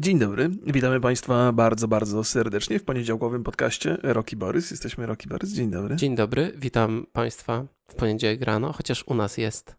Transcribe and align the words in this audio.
Dzień 0.00 0.18
dobry, 0.18 0.50
witamy 0.66 1.00
Państwa 1.00 1.52
bardzo, 1.52 1.88
bardzo 1.88 2.24
serdecznie 2.24 2.78
w 2.78 2.84
poniedziałkowym 2.84 3.44
podcaście 3.44 3.96
Roki 4.02 4.36
Borys. 4.36 4.70
Jesteśmy 4.70 5.06
Roki 5.06 5.28
Borys, 5.28 5.52
dzień 5.52 5.70
dobry. 5.70 5.96
Dzień 5.96 6.16
dobry, 6.16 6.52
witam 6.56 7.06
Państwa 7.12 7.64
w 7.88 7.94
poniedziałek 7.94 8.42
rano, 8.42 8.72
chociaż 8.72 9.04
u 9.06 9.14
nas 9.14 9.38
jest 9.38 9.76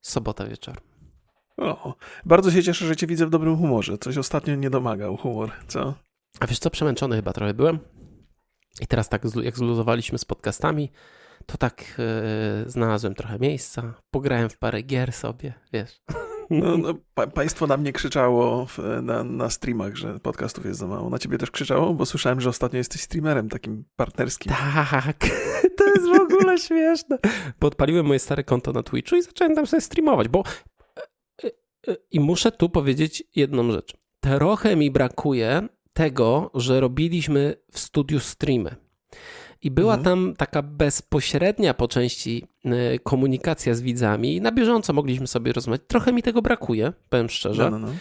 sobota 0.00 0.46
wieczór. 0.46 0.74
O, 1.56 1.94
bardzo 2.24 2.50
się 2.50 2.62
cieszę, 2.62 2.86
że 2.86 2.96
Cię 2.96 3.06
widzę 3.06 3.26
w 3.26 3.30
dobrym 3.30 3.56
humorze. 3.56 3.98
Coś 3.98 4.18
ostatnio 4.18 4.54
nie 4.54 4.70
domagał 4.70 5.16
humor, 5.16 5.52
co? 5.68 5.94
A 6.40 6.46
wiesz 6.46 6.58
co, 6.58 6.70
przemęczony 6.70 7.16
chyba 7.16 7.32
trochę 7.32 7.54
byłem. 7.54 7.78
I 8.80 8.86
teraz 8.86 9.08
tak, 9.08 9.22
jak 9.42 9.56
zluzowaliśmy 9.56 10.18
z 10.18 10.24
podcastami, 10.24 10.92
to 11.46 11.58
tak 11.58 11.98
yy, 12.64 12.70
znalazłem 12.70 13.14
trochę 13.14 13.38
miejsca, 13.38 13.94
pograłem 14.10 14.48
w 14.48 14.58
parę 14.58 14.82
gier 14.82 15.12
sobie, 15.12 15.54
wiesz. 15.72 16.00
No, 16.50 16.76
no 16.82 16.94
pa 17.14 17.26
państwo 17.26 17.66
na 17.66 17.76
mnie 17.76 17.92
krzyczało 17.92 18.66
w, 18.66 18.78
na, 19.02 19.24
na 19.24 19.50
streamach, 19.50 19.96
że 19.96 20.20
podcastów 20.20 20.66
jest 20.66 20.80
za 20.80 20.86
mało. 20.86 21.10
Na 21.10 21.18
ciebie 21.18 21.38
też 21.38 21.50
krzyczało? 21.50 21.94
Bo 21.94 22.06
słyszałem, 22.06 22.40
że 22.40 22.48
ostatnio 22.50 22.78
jesteś 22.78 23.00
streamerem 23.00 23.48
takim 23.48 23.84
partnerskim. 23.96 24.52
Tak, 24.52 25.16
to 25.76 25.84
jest 25.84 26.06
w 26.06 26.20
ogóle 26.20 26.58
śmieszne. 26.66 27.18
Bo 27.60 27.66
odpaliłem 27.66 28.06
moje 28.06 28.18
stare 28.18 28.44
konto 28.44 28.72
na 28.72 28.82
Twitchu 28.82 29.16
i 29.16 29.22
zacząłem 29.22 29.54
tam 29.54 29.66
sobie 29.66 29.80
streamować, 29.80 30.28
bo 30.28 30.42
e, 31.44 31.46
e, 31.88 31.96
i 32.10 32.20
muszę 32.20 32.52
tu 32.52 32.68
powiedzieć 32.68 33.24
jedną 33.36 33.72
rzecz. 33.72 33.96
Trochę 34.20 34.76
mi 34.76 34.90
brakuje 34.90 35.68
tego, 35.92 36.50
że 36.54 36.80
robiliśmy 36.80 37.56
w 37.72 37.78
studiu 37.78 38.20
streamy. 38.20 38.76
I 39.62 39.70
była 39.70 39.94
mhm. 39.94 40.04
tam 40.04 40.34
taka 40.36 40.62
bezpośrednia 40.62 41.74
po 41.74 41.88
części 41.88 42.44
e, 42.64 42.98
komunikacja 42.98 43.74
z 43.74 43.80
widzami. 43.80 44.40
Na 44.40 44.52
bieżąco 44.52 44.92
mogliśmy 44.92 45.26
sobie 45.26 45.52
rozmawiać. 45.52 45.82
Trochę 45.86 46.12
mi 46.12 46.22
tego 46.22 46.42
brakuje, 46.42 46.92
powiem 47.08 47.28
szczerze. 47.28 47.70
No, 47.70 47.78
no, 47.78 47.86
no. 47.86 47.92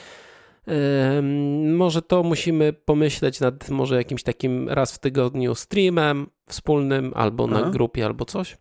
Może 1.77 2.02
to 2.02 2.23
musimy 2.23 2.73
pomyśleć 2.73 3.40
nad 3.40 3.70
może 3.70 3.96
jakimś 3.96 4.23
takim 4.23 4.70
raz 4.70 4.96
w 4.96 4.99
tygodniu 4.99 5.55
streamem 5.55 6.27
wspólnym, 6.49 7.12
albo 7.15 7.48
na 7.48 7.70
grupie, 7.70 8.05
albo 8.05 8.26
coś. 8.26 8.58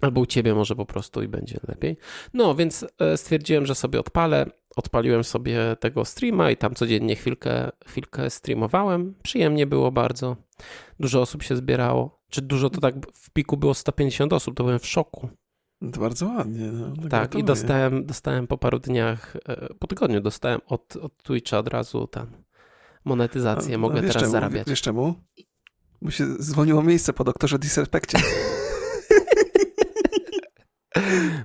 Albo 0.00 0.20
u 0.20 0.26
ciebie 0.26 0.54
może 0.54 0.76
po 0.76 0.86
prostu 0.86 1.22
i 1.22 1.28
będzie 1.28 1.60
lepiej. 1.68 1.96
No, 2.34 2.54
więc 2.54 2.86
e, 2.98 3.16
stwierdziłem, 3.16 3.66
że 3.66 3.74
sobie 3.74 4.00
odpalę. 4.00 4.46
Odpaliłem 4.78 5.24
sobie 5.24 5.76
tego 5.80 6.04
streama 6.04 6.50
i 6.50 6.56
tam 6.56 6.74
codziennie 6.74 7.16
chwilkę, 7.16 7.70
chwilkę 7.86 8.30
streamowałem. 8.30 9.14
Przyjemnie 9.22 9.66
było 9.66 9.92
bardzo. 9.92 10.36
Dużo 11.00 11.20
osób 11.20 11.42
się 11.42 11.56
zbierało. 11.56 12.22
Czy 12.30 12.42
dużo 12.42 12.70
to 12.70 12.80
tak 12.80 12.94
w 13.14 13.30
piku 13.30 13.56
było 13.56 13.74
150 13.74 14.32
osób, 14.32 14.56
to 14.56 14.64
byłem 14.64 14.78
w 14.78 14.86
szoku. 14.86 15.28
To 15.92 16.00
bardzo 16.00 16.26
ładnie. 16.26 16.66
No, 16.72 17.08
tak, 17.08 17.34
i 17.34 17.44
dostałem, 17.44 18.06
dostałem 18.06 18.46
po 18.46 18.58
paru 18.58 18.78
dniach, 18.78 19.36
e, 19.48 19.74
po 19.78 19.86
tygodniu 19.86 20.20
dostałem 20.20 20.60
od, 20.66 20.96
od 20.96 21.22
Twitcha 21.22 21.58
od 21.58 21.68
razu 21.68 22.06
tam 22.06 22.26
monetyzację. 23.04 23.74
A, 23.74 23.78
Mogę 23.78 24.00
teraz 24.00 24.16
czemu? 24.16 24.32
zarabiać. 24.32 24.68
Wiesz 24.68 24.82
czemu? 24.82 25.14
Bo 26.02 26.10
się 26.10 26.26
zwolniło 26.38 26.82
miejsce 26.82 27.12
po 27.12 27.24
doktorze 27.24 27.58
Disrespectie. 27.58 28.18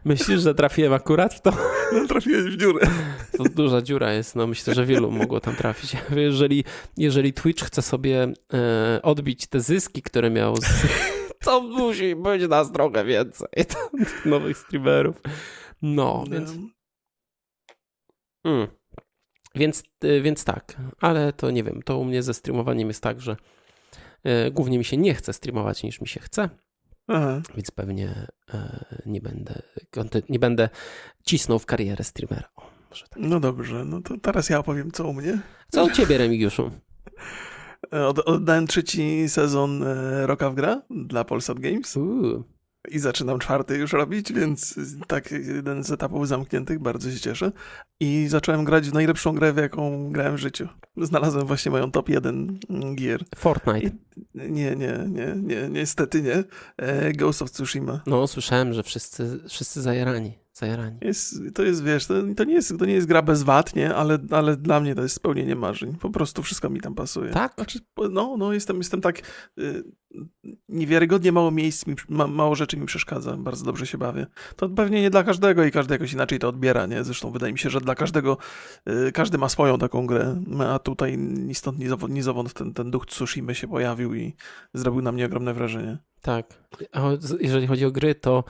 Myślisz, 0.06 0.42
że 0.42 0.56
trafiłem 0.56 0.94
akurat 0.94 1.34
w 1.34 1.42
to? 1.42 1.52
Trafiłeś 2.10 2.44
w 2.44 2.58
dziurę. 2.58 2.88
To 3.38 3.44
duża 3.44 3.82
dziura 3.82 4.14
jest, 4.14 4.36
no 4.36 4.48
myślę, 4.48 4.74
że 4.74 4.86
wielu 4.86 5.12
mogło 5.12 5.40
tam 5.40 5.56
trafić. 5.56 5.98
Jeżeli, 6.16 6.64
jeżeli 6.98 7.34
Twitch 7.34 7.66
chce 7.66 7.82
sobie 7.82 8.34
e, 8.54 9.00
odbić 9.02 9.48
te 9.48 9.60
zyski, 9.60 10.02
które 10.02 10.30
miał 10.30 10.58
z... 10.58 10.66
To 11.40 11.62
musi 11.62 12.16
być 12.16 12.48
nas 12.50 12.72
trochę 12.72 13.06
więcej 13.06 13.48
tych 13.98 14.26
nowych 14.26 14.58
streamerów. 14.58 15.22
No, 15.82 16.24
więc... 16.32 16.52
Mm. 18.44 18.68
Więc, 19.56 19.84
e, 20.02 20.22
więc 20.22 20.44
tak, 20.44 20.78
ale 21.02 21.34
to 21.34 21.52
nie 21.52 21.64
wiem, 21.64 21.82
to 21.86 21.98
u 21.98 22.06
mnie 22.06 22.24
ze 22.24 22.34
streamowaniem 22.34 22.88
jest 22.88 23.04
tak, 23.04 23.22
że 23.22 23.36
e, 24.24 24.52
głównie 24.52 24.78
mi 24.78 24.86
się 24.86 24.98
nie 24.98 25.14
chce 25.14 25.34
streamować 25.34 25.84
niż 25.84 26.02
mi 26.02 26.08
się 26.08 26.20
chce. 26.20 26.50
Aha. 27.08 27.42
Więc 27.56 27.72
pewnie 27.72 28.28
e, 28.54 28.86
nie 29.06 29.22
będę, 29.22 29.62
nie 30.30 30.40
będę 30.40 30.70
cisnął 31.24 31.60
w 31.60 31.66
karierę 31.66 32.04
streamera. 32.04 32.50
O, 32.56 32.62
tak. 33.10 33.10
No 33.18 33.40
dobrze, 33.40 33.86
no 33.86 34.02
to 34.02 34.18
teraz 34.18 34.50
ja 34.50 34.60
opowiem 34.60 34.92
co 34.92 35.08
u 35.08 35.14
mnie. 35.14 35.40
Co 35.70 35.86
u 35.86 35.92
ciebie, 35.92 36.18
Remigiuszu? 36.18 36.72
Od, 37.92 38.20
oddałem 38.20 38.68
trzeci 38.68 39.30
sezon 39.30 39.84
e, 39.84 40.28
Rocka 40.28 40.50
w 40.50 40.56
gra 40.56 40.82
dla 40.90 41.24
Polsat 41.24 41.60
Games. 41.60 41.98
Uh 41.98 42.53
i 42.92 43.00
zaczynam 43.00 43.40
czwarty 43.40 43.78
już 43.78 43.94
robić, 43.94 44.34
więc 44.34 44.80
tak 45.08 45.32
jeden 45.32 45.84
z 45.84 45.92
etapów 45.92 46.28
zamkniętych, 46.28 46.80
bardzo 46.80 47.12
się 47.12 47.20
cieszę. 47.20 47.52
I 48.00 48.26
zacząłem 48.30 48.66
grać 48.66 48.90
w 48.90 48.94
najlepszą 48.94 49.36
grę, 49.36 49.54
w 49.54 49.58
jaką 49.58 50.12
grałem 50.12 50.36
w 50.36 50.40
życiu. 50.40 50.68
Znalazłem 50.98 51.48
właśnie 51.48 51.72
moją 51.72 51.92
top 51.92 52.10
1 52.10 52.60
gier. 52.96 53.24
Fortnite. 53.36 53.90
I 54.36 54.52
nie, 54.52 54.76
nie, 54.76 55.06
nie, 55.08 55.36
nie, 55.36 55.70
niestety 55.70 56.22
nie. 56.22 56.44
E, 56.78 57.14
Ghost 57.14 57.42
of 57.42 57.52
Tsushima. 57.52 58.02
No, 58.06 58.28
słyszałem, 58.28 58.74
że 58.74 58.84
wszyscy, 58.84 59.40
wszyscy 59.50 59.82
zajarani 59.82 60.43
zajarani. 60.54 60.98
Jest, 61.02 61.36
to 61.54 61.64
jest, 61.64 61.84
wiesz, 61.84 62.06
to, 62.06 62.14
to, 62.38 62.44
nie 62.44 62.54
jest, 62.54 62.80
to 62.80 62.86
nie 62.86 62.94
jest 62.94 63.08
gra 63.08 63.22
bez 63.22 63.44
wad, 63.44 63.76
nie? 63.76 63.96
Ale, 63.96 64.20
ale 64.32 64.58
dla 64.58 64.80
mnie 64.80 64.96
to 64.96 65.04
jest 65.04 65.16
spełnienie 65.16 65.56
marzeń. 65.56 65.96
Po 65.96 66.10
prostu 66.10 66.44
wszystko 66.44 66.70
mi 66.70 66.82
tam 66.82 66.96
pasuje. 66.96 67.32
Tak? 67.32 67.54
Znaczy, 67.56 67.80
no, 68.12 68.36
no 68.38 68.54
jestem, 68.54 68.78
jestem 68.78 69.02
tak 69.02 69.22
y, 69.60 69.84
niewiarygodnie 70.70 71.32
mało 71.32 71.52
miejsc, 71.52 71.88
mi, 71.88 71.96
ma, 72.10 72.28
mało 72.28 72.56
rzeczy 72.56 72.78
mi 72.78 72.86
przeszkadza. 72.86 73.38
Bardzo 73.38 73.66
dobrze 73.66 73.88
się 73.88 73.98
bawię. 73.98 74.28
To 74.56 74.70
pewnie 74.70 75.02
nie 75.02 75.10
dla 75.10 75.24
każdego 75.24 75.66
i 75.66 75.72
każdy 75.72 75.94
jakoś 75.94 76.14
inaczej 76.14 76.40
to 76.40 76.50
odbiera, 76.50 76.86
nie? 76.86 77.04
Zresztą 77.04 77.32
wydaje 77.32 77.54
mi 77.54 77.60
się, 77.60 77.70
że 77.70 77.82
dla 77.82 77.96
każdego, 77.96 78.38
y, 79.08 79.12
każdy 79.12 79.38
ma 79.38 79.50
swoją 79.50 79.78
taką 79.78 80.08
grę, 80.08 80.42
a 80.60 80.80
tutaj 80.80 81.18
ni 81.18 81.56
stąd, 81.56 81.80
ni 81.80 81.88
zowąd, 81.88 82.14
ni 82.14 82.22
zowąd 82.22 82.54
ten, 82.54 82.74
ten 82.74 82.92
duch 82.92 83.06
Tsushima 83.06 83.54
się 83.54 83.68
pojawił 83.68 84.16
i 84.16 84.36
zrobił 84.74 85.02
na 85.02 85.12
mnie 85.12 85.26
ogromne 85.26 85.54
wrażenie. 85.54 85.98
Tak. 86.22 86.64
A 86.92 87.02
jeżeli 87.40 87.68
chodzi 87.68 87.86
o 87.86 87.92
gry, 87.92 88.16
to 88.16 88.44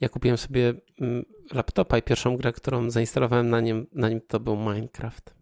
ja 0.00 0.08
kupiłem 0.08 0.36
sobie 0.36 0.74
mm, 1.00 1.24
laptopa 1.52 1.98
i 1.98 2.02
pierwszą 2.02 2.36
grę, 2.36 2.52
którą 2.52 2.90
zainstalowałem 2.90 3.50
na 3.50 3.60
nim, 3.60 3.86
na 3.92 4.08
nim 4.08 4.20
to 4.20 4.40
był 4.40 4.56
Minecraft. 4.56 5.34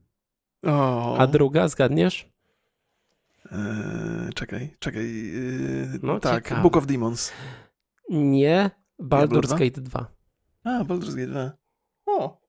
O. 0.66 1.16
A 1.18 1.26
druga, 1.26 1.68
zgadniesz? 1.68 2.28
Eee, 3.52 4.32
czekaj, 4.34 4.76
czekaj. 4.78 5.04
Eee, 5.04 5.98
no, 6.02 6.20
tak, 6.20 6.44
ciekawe. 6.44 6.62
Book 6.62 6.76
of 6.76 6.86
Demons. 6.86 7.32
Nie, 8.10 8.70
Baldur's 9.00 9.58
Gate 9.58 9.80
2. 9.80 10.06
A, 10.64 10.84
Baldur's 10.84 11.14
Gate 11.14 11.26
2. 11.26 11.52
O. 12.06 12.40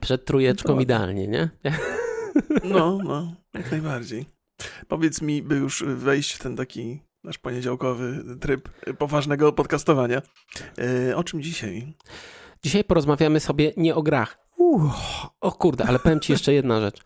Przed 0.00 0.24
trójeczką 0.24 0.80
idealnie, 0.80 1.28
nie? 1.28 1.50
No, 2.64 2.98
no, 3.04 3.34
jak 3.54 3.70
najbardziej. 3.70 4.26
Powiedz 4.88 5.22
mi, 5.22 5.42
by 5.42 5.56
już 5.56 5.84
wejść 5.86 6.32
w 6.32 6.38
ten 6.38 6.56
taki 6.56 7.02
nasz 7.24 7.38
poniedziałkowy 7.38 8.24
tryb 8.40 8.68
poważnego 8.98 9.52
podcastowania. 9.52 10.22
E, 11.08 11.16
o 11.16 11.24
czym 11.24 11.42
dzisiaj? 11.42 11.94
Dzisiaj 12.62 12.84
porozmawiamy 12.84 13.40
sobie 13.40 13.72
nie 13.76 13.94
o 13.94 14.02
grach. 14.02 14.38
O 15.40 15.52
kurde, 15.52 15.84
ale 15.84 15.98
powiem 15.98 16.20
ci 16.20 16.32
jeszcze 16.32 16.52
jedna 16.52 16.80
rzecz. 16.80 17.02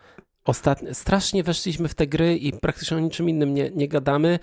Strasznie 0.92 1.42
weszliśmy 1.42 1.88
w 1.88 1.94
te 1.94 2.06
gry 2.06 2.36
i 2.36 2.52
praktycznie 2.52 2.96
o 2.96 3.00
niczym 3.00 3.28
innym 3.28 3.54
nie, 3.54 3.70
nie 3.70 3.88
gadamy 3.88 4.38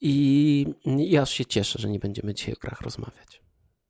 i, 0.00 0.66
i 0.84 1.16
aż 1.16 1.30
się 1.30 1.46
cieszę, 1.46 1.78
że 1.78 1.88
nie 1.88 1.98
będziemy 1.98 2.34
dzisiaj 2.34 2.54
o 2.54 2.60
grach 2.60 2.80
rozmawiać. 2.80 3.43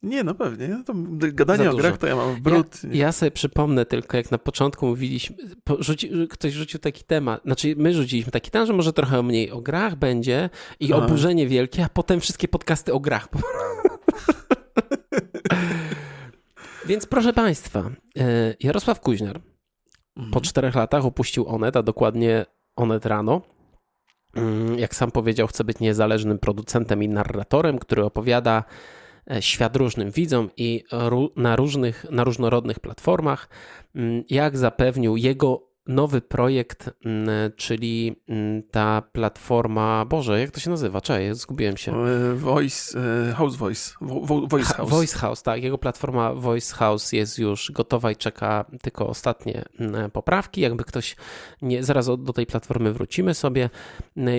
Nie, 0.05 0.23
no 0.23 0.35
pewnie. 0.35 0.67
No 0.67 0.83
to 0.83 0.93
gadanie 1.33 1.71
o 1.71 1.75
grach 1.75 1.97
to 1.97 2.07
ja 2.07 2.15
mam 2.15 2.35
w 2.35 2.39
brud. 2.39 2.83
Ja, 2.83 2.89
ja, 2.93 3.11
sobie 3.11 3.31
przypomnę 3.31 3.85
tylko, 3.85 4.17
jak 4.17 4.31
na 4.31 4.37
początku 4.37 4.87
mówiliśmy, 4.87 5.35
rzuci, 5.79 6.11
ktoś 6.29 6.53
rzucił 6.53 6.79
taki 6.79 7.03
temat, 7.03 7.41
znaczy 7.45 7.75
my 7.77 7.93
rzuciliśmy 7.93 8.31
taki 8.31 8.51
temat, 8.51 8.67
że 8.67 8.73
może 8.73 8.93
trochę 8.93 9.23
mniej 9.23 9.51
o 9.51 9.61
grach 9.61 9.95
będzie 9.95 10.49
i 10.79 10.93
Aha. 10.93 11.05
oburzenie 11.05 11.47
wielkie, 11.47 11.85
a 11.85 11.89
potem 11.89 12.19
wszystkie 12.19 12.47
podcasty 12.47 12.93
o 12.93 12.99
grach. 12.99 13.27
Więc 16.87 17.05
proszę 17.05 17.33
Państwa, 17.33 17.91
e, 18.19 18.55
Jarosław 18.59 18.99
Kuźniar 18.99 19.41
mhm. 20.15 20.33
po 20.33 20.41
czterech 20.41 20.75
latach 20.75 21.05
opuścił 21.05 21.47
Onet, 21.47 21.77
a 21.77 21.83
dokładnie 21.83 22.45
Onet 22.75 23.05
rano. 23.05 23.41
Mm, 24.35 24.79
jak 24.79 24.95
sam 24.95 25.11
powiedział, 25.11 25.47
chce 25.47 25.63
być 25.63 25.79
niezależnym 25.79 26.39
producentem 26.39 27.03
i 27.03 27.09
narratorem, 27.09 27.79
który 27.79 28.05
opowiada 28.05 28.63
świat 29.39 29.75
różnym 29.75 30.11
widzom 30.11 30.49
i 30.57 30.83
na 31.35 31.55
różnych, 31.55 32.05
na 32.11 32.23
różnorodnych 32.23 32.79
platformach, 32.79 33.49
mm, 33.95 34.23
jak 34.29 34.57
zapewnił 34.57 35.17
jego 35.17 35.74
nowy 35.87 36.21
projekt, 36.21 36.89
mm, 37.05 37.51
czyli 37.55 38.15
mm, 38.27 38.63
ta 38.63 39.01
platforma, 39.01 40.05
Boże, 40.05 40.39
jak 40.39 40.51
to 40.51 40.59
się 40.59 40.69
nazywa? 40.69 41.01
Cześć, 41.01 41.39
zgubiłem 41.39 41.77
się. 41.77 42.05
E, 42.05 42.33
voice, 42.35 42.99
e, 43.29 43.33
House 43.33 43.55
Voice. 43.55 43.91
Voice 44.47 44.73
House. 44.73 44.89
Voice 44.89 45.17
House, 45.17 45.43
tak. 45.43 45.63
Jego 45.63 45.77
platforma 45.77 46.33
Voice 46.33 46.75
House 46.75 47.13
jest 47.13 47.39
już 47.39 47.71
gotowa 47.71 48.11
i 48.11 48.15
czeka 48.15 48.65
tylko 48.81 49.07
ostatnie 49.07 49.65
poprawki. 50.13 50.61
Jakby 50.61 50.83
ktoś 50.83 51.15
nie, 51.61 51.83
zaraz 51.83 52.05
do 52.05 52.33
tej 52.33 52.45
platformy 52.45 52.93
wrócimy 52.93 53.33
sobie. 53.33 53.69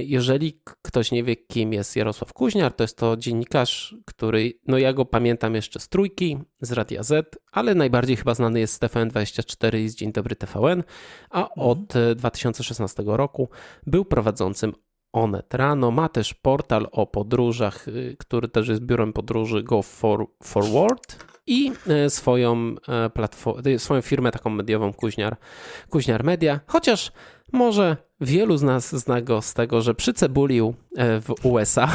Jeżeli 0.03 0.61
ktoś 0.83 1.13
nie 1.13 1.25
wie, 1.25 1.37
kim 1.37 1.73
jest 1.73 1.97
Jarosław 1.97 2.33
Kuźniar, 2.33 2.73
to 2.73 2.85
jest 2.85 2.99
to 2.99 3.17
dziennikarz, 3.17 3.97
który, 4.05 4.53
no 4.67 4.79
ja 4.79 4.93
go 4.93 5.05
pamiętam 5.05 5.55
jeszcze 5.55 5.81
z 5.81 5.89
trójki, 5.89 6.39
z 6.61 6.73
Radia 6.73 7.03
Z, 7.03 7.37
ale 7.53 7.75
najbardziej 7.75 8.17
chyba 8.17 8.35
znany 8.35 8.61
jest 8.61 8.75
z 8.75 8.81
TVN24 8.81 9.79
i 9.79 9.89
z 9.89 9.95
Dzień 9.95 10.13
Dobry 10.13 10.37
TVN, 10.37 10.83
a 11.31 11.49
mhm. 11.49 11.69
od 11.69 11.95
2016 12.17 13.03
roku 13.07 13.49
był 13.87 14.05
prowadzącym 14.05 14.73
Onet 15.13 15.55
Rano. 15.55 15.91
Ma 15.91 16.09
też 16.09 16.35
portal 16.35 16.89
o 16.93 17.07
podróżach, 17.07 17.89
y, 17.89 18.17
który 18.19 18.49
też 18.49 18.69
jest 18.69 18.83
biurem 18.83 19.13
podróży 19.13 19.63
Go 19.63 19.83
For, 19.83 20.27
Forward 20.43 21.25
i 21.47 21.73
swoją, 22.09 22.75
e, 22.89 23.11
platformę, 23.11 23.79
swoją 23.79 24.01
firmę 24.01 24.33
taką 24.33 24.51
mediową 24.51 24.93
Kuźniar, 24.93 25.37
Kuźniar 25.91 26.25
Media, 26.25 26.61
chociaż 26.67 27.13
może 27.53 27.97
wielu 28.21 28.57
z 28.57 28.63
nas 28.63 28.97
zna 28.97 29.21
go 29.21 29.43
z 29.43 29.55
tego, 29.55 29.83
że 29.83 29.95
przycebulił 29.95 30.75
e, 30.97 31.21
w 31.21 31.35
USA 31.43 31.89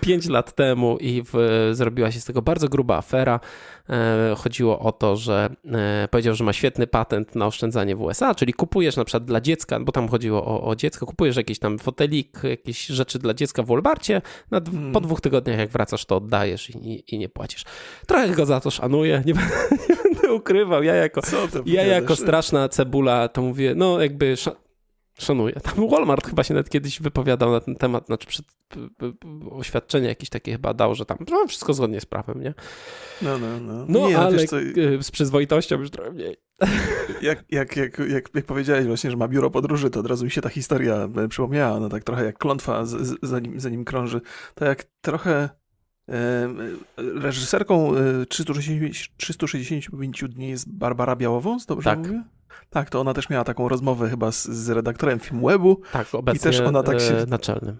5 0.00 0.28
lat 0.36 0.54
temu 0.54 0.98
i 1.00 1.22
w, 1.32 1.70
zrobiła 1.72 2.10
się 2.10 2.20
z 2.20 2.24
tego 2.24 2.42
bardzo 2.42 2.68
gruba 2.68 2.96
afera. 2.96 3.40
E, 3.88 4.34
chodziło 4.38 4.78
o 4.78 4.92
to, 4.92 5.16
że 5.16 5.56
e, 5.72 6.08
powiedział, 6.10 6.34
że 6.34 6.44
ma 6.44 6.52
świetny 6.52 6.86
patent 6.86 7.34
na 7.34 7.46
oszczędzanie 7.46 7.96
w 7.96 8.02
USA, 8.02 8.34
czyli 8.34 8.52
kupujesz 8.52 8.96
na 8.96 9.04
przykład 9.04 9.24
dla 9.24 9.40
dziecka, 9.40 9.80
bo 9.80 9.92
tam 9.92 10.08
chodziło 10.08 10.44
o, 10.46 10.64
o 10.64 10.76
dziecko, 10.76 11.06
kupujesz 11.06 11.36
jakiś 11.36 11.58
tam 11.58 11.78
fotelik, 11.78 12.42
jakieś 12.42 12.86
rzeczy 12.86 13.18
dla 13.18 13.34
dziecka 13.34 13.62
w 13.62 13.66
Walmarcie, 13.66 14.22
na, 14.50 14.60
hmm. 14.60 14.92
po 14.92 15.00
dwóch 15.00 15.20
tygodniach 15.20 15.58
jak 15.58 15.70
wracasz 15.70 16.04
to 16.04 16.16
oddajesz 16.16 16.70
i, 16.70 16.78
i, 16.88 17.14
i, 17.14 17.18
nie 17.18 17.28
płacisz. 17.28 17.64
Trochę 18.06 18.28
go 18.28 18.46
za 18.46 18.60
to 18.60 18.70
szanuję, 18.70 19.22
nie, 19.26 19.32
nie 19.88 19.96
będę 20.04 20.21
ukrywał. 20.30 20.82
Ja 20.82 20.94
jako, 20.94 21.20
ja 21.64 21.84
jako 21.84 22.16
straszna 22.16 22.68
cebula 22.68 23.28
to 23.28 23.42
mówię, 23.42 23.74
no 23.76 24.00
jakby 24.00 24.36
szanuję. 25.18 25.54
Tam 25.54 25.88
Walmart 25.90 26.26
chyba 26.28 26.42
się 26.42 26.54
nawet 26.54 26.70
kiedyś 26.70 27.00
wypowiadał 27.00 27.52
na 27.52 27.60
ten 27.60 27.76
temat, 27.76 28.06
znaczy 28.06 28.26
przed, 28.26 28.46
oświadczenie 29.50 30.08
jakieś 30.08 30.28
takie 30.28 30.52
chyba 30.52 30.74
dał, 30.74 30.94
że 30.94 31.06
tam 31.06 31.18
no, 31.30 31.46
wszystko 31.46 31.74
zgodnie 31.74 32.00
z 32.00 32.06
prawem, 32.06 32.42
nie? 32.42 32.54
No, 33.22 33.38
no, 33.38 33.60
no. 33.60 33.84
No, 33.88 34.08
nie, 34.08 34.14
no, 34.14 34.20
ale 34.20 34.46
co... 34.46 34.56
z 35.00 35.10
przyzwoitością 35.10 35.78
już 35.78 35.90
trochę 35.90 36.10
mniej. 36.10 36.36
Jak, 37.22 37.44
jak, 37.50 37.76
jak, 37.76 37.98
jak, 37.98 38.30
jak 38.34 38.44
powiedziałeś 38.44 38.86
właśnie, 38.86 39.10
że 39.10 39.16
ma 39.16 39.28
biuro 39.28 39.50
podróży, 39.50 39.90
to 39.90 40.00
od 40.00 40.06
razu 40.06 40.24
mi 40.24 40.30
się 40.30 40.40
ta 40.40 40.48
historia 40.48 41.08
e, 41.16 41.28
przypomniała, 41.28 41.80
no 41.80 41.88
tak 41.88 42.04
trochę 42.04 42.24
jak 42.24 42.38
klątwa 42.38 42.84
z, 42.84 43.18
za, 43.22 43.40
nim, 43.40 43.60
za 43.60 43.70
nim 43.70 43.84
krąży. 43.84 44.20
To 44.54 44.64
jak 44.64 44.84
trochę 45.00 45.48
reżyserką 46.96 47.92
360, 48.28 49.04
e, 49.04 49.16
365 49.16 50.28
dni 50.28 50.48
jest 50.48 50.72
Barbara 50.72 51.16
Białowąs, 51.16 51.66
dobrze 51.66 51.90
tak. 51.90 51.98
mówię? 51.98 52.22
Tak, 52.70 52.90
to 52.90 53.00
ona 53.00 53.14
też 53.14 53.30
miała 53.30 53.44
taką 53.44 53.68
rozmowę 53.68 54.10
chyba 54.10 54.32
z, 54.32 54.48
z 54.48 54.70
redaktorem 54.70 55.20
Filmwebu. 55.20 55.80
Tak, 55.92 56.14
obecnie 56.14 56.38
i 56.38 56.42
też 56.42 56.60
ona 56.60 56.82
tak 56.82 57.00
się, 57.00 57.24
naczelnym. 57.28 57.76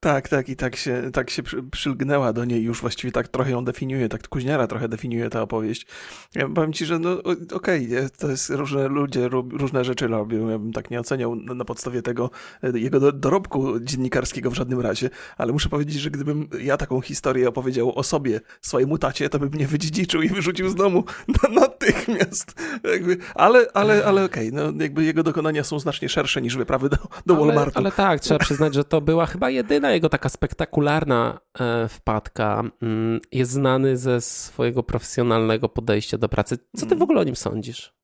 Tak, 0.00 0.28
tak, 0.28 0.48
i 0.48 0.56
tak 0.56 0.76
się, 0.76 1.10
tak 1.12 1.30
się 1.30 1.42
przylgnęła 1.70 2.32
do 2.32 2.44
niej, 2.44 2.62
już 2.62 2.80
właściwie 2.80 3.12
tak 3.12 3.28
trochę 3.28 3.50
ją 3.50 3.64
definiuje, 3.64 4.08
tak 4.08 4.28
Kuźniara 4.28 4.66
trochę 4.66 4.88
definiuje 4.88 5.30
ta 5.30 5.42
opowieść. 5.42 5.86
Ja 6.34 6.48
powiem 6.48 6.72
ci, 6.72 6.86
że 6.86 6.98
no 6.98 7.18
okej, 7.54 7.86
okay, 7.86 8.10
to 8.18 8.30
jest 8.30 8.50
różne 8.50 8.88
ludzie, 8.88 9.28
różne 9.52 9.84
rzeczy 9.84 10.06
robią, 10.06 10.48
ja 10.48 10.58
bym 10.58 10.72
tak 10.72 10.90
nie 10.90 11.00
oceniał 11.00 11.36
na, 11.36 11.64
podstawie 11.64 12.02
tego 12.02 12.30
e, 12.62 12.78
jego 12.78 13.12
dorobku 13.12 13.80
dziennikarskiego 13.80 14.50
w 14.50 14.54
żadnym 14.54 14.80
razie, 14.80 15.10
ale 15.36 15.52
muszę 15.52 15.68
powiedzieć, 15.68 16.00
że 16.00 16.10
gdybym 16.10 16.48
ja 16.60 16.76
taką 16.76 17.00
historię 17.00 17.48
opowiedział 17.48 17.98
o 17.98 18.02
sobie, 18.02 18.40
swojemu 18.60 18.98
tacie, 18.98 19.28
to 19.28 19.38
bym 19.38 19.48
mnie 19.48 19.66
wydziedziczył 19.66 20.22
i 20.22 20.28
wyrzucił 20.28 20.68
z 20.68 20.74
domu 20.74 21.04
natychmiast. 21.60 22.54
Jakby, 22.92 23.16
ale 23.34 23.66
ale, 23.74 24.04
ale 24.04 24.24
okej, 24.24 24.48
okay, 24.48 24.72
no 24.72 24.82
jakby 24.82 25.04
jego 25.04 25.22
dokonania 25.22 25.64
są 25.64 25.78
znacznie 25.78 26.08
szersze 26.08 26.42
niż 26.42 26.56
wyprawy 26.56 26.88
do, 26.88 26.96
do 27.26 27.36
ale, 27.36 27.46
Walmartu. 27.46 27.78
Ale 27.78 27.92
tak, 27.92 28.20
trzeba 28.20 28.38
przyznać, 28.38 28.74
że 28.74 28.84
to 28.84 29.00
była 29.00 29.26
chyba 29.26 29.50
jedyna 29.50 29.95
jego 29.96 30.08
taka 30.08 30.28
spektakularna 30.28 31.40
e, 31.60 31.88
wpadka 31.88 32.62
mm, 32.82 33.20
jest 33.32 33.50
znany 33.50 33.96
ze 33.96 34.20
swojego 34.20 34.82
profesjonalnego 34.82 35.68
podejścia 35.68 36.18
do 36.18 36.28
pracy. 36.28 36.58
Co 36.76 36.86
ty 36.86 36.88
w 36.88 36.92
mm. 36.92 37.02
ogóle 37.02 37.20
o 37.20 37.24
nim 37.24 37.36
sądzisz? 37.36 37.96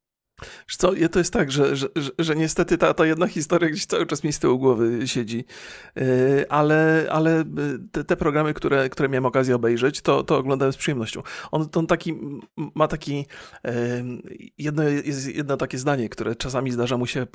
Co, 0.79 0.93
to 1.13 1.19
jest 1.19 1.33
tak, 1.33 1.53
że, 1.53 1.77
że, 1.77 1.89
że 2.19 2.37
niestety 2.37 2.79
ta, 2.79 2.95
ta 2.95 3.07
jedna 3.07 3.27
historia 3.27 3.71
gdzieś 3.71 3.87
cały 3.87 4.07
czas 4.07 4.25
mi 4.25 4.33
z 4.33 4.39
tyłu 4.39 4.59
głowy 4.59 5.09
siedzi, 5.09 5.45
e, 5.97 6.53
ale, 6.53 7.07
ale 7.11 7.41
e, 7.41 7.45
te, 7.93 8.05
te, 8.05 8.17
programy, 8.17 8.55
które, 8.55 8.89
które 8.89 9.09
miałem 9.09 9.27
okazję 9.27 9.55
obejrzeć, 9.55 10.01
to, 10.01 10.23
to 10.23 10.37
oglądałem 10.37 10.73
z 10.73 10.77
przyjemnością. 10.77 11.23
On, 11.51 11.69
on 11.75 11.87
taki, 11.87 12.15
ma 12.57 12.89
taki, 12.89 13.27
jedno, 14.59 14.83
jedno 15.35 15.57
takie 15.57 15.79
zdanie, 15.79 16.09
które 16.09 16.37
czasami 16.37 16.71
zdarza 16.71 16.97
mu 16.97 17.07
się 17.07 17.27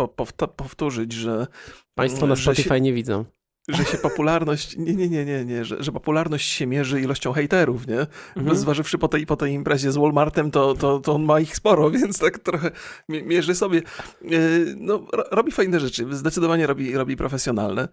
powtórzyć, 0.55 1.13
że... 1.13 1.47
Państwo 1.95 2.27
na 2.27 2.35
Spotify 2.35 2.69
się... 2.69 2.81
nie 2.81 2.93
widzą 2.93 3.25
że 3.67 3.85
się 3.85 3.97
popularność, 3.97 4.77
nie, 4.77 4.95
nie, 4.95 5.09
nie, 5.09 5.25
nie, 5.25 5.45
nie 5.45 5.65
że, 5.65 5.83
że 5.83 5.91
popularność 5.91 6.49
się 6.49 6.67
mierzy 6.67 7.01
ilością 7.01 7.33
hejterów, 7.33 7.87
nie? 7.87 8.07
Mhm. 8.35 8.57
Zważywszy 8.57 8.97
po 8.97 9.07
tej, 9.07 9.25
po 9.25 9.35
tej 9.35 9.53
imprezie 9.53 9.91
z 9.91 9.97
Walmartem, 9.97 10.51
to, 10.51 10.73
to, 10.73 10.99
to 10.99 11.13
on 11.13 11.23
ma 11.23 11.39
ich 11.39 11.55
sporo, 11.55 11.91
więc 11.99 12.19
tak 12.19 12.39
trochę 12.39 12.71
mierzy 13.09 13.55
sobie. 13.55 13.81
E, 14.23 14.29
no, 14.77 15.05
robi 15.31 15.51
fajne 15.51 15.79
rzeczy, 15.79 16.05
zdecydowanie 16.11 16.67
robi, 16.67 16.93
robi 16.93 17.15
profesjonalne, 17.15 17.87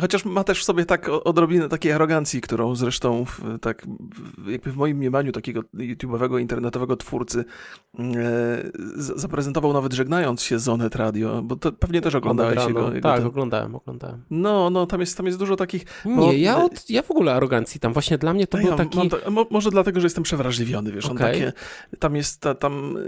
chociaż 0.00 0.24
ma 0.24 0.44
też 0.44 0.60
w 0.60 0.64
sobie 0.64 0.84
tak 0.84 1.08
odrobinę 1.08 1.68
takiej 1.68 1.92
arogancji, 1.92 2.40
którą 2.40 2.74
zresztą 2.74 3.24
w, 3.24 3.58
tak 3.60 3.86
jakby 4.46 4.72
w 4.72 4.76
moim 4.76 4.96
mniemaniu 4.96 5.32
takiego 5.32 5.60
YouTube'owego, 5.60 6.40
internetowego 6.40 6.96
twórcy 6.96 7.44
e, 7.98 8.04
zaprezentował 8.96 9.72
nawet 9.72 9.92
żegnając 9.92 10.42
się 10.42 10.58
z 10.58 10.68
Onet 10.68 10.96
Radio, 10.96 11.42
bo 11.42 11.56
to 11.56 11.72
pewnie 11.72 12.00
też 12.00 12.14
oglądałeś 12.14 12.66
jego, 12.68 12.94
jego 12.94 13.08
Tak, 13.08 13.18
ten... 13.18 13.26
oglądałem, 13.26 13.74
oglądałem. 13.74 14.22
No, 14.30 14.70
no, 14.70 14.86
tam 14.86 15.00
jest 15.00 15.11
jest, 15.12 15.16
tam 15.16 15.26
jest 15.26 15.38
dużo 15.38 15.56
takich... 15.56 15.84
Nie, 16.04 16.38
ja, 16.38 16.64
od, 16.64 16.90
ja 16.90 17.02
w 17.02 17.10
ogóle 17.10 17.34
arogancji 17.34 17.80
tam, 17.80 17.92
właśnie 17.92 18.18
dla 18.18 18.34
mnie 18.34 18.46
to 18.46 18.58
no 18.58 18.62
był 18.62 18.70
ja 18.70 18.76
taki... 18.76 19.08
To, 19.08 19.46
może 19.50 19.70
dlatego, 19.70 20.00
że 20.00 20.06
jestem 20.06 20.24
przewrażliwiony, 20.24 20.92
wiesz, 20.92 21.04
okay. 21.04 21.26
on 21.26 21.32
takie, 21.32 21.52
tam 21.98 22.16
jest 22.16 22.40
ta, 22.40 22.54
tam 22.54 22.98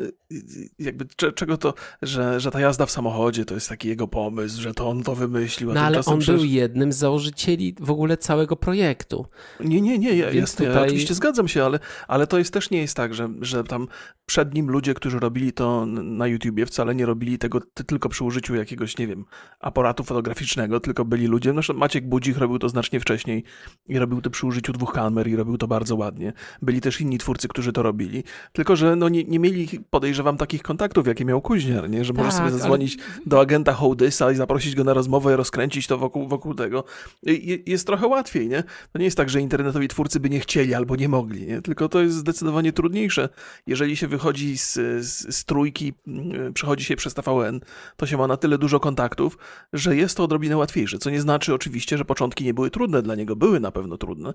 jakby 0.78 1.04
czego 1.34 1.56
to, 1.56 1.74
że, 2.02 2.40
że 2.40 2.50
ta 2.50 2.60
jazda 2.60 2.86
w 2.86 2.90
samochodzie 2.90 3.44
to 3.44 3.54
jest 3.54 3.68
taki 3.68 3.88
jego 3.88 4.08
pomysł, 4.08 4.62
że 4.62 4.74
to 4.74 4.88
on 4.88 5.02
to 5.02 5.14
wymyślił. 5.14 5.72
No 5.72 5.80
ale 5.80 6.04
on 6.04 6.18
przecież... 6.18 6.40
był 6.40 6.50
jednym 6.50 6.92
z 6.92 6.96
założycieli 6.96 7.74
w 7.80 7.90
ogóle 7.90 8.16
całego 8.16 8.56
projektu. 8.56 9.26
Nie, 9.60 9.80
nie, 9.80 9.98
nie, 9.98 10.16
ja, 10.16 10.30
jasne, 10.30 10.66
tutaj... 10.66 10.80
ja 10.80 10.86
oczywiście 10.86 11.14
zgadzam 11.14 11.48
się, 11.48 11.64
ale, 11.64 11.78
ale 12.08 12.26
to 12.26 12.38
jest 12.38 12.52
też 12.52 12.70
nie 12.70 12.80
jest 12.80 12.96
tak, 12.96 13.14
że, 13.14 13.28
że 13.40 13.64
tam 13.64 13.88
przed 14.26 14.54
nim 14.54 14.70
ludzie, 14.70 14.94
którzy 14.94 15.18
robili 15.18 15.52
to 15.52 15.86
na 15.86 16.26
YouTubie, 16.26 16.66
wcale 16.66 16.94
nie 16.94 17.06
robili 17.06 17.38
tego 17.38 17.60
tylko 17.86 18.08
przy 18.08 18.24
użyciu 18.24 18.54
jakiegoś, 18.54 18.98
nie 18.98 19.06
wiem, 19.06 19.24
aparatu 19.60 20.04
fotograficznego, 20.04 20.80
tylko 20.80 21.04
byli 21.04 21.26
ludzie, 21.26 21.52
no 21.52 21.62
Maciek 21.94 22.08
Budzik 22.08 22.38
robił 22.38 22.58
to 22.58 22.68
znacznie 22.68 23.00
wcześniej 23.00 23.44
i 23.88 23.98
robił 23.98 24.20
to 24.20 24.30
przy 24.30 24.46
użyciu 24.46 24.72
dwóch 24.72 24.92
kamer 24.92 25.28
i 25.28 25.36
robił 25.36 25.58
to 25.58 25.66
bardzo 25.66 25.96
ładnie. 25.96 26.32
Byli 26.62 26.80
też 26.80 27.00
inni 27.00 27.18
twórcy, 27.18 27.48
którzy 27.48 27.72
to 27.72 27.82
robili, 27.82 28.24
tylko 28.52 28.76
że 28.76 28.96
no 28.96 29.08
nie, 29.08 29.24
nie 29.24 29.38
mieli, 29.38 29.68
podejrzewam, 29.90 30.36
takich 30.36 30.62
kontaktów, 30.62 31.06
jakie 31.06 31.24
miał 31.24 31.40
Kuźniar, 31.40 31.90
nie? 31.90 32.04
że 32.04 32.12
tak, 32.12 32.18
możesz 32.18 32.34
sobie 32.34 32.50
zadzwonić 32.50 32.98
ale... 33.00 33.20
do 33.26 33.40
agenta 33.40 33.72
Hołdysa 33.72 34.32
i 34.32 34.36
zaprosić 34.36 34.74
go 34.74 34.84
na 34.84 34.94
rozmowę 34.94 35.32
i 35.32 35.36
rozkręcić 35.36 35.86
to 35.86 35.98
wokół, 35.98 36.28
wokół 36.28 36.54
tego. 36.54 36.84
I, 37.22 37.62
jest 37.66 37.86
trochę 37.86 38.06
łatwiej, 38.06 38.48
nie? 38.48 38.62
To 38.92 38.98
nie 38.98 39.04
jest 39.04 39.16
tak, 39.16 39.30
że 39.30 39.40
internetowi 39.40 39.88
twórcy 39.88 40.20
by 40.20 40.30
nie 40.30 40.40
chcieli 40.40 40.74
albo 40.74 40.96
nie 40.96 41.08
mogli, 41.08 41.46
nie? 41.46 41.62
tylko 41.62 41.88
to 41.88 42.00
jest 42.00 42.16
zdecydowanie 42.16 42.72
trudniejsze. 42.72 43.28
Jeżeli 43.66 43.96
się 43.96 44.08
wychodzi 44.08 44.58
z, 44.58 44.72
z, 45.00 45.36
z 45.36 45.44
trójki, 45.44 45.92
mm, 46.06 46.52
przechodzi 46.52 46.84
się 46.84 46.96
przez 46.96 47.14
TVN, 47.14 47.60
to 47.96 48.06
się 48.06 48.16
ma 48.16 48.26
na 48.26 48.36
tyle 48.36 48.58
dużo 48.58 48.80
kontaktów, 48.80 49.38
że 49.72 49.96
jest 49.96 50.16
to 50.16 50.24
odrobinę 50.24 50.56
łatwiejsze, 50.56 50.98
co 50.98 51.10
nie 51.10 51.20
znaczy 51.20 51.54
oczywiście, 51.54 51.83
oczywiście, 51.84 51.98
że 51.98 52.04
początki 52.04 52.44
nie 52.44 52.54
były 52.54 52.70
trudne 52.70 53.02
dla 53.02 53.14
niego, 53.14 53.36
były 53.36 53.60
na 53.60 53.70
pewno 53.70 53.96
trudne, 53.98 54.34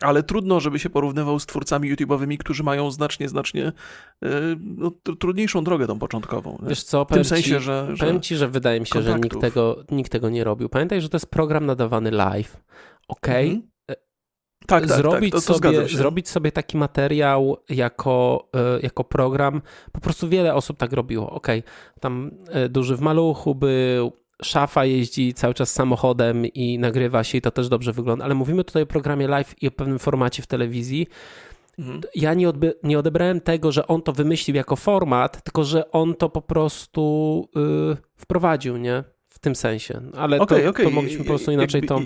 ale 0.00 0.22
trudno, 0.22 0.60
żeby 0.60 0.78
się 0.78 0.90
porównywał 0.90 1.40
z 1.40 1.46
twórcami 1.46 1.94
YouTube'owymi, 1.94 2.38
którzy 2.38 2.62
mają 2.62 2.90
znacznie, 2.90 3.28
znacznie 3.28 3.72
e, 4.22 4.30
no, 4.60 4.90
trudniejszą 5.20 5.64
drogę 5.64 5.86
tą 5.86 5.98
początkową. 5.98 6.58
Wiesz 6.68 6.82
co, 6.82 7.04
w 7.04 7.08
tym 7.08 7.24
sensie, 7.24 7.42
ci, 7.42 7.50
że, 7.50 7.86
że... 7.92 8.06
Powiem 8.06 8.20
ci, 8.20 8.36
że 8.36 8.48
wydaje 8.48 8.80
mi 8.80 8.86
się, 8.86 8.92
kontaktów. 8.92 9.14
że 9.14 9.20
nikt 9.20 9.40
tego, 9.40 9.84
nikt 9.90 10.12
tego 10.12 10.30
nie 10.30 10.44
robił. 10.44 10.68
Pamiętaj, 10.68 11.00
że 11.00 11.08
to 11.08 11.16
jest 11.16 11.30
program 11.30 11.66
nadawany 11.66 12.10
live, 12.10 12.62
okej? 13.08 13.48
Okay? 13.48 13.56
Mhm. 13.56 13.70
E, 13.90 13.94
tak, 14.66 14.86
tak, 14.86 14.98
zrobić, 14.98 15.32
tak, 15.32 15.40
to, 15.40 15.46
to 15.46 15.54
sobie, 15.54 15.88
zrobić 15.88 16.28
sobie 16.28 16.52
taki 16.52 16.76
materiał 16.76 17.56
jako, 17.68 18.48
e, 18.56 18.80
jako 18.80 19.04
program. 19.04 19.62
Po 19.92 20.00
prostu 20.00 20.28
wiele 20.28 20.54
osób 20.54 20.76
tak 20.76 20.92
robiło. 20.92 21.30
Ok, 21.30 21.46
tam 22.00 22.30
duży 22.70 22.96
w 22.96 23.00
maluchu 23.00 23.54
był, 23.54 24.12
szafa 24.42 24.84
jeździ 24.84 25.34
cały 25.34 25.54
czas 25.54 25.72
samochodem 25.72 26.46
i 26.46 26.78
nagrywa 26.78 27.24
się 27.24 27.38
i 27.38 27.40
to 27.40 27.50
też 27.50 27.68
dobrze 27.68 27.92
wygląda, 27.92 28.24
ale 28.24 28.34
mówimy 28.34 28.64
tutaj 28.64 28.82
o 28.82 28.86
programie 28.86 29.28
live 29.28 29.62
i 29.62 29.68
o 29.68 29.70
pewnym 29.70 29.98
formacie 29.98 30.42
w 30.42 30.46
telewizji. 30.46 31.06
Mhm. 31.78 32.00
Ja 32.14 32.34
nie, 32.34 32.52
nie 32.82 32.98
odebrałem 32.98 33.40
tego, 33.40 33.72
że 33.72 33.86
on 33.86 34.02
to 34.02 34.12
wymyślił 34.12 34.56
jako 34.56 34.76
format, 34.76 35.42
tylko 35.42 35.64
że 35.64 35.90
on 35.90 36.14
to 36.14 36.28
po 36.28 36.42
prostu 36.42 37.48
yy, 37.54 37.96
wprowadził, 38.16 38.76
nie? 38.76 39.04
W 39.28 39.38
tym 39.38 39.56
sensie. 39.56 40.00
Ale 40.14 40.38
okay, 40.38 40.62
to, 40.62 40.70
okay. 40.70 40.84
to 40.84 40.90
mogliśmy 40.90 41.18
po 41.18 41.24
prostu 41.24 41.52
inaczej 41.52 41.82
to. 41.82 42.00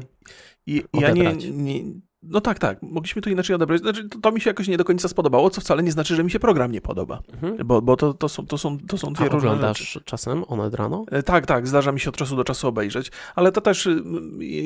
I, 0.67 0.83
ja 0.95 1.11
nie, 1.11 1.37
nie, 1.53 1.83
No 2.23 2.41
tak, 2.41 2.59
tak. 2.59 2.83
Mogliśmy 2.83 3.23
to 3.23 3.31
inaczej 3.31 3.57
odebrać. 3.57 3.81
Znaczy, 3.81 4.09
to, 4.09 4.19
to, 4.19 4.33
mi 4.33 4.41
się 4.41 4.51
jakoś 4.51 4.69
nie 4.69 4.77
do 4.77 4.85
końca 4.85 5.09
spodobało, 5.09 5.51
co 5.51 5.61
wcale 5.61 5.83
nie 5.83 5.93
znaczy, 5.93 6.17
że 6.17 6.25
mi 6.25 6.31
się 6.31 6.41
program 6.41 6.73
nie 6.73 6.81
podoba. 6.81 7.23
Mhm. 7.33 7.67
Bo, 7.67 7.83
bo 7.83 7.97
to, 7.97 8.15
to, 8.15 8.29
są, 8.29 8.47
to, 8.47 8.59
są, 8.59 8.79
to 8.79 8.99
są 8.99 9.13
dwie 9.13 9.25
A 9.25 9.29
różne 9.29 9.51
oglądasz 9.51 9.79
rzeczy. 9.79 10.01
czasem 10.05 10.45
Oned 10.49 10.75
rano? 10.75 11.05
E, 11.11 11.23
tak, 11.23 11.47
tak. 11.47 11.69
Zdarza 11.69 11.93
mi 11.93 12.01
się 12.01 12.11
od 12.11 12.17
czasu 12.17 12.37
do 12.37 12.45
czasu 12.45 12.69
obejrzeć. 12.69 13.11
Ale 13.35 13.53
to 13.53 13.61
też, 13.61 13.89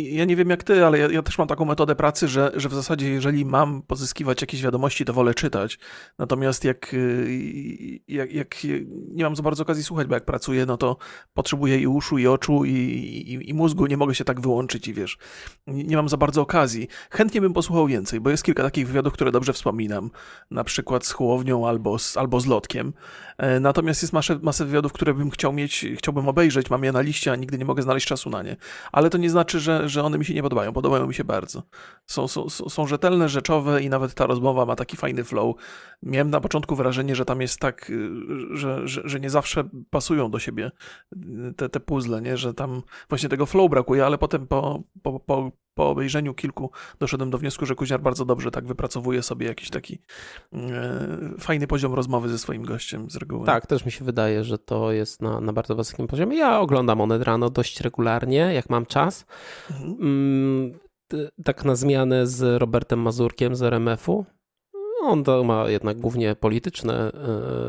ja 0.02 0.24
nie 0.24 0.36
wiem 0.36 0.50
jak 0.50 0.62
ty, 0.64 0.86
ale 0.86 0.98
ja, 0.98 1.08
ja, 1.10 1.22
też 1.22 1.38
mam 1.38 1.48
taką 1.48 1.64
metodę 1.64 1.94
pracy, 1.94 2.28
że, 2.28 2.52
że 2.56 2.68
w 2.68 2.74
zasadzie 2.74 3.10
jeżeli 3.10 3.44
mam 3.44 3.82
pozyskiwać 3.82 4.40
jakieś 4.40 4.62
wiadomości, 4.62 5.04
to 5.04 5.12
wolę 5.12 5.34
czytać. 5.34 5.78
Natomiast 6.18 6.64
jak, 6.64 6.94
y, 6.94 8.00
jak, 8.08 8.32
jak 8.32 8.56
nie 9.08 9.24
mam 9.24 9.36
za 9.36 9.42
bardzo 9.42 9.62
okazji 9.62 9.84
słuchać, 9.84 10.06
bo 10.06 10.14
jak 10.14 10.24
pracuję, 10.24 10.66
no 10.66 10.76
to 10.76 10.96
potrzebuję 11.34 11.78
i 11.78 11.86
uszu, 11.86 12.18
i 12.18 12.26
oczu, 12.26 12.64
i, 12.64 12.70
i, 12.70 13.50
i 13.50 13.54
mózgu. 13.54 13.86
Nie 13.86 13.96
mogę 13.96 14.14
się 14.14 14.24
tak 14.24 14.40
wyłączyć 14.40 14.88
i 14.88 14.94
wiesz, 14.94 15.18
nie 15.66 15.96
mam 15.96 16.08
za 16.08 16.16
bardzo 16.16 16.42
okazji. 16.42 16.88
Chętnie 17.10 17.43
bym 17.44 17.52
posłuchał 17.52 17.86
więcej, 17.86 18.20
bo 18.20 18.30
jest 18.30 18.42
kilka 18.42 18.62
takich 18.62 18.86
wywiadów, 18.86 19.12
które 19.12 19.32
dobrze 19.32 19.52
wspominam, 19.52 20.10
na 20.50 20.64
przykład 20.64 21.06
z 21.06 21.12
Hołownią 21.12 21.68
albo 21.68 21.98
z, 21.98 22.16
albo 22.16 22.40
z 22.40 22.46
Lotkiem. 22.46 22.92
E, 23.38 23.60
natomiast 23.60 24.02
jest 24.02 24.12
masę, 24.12 24.38
masę 24.42 24.64
wywiadów, 24.64 24.92
które 24.92 25.14
bym 25.14 25.30
chciał 25.30 25.52
mieć, 25.52 25.86
chciałbym 25.96 26.28
obejrzeć, 26.28 26.70
mam 26.70 26.84
je 26.84 26.92
na 26.92 27.00
liście, 27.00 27.32
a 27.32 27.36
nigdy 27.36 27.58
nie 27.58 27.64
mogę 27.64 27.82
znaleźć 27.82 28.06
czasu 28.06 28.30
na 28.30 28.42
nie. 28.42 28.56
Ale 28.92 29.10
to 29.10 29.18
nie 29.18 29.30
znaczy, 29.30 29.60
że, 29.60 29.88
że 29.88 30.02
one 30.02 30.18
mi 30.18 30.24
się 30.24 30.34
nie 30.34 30.42
podobają. 30.42 30.72
Podobają 30.72 31.06
mi 31.06 31.14
się 31.14 31.24
bardzo. 31.24 31.62
Są, 32.06 32.28
są, 32.28 32.48
są 32.48 32.86
rzetelne, 32.86 33.28
rzeczowe 33.28 33.82
i 33.82 33.88
nawet 33.88 34.14
ta 34.14 34.26
rozmowa 34.26 34.66
ma 34.66 34.76
taki 34.76 34.96
fajny 34.96 35.24
flow. 35.24 35.56
Miałem 36.02 36.30
na 36.30 36.40
początku 36.40 36.76
wrażenie, 36.76 37.16
że 37.16 37.24
tam 37.24 37.40
jest 37.40 37.60
tak, 37.60 37.90
y, 37.90 38.10
że, 38.56 38.88
że, 38.88 39.02
że 39.04 39.20
nie 39.20 39.30
zawsze 39.30 39.64
pasują 39.90 40.30
do 40.30 40.38
siebie 40.38 40.70
y, 41.12 41.54
te, 41.56 41.68
te 41.68 41.80
puzzle, 41.80 42.22
nie? 42.22 42.36
że 42.36 42.54
tam 42.54 42.82
właśnie 43.08 43.28
tego 43.28 43.46
flow 43.46 43.70
brakuje, 43.70 44.06
ale 44.06 44.18
potem 44.18 44.46
po, 44.46 44.82
po, 45.02 45.20
po, 45.20 45.52
po 45.74 45.90
obejrzeniu 45.90 46.34
kilku 46.34 46.70
doszedłem 46.98 47.30
do 47.30 47.38
wniosku, 47.38 47.66
że 47.66 47.74
Kuźniar 47.74 48.00
bardzo 48.00 48.24
dobrze 48.24 48.50
tak 48.50 48.66
wypracowuje 48.66 49.22
sobie 49.22 49.46
jakiś 49.46 49.70
taki 49.70 49.98
e, 50.52 50.58
fajny 51.38 51.66
poziom 51.66 51.94
rozmowy 51.94 52.28
ze 52.28 52.38
swoim 52.38 52.64
gościem 52.64 53.10
z 53.10 53.16
reguły. 53.16 53.46
Tak, 53.46 53.66
też 53.66 53.84
mi 53.84 53.92
się 53.92 54.04
wydaje, 54.04 54.44
że 54.44 54.58
to 54.58 54.92
jest 54.92 55.22
na, 55.22 55.40
na 55.40 55.52
bardzo 55.52 55.74
wysokim 55.76 56.06
poziomie. 56.06 56.38
Ja 56.38 56.60
oglądam 56.60 57.00
Onet 57.00 57.22
rano 57.22 57.50
dość 57.50 57.80
regularnie, 57.80 58.38
jak 58.54 58.70
mam 58.70 58.86
czas. 58.86 59.26
Mhm. 59.70 59.96
Mm, 60.00 60.78
tak 61.44 61.64
na 61.64 61.76
zmianę 61.76 62.26
z 62.26 62.60
Robertem 62.60 63.00
Mazurkiem 63.00 63.56
z 63.56 63.62
RMF-u. 63.62 64.24
On 65.02 65.24
to 65.24 65.44
ma 65.44 65.68
jednak 65.70 65.98
głównie 65.98 66.34
polityczne 66.34 67.12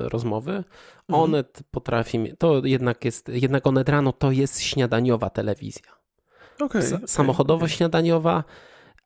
y, 0.05 0.09
rozmowy. 0.09 0.51
Mhm. 0.51 0.65
Onet 1.07 1.63
potrafi, 1.71 2.33
to 2.37 2.65
jednak 2.65 3.05
jest, 3.05 3.29
jednak 3.29 3.67
Onet 3.67 3.89
rano 3.89 4.13
to 4.13 4.31
jest 4.31 4.61
śniadaniowa 4.61 5.29
telewizja. 5.29 6.04
Okay, 6.59 6.81
samochodowo-śniadaniowa, 7.05 8.43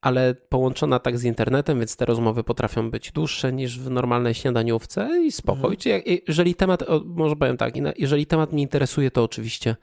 ale 0.02 0.36
połączona 0.50 1.00
tak 1.00 1.18
z 1.18 1.24
internetem, 1.24 1.80
więc 1.80 1.96
te 1.96 2.06
rozmowy 2.06 2.44
potrafią 2.44 2.92
być 2.92 3.12
dłuższe 3.12 3.54
niż 3.54 3.80
w 3.80 3.90
normalnej 3.90 4.34
śniadaniówce 4.34 5.10
i 5.26 5.32
spokój. 5.32 5.78
Mhm. 5.86 6.02
Jeżeli 6.28 6.56
temat, 6.56 6.84
może 7.06 7.36
powiem 7.36 7.58
tak, 7.58 7.74
jeżeli 7.98 8.26
temat 8.26 8.54
mnie 8.54 8.62
interesuje, 8.62 9.12
to 9.12 9.24
oczywiście 9.24 9.76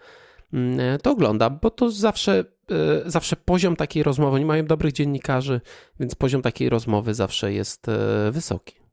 mm, 0.52 0.98
to 0.98 1.10
oglądam, 1.10 1.58
bo 1.62 1.70
to 1.70 1.90
zawsze, 1.90 2.44
e, 2.70 3.10
zawsze 3.10 3.36
poziom 3.36 3.76
takiej 3.76 4.02
rozmowy, 4.02 4.38
nie 4.38 4.46
mają 4.46 4.66
dobrych 4.66 4.92
dziennikarzy, 4.92 5.60
więc 6.00 6.14
poziom 6.14 6.42
takiej 6.42 6.68
rozmowy 6.68 7.14
zawsze 7.14 7.52
jest 7.52 7.88
e, 7.88 8.30
wysoki. 8.30 8.85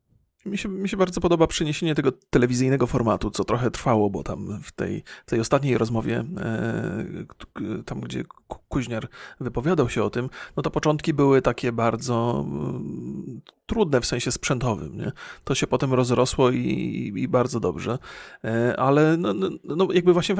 Mi 0.46 0.58
się, 0.58 0.70
mi 0.70 0.90
się 0.90 0.98
bardzo 0.98 1.22
podoba 1.22 1.48
przeniesienie 1.48 1.96
tego 1.96 2.12
telewizyjnego 2.12 2.88
formatu, 2.88 3.32
co 3.32 3.44
trochę 3.44 3.72
trwało, 3.72 4.10
bo 4.10 4.24
tam 4.24 4.60
w 4.64 4.72
tej, 4.72 5.04
w 5.26 5.30
tej 5.30 5.40
ostatniej 5.40 5.78
rozmowie, 5.78 6.26
e, 6.40 7.84
tam 7.86 8.02
gdzie 8.02 8.24
Kuźniar 8.70 9.10
wypowiadał 9.40 9.90
się 9.90 10.04
o 10.04 10.10
tym, 10.10 10.30
no 10.58 10.64
to 10.64 10.72
początki 10.72 11.14
były 11.14 11.42
takie 11.42 11.72
bardzo 11.72 12.46
mm, 12.48 13.42
trudne 13.66 14.02
w 14.02 14.06
sensie 14.06 14.32
sprzętowym. 14.32 14.98
Nie? 14.98 15.12
To 15.44 15.56
się 15.56 15.68
potem 15.68 15.94
rozrosło 15.94 16.52
i, 16.52 17.14
i 17.16 17.28
bardzo 17.28 17.60
dobrze, 17.60 17.98
e, 18.44 18.80
ale 18.80 19.18
no, 19.18 19.34
no, 19.34 19.50
no, 19.64 19.88
jakby 19.94 20.14
właśnie 20.14 20.36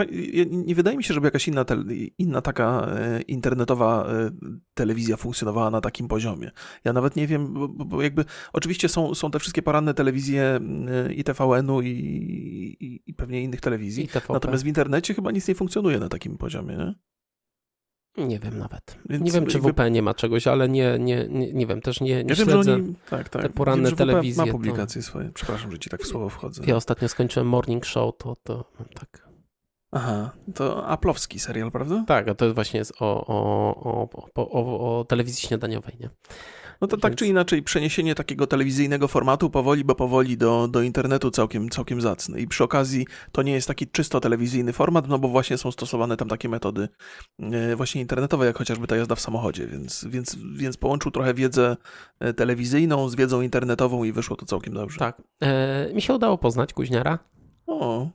nie 0.50 0.76
wydaje 0.76 0.98
mi 0.98 1.04
się, 1.04 1.14
żeby 1.14 1.28
jakaś 1.28 1.48
inna, 1.48 1.66
te, 1.66 1.84
inna 2.18 2.42
taka 2.42 2.88
e, 2.88 3.22
internetowa 3.22 4.08
telewizja 4.74 5.18
funkcjonowała 5.18 5.72
na 5.72 5.82
takim 5.82 6.08
poziomie. 6.08 6.52
Ja 6.84 6.94
nawet 6.94 7.16
nie 7.16 7.28
wiem, 7.28 7.54
bo, 7.54 7.68
bo 7.68 8.02
jakby 8.02 8.26
oczywiście 8.54 8.90
są, 8.90 9.16
są 9.16 9.32
te 9.32 9.40
wszystkie 9.40 9.62
poranne 9.62 9.94
telewizje 9.94 10.60
i 11.16 11.24
TVN-u 11.24 11.82
i, 11.82 11.90
i, 11.90 13.02
i, 13.10 13.14
pewnie 13.14 13.44
innych 13.44 13.62
telewizji. 13.62 14.10
Natomiast 14.30 14.64
w 14.64 14.68
internecie 14.68 15.14
chyba 15.14 15.32
nic 15.32 15.48
nie 15.48 15.56
funkcjonuje 15.56 16.00
na 16.00 16.10
takim 16.10 16.38
poziomie, 16.38 16.76
nie? 16.76 16.96
Nie 18.18 18.40
wiem 18.40 18.58
nawet. 18.60 18.98
Więc 19.10 19.24
nie 19.24 19.32
wiem, 19.32 19.46
czy. 19.46 19.60
WP 19.60 19.92
nie 19.92 20.02
ma 20.02 20.14
czegoś, 20.14 20.48
ale 20.48 20.70
nie, 20.70 21.00
nie, 21.00 21.28
nie, 21.30 21.54
nie 21.54 21.68
wiem, 21.68 21.82
też 21.82 22.02
nie, 22.02 22.24
nie 22.24 22.30
ja 22.30 22.36
śledzę 22.36 22.72
wiem, 22.72 22.84
oni, 22.84 22.96
tak, 23.10 23.30
tak. 23.30 23.42
te 23.42 23.50
poranne 23.50 23.90
wiem, 23.90 23.98
telewizje. 23.98 24.46
ma 24.46 24.52
publikacje 24.52 25.02
to... 25.02 25.08
swoje. 25.08 25.32
Przepraszam, 25.34 25.72
że 25.72 25.80
ci 25.80 25.90
tak 25.90 26.02
w 26.02 26.08
słowo 26.08 26.30
wchodzę. 26.30 26.64
Ja 26.66 26.76
ostatnio 26.76 27.10
skończyłem 27.10 27.48
Morning 27.48 27.86
Show, 27.86 28.18
to, 28.18 28.36
to 28.44 28.72
tak... 28.94 29.30
Aha, 29.92 30.32
to 30.56 30.88
Aplowski 30.88 31.40
serial, 31.40 31.72
prawda? 31.72 32.04
Tak, 32.08 32.28
a 32.28 32.36
to 32.36 32.54
właśnie 32.54 32.78
jest 32.78 32.94
o, 33.00 33.26
o, 33.28 34.10
o, 34.36 34.52
o, 34.52 35.00
o 35.00 35.06
telewizji 35.06 35.48
śniadaniowej, 35.48 35.98
nie? 36.00 36.10
No 36.84 36.88
to 36.88 36.96
Więc... 36.96 37.02
tak 37.02 37.16
czy 37.16 37.28
inaczej, 37.28 37.64
przeniesienie 37.64 38.16
takiego 38.16 38.48
telewizyjnego 38.48 39.08
formatu 39.08 39.50
powoli, 39.50 39.84
bo 39.84 39.96
powoli 39.96 40.38
do, 40.38 40.68
do 40.68 40.82
internetu 40.82 41.32
całkiem, 41.32 41.70
całkiem 41.70 42.02
zacny. 42.02 42.42
I 42.42 42.48
przy 42.48 42.64
okazji 42.64 43.08
to 43.32 43.42
nie 43.42 43.52
jest 43.52 43.68
taki 43.68 43.88
czysto 43.88 44.20
telewizyjny 44.20 44.74
format, 44.74 45.08
no 45.08 45.20
bo 45.20 45.28
właśnie 45.28 45.58
są 45.58 45.72
stosowane 45.72 46.18
tam 46.18 46.28
takie 46.28 46.50
metody 46.50 46.90
e, 47.40 47.76
właśnie 47.76 48.02
internetowe, 48.02 48.46
jak 48.46 48.58
chociażby 48.58 48.88
ta 48.88 48.96
jazda 48.96 49.16
w 49.16 49.20
samochodzie. 49.20 49.68
Więc, 49.68 50.06
więc, 50.10 50.38
więc 50.56 50.78
połączył 50.78 51.12
trochę 51.12 51.34
wiedzę 51.34 51.78
e, 52.20 52.34
telewizyjną 52.34 53.10
z 53.10 53.16
wiedzą 53.16 53.42
internetową 53.42 54.04
i 54.04 54.12
wyszło 54.12 54.36
to 54.36 54.46
całkiem 54.46 54.74
dobrze. 54.74 55.00
Tak. 55.00 55.22
E, 55.42 55.94
mi 55.94 56.02
się 56.02 56.14
udało 56.14 56.38
poznać 56.38 56.74
Kuźniara. 56.74 57.20
O. 57.68 58.08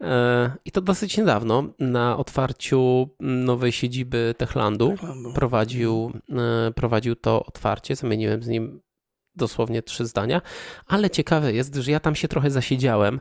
E, 0.00 0.50
I 0.64 0.70
to 0.70 0.80
dosyć 0.80 1.18
niedawno 1.18 1.64
na 1.78 2.16
otwarciu 2.16 3.08
nowej 3.20 3.72
siedziby 3.72 4.34
Techlandu, 4.38 4.90
Techlandu. 4.90 5.32
Prowadził, 5.32 6.12
e, 6.30 6.72
prowadził 6.72 7.16
to 7.16 7.44
otwarcie. 7.44 7.96
Zamieniłem 7.96 8.42
z 8.42 8.48
nim 8.48 8.80
dosłownie 9.36 9.82
trzy 9.82 10.06
zdania, 10.06 10.42
ale 10.86 11.10
ciekawe 11.10 11.52
jest, 11.52 11.74
że 11.74 11.90
ja 11.90 12.00
tam 12.00 12.14
się 12.14 12.28
trochę 12.28 12.50
zasiedziałem 12.50 13.20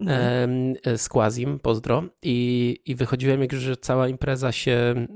mhm. 0.00 0.74
z 0.96 1.08
Quazim, 1.08 1.58
pozdro, 1.58 2.02
i, 2.22 2.78
i 2.86 2.94
wychodziłem, 2.94 3.40
jak 3.40 3.52
już 3.52 3.70
cała 3.80 4.08
impreza 4.08 4.52
się 4.52 5.06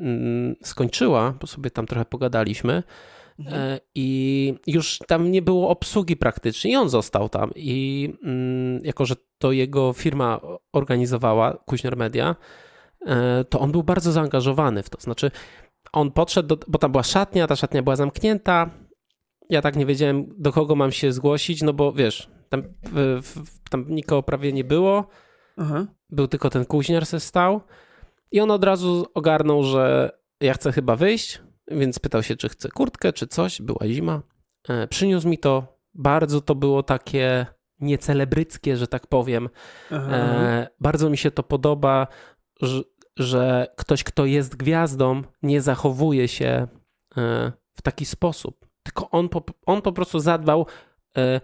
skończyła, 0.63 1.35
bo 1.41 1.47
sobie 1.47 1.71
tam 1.71 1.87
trochę 1.87 2.05
pogadaliśmy. 2.05 2.83
Mhm. 3.39 3.57
E, 3.61 3.81
I 3.95 4.55
już 4.67 4.99
tam 5.07 5.31
nie 5.31 5.43
było 5.43 5.69
obsługi 5.69 6.17
praktycznie, 6.17 6.71
i 6.73 6.77
on 6.77 6.89
został 6.89 7.29
tam. 7.29 7.51
I 7.57 8.09
mm, 8.23 8.85
jako, 8.85 9.07
że 9.07 9.15
to 9.39 9.53
jego 9.53 9.93
firma 9.93 10.41
organizowała, 10.73 11.53
Kuźniar 11.67 11.97
Media, 11.97 12.37
e, 13.07 13.45
to 13.45 13.61
on 13.61 13.73
był 13.73 13.83
bardzo 13.83 14.13
zaangażowany 14.13 14.83
w 14.83 14.91
to. 14.91 15.01
Znaczy, 15.01 15.31
on 15.93 16.11
podszedł, 16.11 16.49
do, 16.49 16.59
bo 16.69 16.79
tam 16.79 16.93
była 16.93 17.03
szatnia, 17.03 17.47
ta 17.47 17.57
szatnia 17.57 17.83
była 17.83 17.97
zamknięta. 17.97 18.71
Ja 19.51 19.63
tak 19.63 19.77
nie 19.77 19.87
wiedziałem, 19.87 20.27
do 20.39 20.53
kogo 20.53 20.75
mam 20.75 20.93
się 20.93 21.13
zgłosić, 21.13 21.63
no 21.63 21.73
bo 21.73 21.93
wiesz, 21.93 22.31
tam, 22.49 22.63
tam 23.71 23.85
nikogo 23.89 24.23
prawie 24.23 24.53
nie 24.53 24.65
było. 24.65 25.07
Aha. 25.57 25.87
Był 26.11 26.29
tylko 26.29 26.51
ten 26.51 26.65
kuźniar 26.65 27.07
se 27.07 27.21
stał. 27.21 27.61
I 28.33 28.41
on 28.41 28.51
od 28.51 28.65
razu 28.65 29.07
ogarnął, 29.15 29.63
że 29.63 30.11
ja 30.41 30.55
chcę 30.55 30.73
chyba 30.73 30.97
wyjść. 30.97 31.41
Więc 31.71 31.99
pytał 31.99 32.23
się, 32.23 32.37
czy 32.37 32.49
chce 32.49 32.69
kurtkę, 32.69 33.13
czy 33.13 33.27
coś. 33.27 33.63
Była 33.63 33.87
zima. 33.87 34.23
E, 34.69 34.89
przyniósł 34.89 35.29
mi 35.29 35.39
to. 35.39 35.79
Bardzo 35.95 36.41
to 36.41 36.55
było 36.55 36.83
takie 36.83 37.47
niecelebryckie, 37.81 38.77
że 38.77 38.87
tak 38.87 39.07
powiem. 39.07 39.49
E, 39.93 40.69
bardzo 40.81 41.11
mi 41.11 41.19
się 41.19 41.31
to 41.31 41.43
podoba, 41.43 42.07
że, 42.63 42.83
że 43.17 43.67
ktoś, 43.77 44.05
kto 44.05 44.27
jest 44.27 44.57
gwiazdą, 44.57 45.23
nie 45.43 45.61
zachowuje 45.61 46.29
się 46.29 46.47
e, 47.17 47.53
w 47.75 47.83
taki 47.83 48.07
sposób. 48.07 48.69
Tylko 48.83 49.11
on 49.11 49.29
po, 49.29 49.43
on 49.67 49.83
po 49.83 49.93
prostu 49.93 50.21
zadbał, 50.21 50.67
e, 51.17 51.41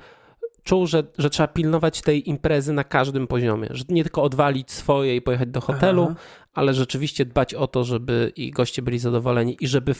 czuł, 0.64 0.86
że, 0.86 1.02
że 1.18 1.30
trzeba 1.30 1.48
pilnować 1.48 2.02
tej 2.02 2.28
imprezy 2.28 2.72
na 2.72 2.84
każdym 2.84 3.26
poziomie. 3.26 3.68
Że 3.70 3.84
nie 3.88 4.02
tylko 4.02 4.22
odwalić 4.22 4.72
swoje 4.72 5.16
i 5.16 5.22
pojechać 5.22 5.48
do 5.48 5.60
hotelu, 5.60 6.02
Aha 6.10 6.16
ale 6.54 6.74
rzeczywiście 6.74 7.24
dbać 7.24 7.54
o 7.54 7.66
to, 7.66 7.84
żeby 7.84 8.32
i 8.36 8.50
goście 8.50 8.82
byli 8.82 8.98
zadowoleni 8.98 9.56
i 9.60 9.68
żeby 9.68 9.94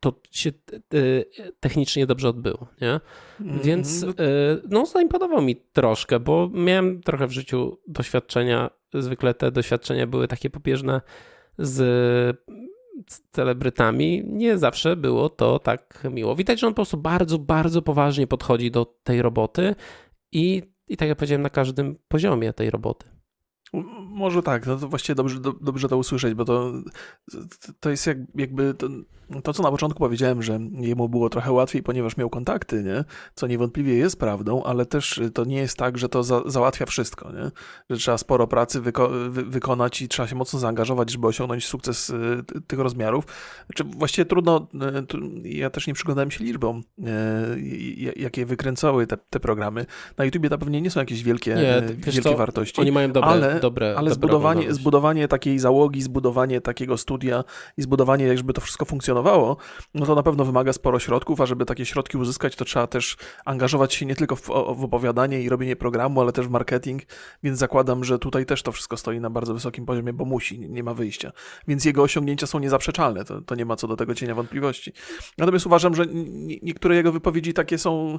to 0.00 0.12
się 0.30 0.52
technicznie 1.60 2.06
dobrze 2.06 2.28
odbyło, 2.28 2.66
nie? 2.80 3.00
-hmm. 3.40 3.62
Więc 3.62 4.04
e, 4.04 4.06
no 4.68 4.86
zaimponował 4.86 5.42
mi 5.42 5.56
troszkę, 5.56 6.20
bo 6.20 6.50
miałem 6.54 7.02
trochę 7.02 7.26
w 7.26 7.32
życiu 7.32 7.78
doświadczenia, 7.88 8.70
zwykle 8.94 9.34
te 9.34 9.52
doświadczenia 9.52 10.06
były 10.06 10.28
takie 10.28 10.50
pobieżne 10.50 11.00
z 11.58 12.38
celebrytami, 13.32 14.22
nie 14.26 14.58
zawsze 14.58 14.96
było 14.96 15.28
to 15.28 15.58
tak 15.58 16.08
miło. 16.10 16.36
Widać, 16.36 16.60
że 16.60 16.66
on 16.66 16.72
po 16.72 16.76
prostu 16.76 16.96
bardzo, 16.96 17.38
bardzo 17.38 17.82
poważnie 17.82 18.26
podchodzi 18.26 18.70
do 18.70 18.84
tej 19.04 19.22
roboty 19.22 19.74
i, 20.32 20.62
i 20.88 20.96
tak 20.96 21.08
jak 21.08 21.18
powiedziałem, 21.18 21.42
na 21.42 21.50
każdym 21.50 21.96
poziomie 22.08 22.52
tej 22.52 22.70
roboty. 22.70 23.15
Może 24.08 24.42
tak, 24.42 24.66
no 24.66 24.76
to 24.76 24.88
właściwie 24.88 25.14
dobrze, 25.14 25.40
do, 25.40 25.52
dobrze 25.52 25.88
to 25.88 25.96
usłyszeć, 25.96 26.34
bo 26.34 26.44
to, 26.44 26.72
to 27.80 27.90
jest 27.90 28.06
jak, 28.06 28.18
jakby 28.34 28.74
to, 28.74 28.88
to, 29.42 29.52
co 29.52 29.62
na 29.62 29.70
początku 29.70 29.98
powiedziałem, 29.98 30.42
że 30.42 30.58
jemu 30.80 31.08
było 31.08 31.28
trochę 31.30 31.52
łatwiej, 31.52 31.82
ponieważ 31.82 32.16
miał 32.16 32.30
kontakty, 32.30 32.82
nie? 32.82 33.04
co 33.34 33.46
niewątpliwie 33.46 33.94
jest 33.94 34.18
prawdą, 34.18 34.62
ale 34.62 34.86
też 34.86 35.20
to 35.34 35.44
nie 35.44 35.56
jest 35.56 35.76
tak, 35.76 35.98
że 35.98 36.08
to 36.08 36.22
za, 36.22 36.42
załatwia 36.46 36.86
wszystko, 36.86 37.32
nie? 37.32 37.50
że 37.90 37.96
trzeba 37.96 38.18
sporo 38.18 38.46
pracy 38.46 38.80
wyko 38.80 39.08
wy 39.08 39.44
wykonać 39.44 40.02
i 40.02 40.08
trzeba 40.08 40.28
się 40.28 40.36
mocno 40.36 40.58
zaangażować, 40.58 41.10
żeby 41.10 41.26
osiągnąć 41.26 41.66
sukces 41.66 42.10
y, 42.10 42.44
tych 42.66 42.78
rozmiarów. 42.78 43.24
Czy 43.74 43.84
właściwie 43.84 44.24
trudno, 44.24 44.68
y, 45.44 45.48
ja 45.48 45.70
też 45.70 45.86
nie 45.86 45.94
przyglądałem 45.94 46.30
się 46.30 46.44
liczbom, 46.44 46.82
y, 46.98 47.02
jakie 48.16 48.46
wykręcały 48.46 49.06
te, 49.06 49.16
te 49.16 49.40
programy. 49.40 49.86
Na 50.18 50.24
YouTubie 50.24 50.48
to 50.48 50.58
pewnie 50.58 50.80
nie 50.80 50.90
są 50.90 51.00
jakieś 51.00 51.22
wielkie, 51.22 51.54
nie, 51.54 51.82
wielkie 51.96 52.22
co? 52.22 52.36
wartości. 52.36 52.80
Oni 52.80 52.92
mają 52.92 53.12
dobre, 53.12 53.55
ale, 53.56 53.60
dobre 53.60 53.94
ale 53.98 54.10
zbudowanie, 54.10 54.74
zbudowanie 54.74 55.28
takiej 55.28 55.58
załogi, 55.58 56.02
zbudowanie 56.02 56.60
takiego 56.60 56.96
studia 56.96 57.44
i 57.76 57.82
zbudowanie, 57.82 58.36
żeby 58.36 58.52
to 58.52 58.60
wszystko 58.60 58.84
funkcjonowało, 58.84 59.56
no 59.94 60.06
to 60.06 60.14
na 60.14 60.22
pewno 60.22 60.44
wymaga 60.44 60.72
sporo 60.72 60.98
środków, 60.98 61.40
a 61.40 61.46
żeby 61.46 61.64
takie 61.64 61.86
środki 61.86 62.18
uzyskać, 62.18 62.56
to 62.56 62.64
trzeba 62.64 62.86
też 62.86 63.16
angażować 63.44 63.94
się 63.94 64.06
nie 64.06 64.16
tylko 64.16 64.36
w, 64.36 64.46
w 64.46 64.84
opowiadanie 64.84 65.42
i 65.42 65.48
robienie 65.48 65.76
programu, 65.76 66.20
ale 66.20 66.32
też 66.32 66.46
w 66.46 66.50
marketing, 66.50 67.02
więc 67.42 67.58
zakładam, 67.58 68.04
że 68.04 68.18
tutaj 68.18 68.46
też 68.46 68.62
to 68.62 68.72
wszystko 68.72 68.96
stoi 68.96 69.20
na 69.20 69.30
bardzo 69.30 69.54
wysokim 69.54 69.86
poziomie, 69.86 70.12
bo 70.12 70.24
musi, 70.24 70.60
nie 70.60 70.82
ma 70.82 70.94
wyjścia. 70.94 71.32
Więc 71.68 71.84
jego 71.84 72.02
osiągnięcia 72.02 72.46
są 72.46 72.58
niezaprzeczalne, 72.58 73.24
to, 73.24 73.40
to 73.40 73.54
nie 73.54 73.64
ma 73.64 73.76
co 73.76 73.88
do 73.88 73.96
tego 73.96 74.14
cienia 74.14 74.34
wątpliwości. 74.34 74.92
Natomiast 75.38 75.66
uważam, 75.66 75.94
że 75.94 76.06
niektóre 76.62 76.96
jego 76.96 77.12
wypowiedzi 77.12 77.54
takie 77.54 77.78
są 77.78 78.18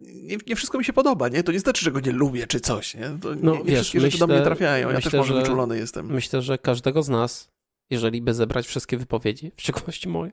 nie, 0.00 0.36
nie, 0.46 0.56
wszystko 0.56 0.78
mi 0.78 0.84
się 0.84 0.92
podoba, 0.92 1.28
nie? 1.28 1.42
To 1.42 1.52
nie 1.52 1.60
znaczy, 1.60 1.84
że 1.84 1.92
go 1.92 2.00
nie 2.00 2.12
lubię 2.12 2.46
czy 2.46 2.60
coś, 2.60 2.94
nie? 2.94 3.10
To 3.22 3.28
no, 3.42 3.54
nie, 3.54 3.64
wiesz, 3.64 3.94
myślę, 3.94 4.26
do 4.30 4.36
mnie 4.36 4.44
trafiają. 4.44 4.88
Ja 4.88 4.94
myślę, 4.94 5.10
też 5.10 5.18
może 5.18 5.34
wyczulony 5.34 5.78
jestem. 5.78 6.06
Myślę, 6.06 6.42
że 6.42 6.58
każdego 6.58 7.02
z 7.02 7.08
nas 7.08 7.50
jeżeli 7.90 8.22
by 8.22 8.34
zebrać 8.34 8.66
wszystkie 8.66 8.96
wypowiedzi, 8.96 9.52
w 9.56 9.62
szczególności 9.62 10.08
moje. 10.08 10.30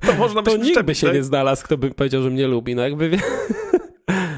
To 0.00 0.14
można 0.14 0.42
To 0.42 0.56
nikt 0.56 0.82
by 0.82 0.94
się 0.94 1.06
tak? 1.06 1.16
nie 1.16 1.22
znalazł, 1.22 1.64
kto 1.64 1.78
by 1.78 1.90
powiedział, 1.90 2.22
że 2.22 2.30
mnie 2.30 2.46
lubi. 2.46 2.74
No 2.74 2.82
jakby 2.82 3.08
wie... 3.08 3.18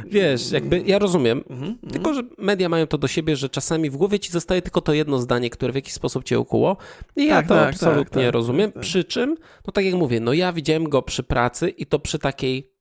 Wiesz, 0.07 0.53
jakby 0.53 0.83
ja 0.87 0.99
rozumiem, 0.99 1.45
mm 1.51 1.63
-hmm. 1.63 1.93
tylko 1.93 2.15
że 2.15 2.23
media 2.39 2.69
mają 2.69 2.87
to 2.87 2.99
do 2.99 3.09
siebie, 3.09 3.37
że 3.37 3.49
czasami 3.49 3.91
w 3.91 3.97
głowie 3.97 4.19
ci 4.19 4.33
zostaje 4.33 4.63
tylko 4.63 4.81
to 4.81 4.93
jedno 4.93 5.19
zdanie, 5.19 5.51
które 5.51 5.73
w 5.73 5.75
jakiś 5.75 5.93
sposób 5.93 6.25
cię 6.25 6.39
ukuło. 6.39 6.77
I 7.17 7.27
ja 7.27 7.37
tak, 7.37 7.49
to 7.49 7.55
tak, 7.55 7.69
absolutnie 7.69 8.23
tak, 8.23 8.25
tak 8.25 8.35
rozumiem. 8.35 8.73
Tak, 8.73 8.83
przy 8.83 9.05
czym, 9.05 9.37
no 9.67 9.73
tak 9.73 9.85
jak 9.85 9.95
mówię, 9.95 10.21
no 10.21 10.33
ja 10.33 10.53
widziałem 10.53 10.89
go 10.89 11.03
przy 11.03 11.23
pracy 11.23 11.69
i 11.69 11.87
to 11.87 11.99
przy 11.99 12.19
takiej, 12.19 12.73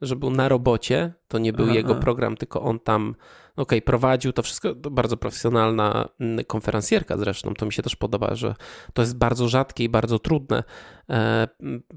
że 0.00 0.16
był 0.16 0.30
na 0.30 0.48
robocie, 0.48 1.12
to 1.28 1.38
nie 1.38 1.52
był 1.52 1.64
aha, 1.64 1.74
jego 1.74 1.94
program, 1.94 2.36
tylko 2.36 2.62
on 2.62 2.80
tam 2.80 3.14
OK, 3.56 3.72
prowadził 3.84 4.32
to 4.32 4.42
wszystko, 4.42 4.74
to 4.74 4.90
bardzo 4.90 5.16
profesjonalna 5.16 6.08
mm, 6.20 6.44
konferencjerka 6.44 7.16
zresztą, 7.16 7.54
to 7.54 7.66
mi 7.66 7.72
się 7.72 7.82
też 7.82 7.96
podoba, 7.96 8.34
że 8.34 8.54
to 8.92 9.02
jest 9.02 9.16
bardzo 9.16 9.48
rzadkie 9.48 9.84
i 9.84 9.88
bardzo 9.88 10.18
trudne. 10.18 10.64
E, 11.10 11.48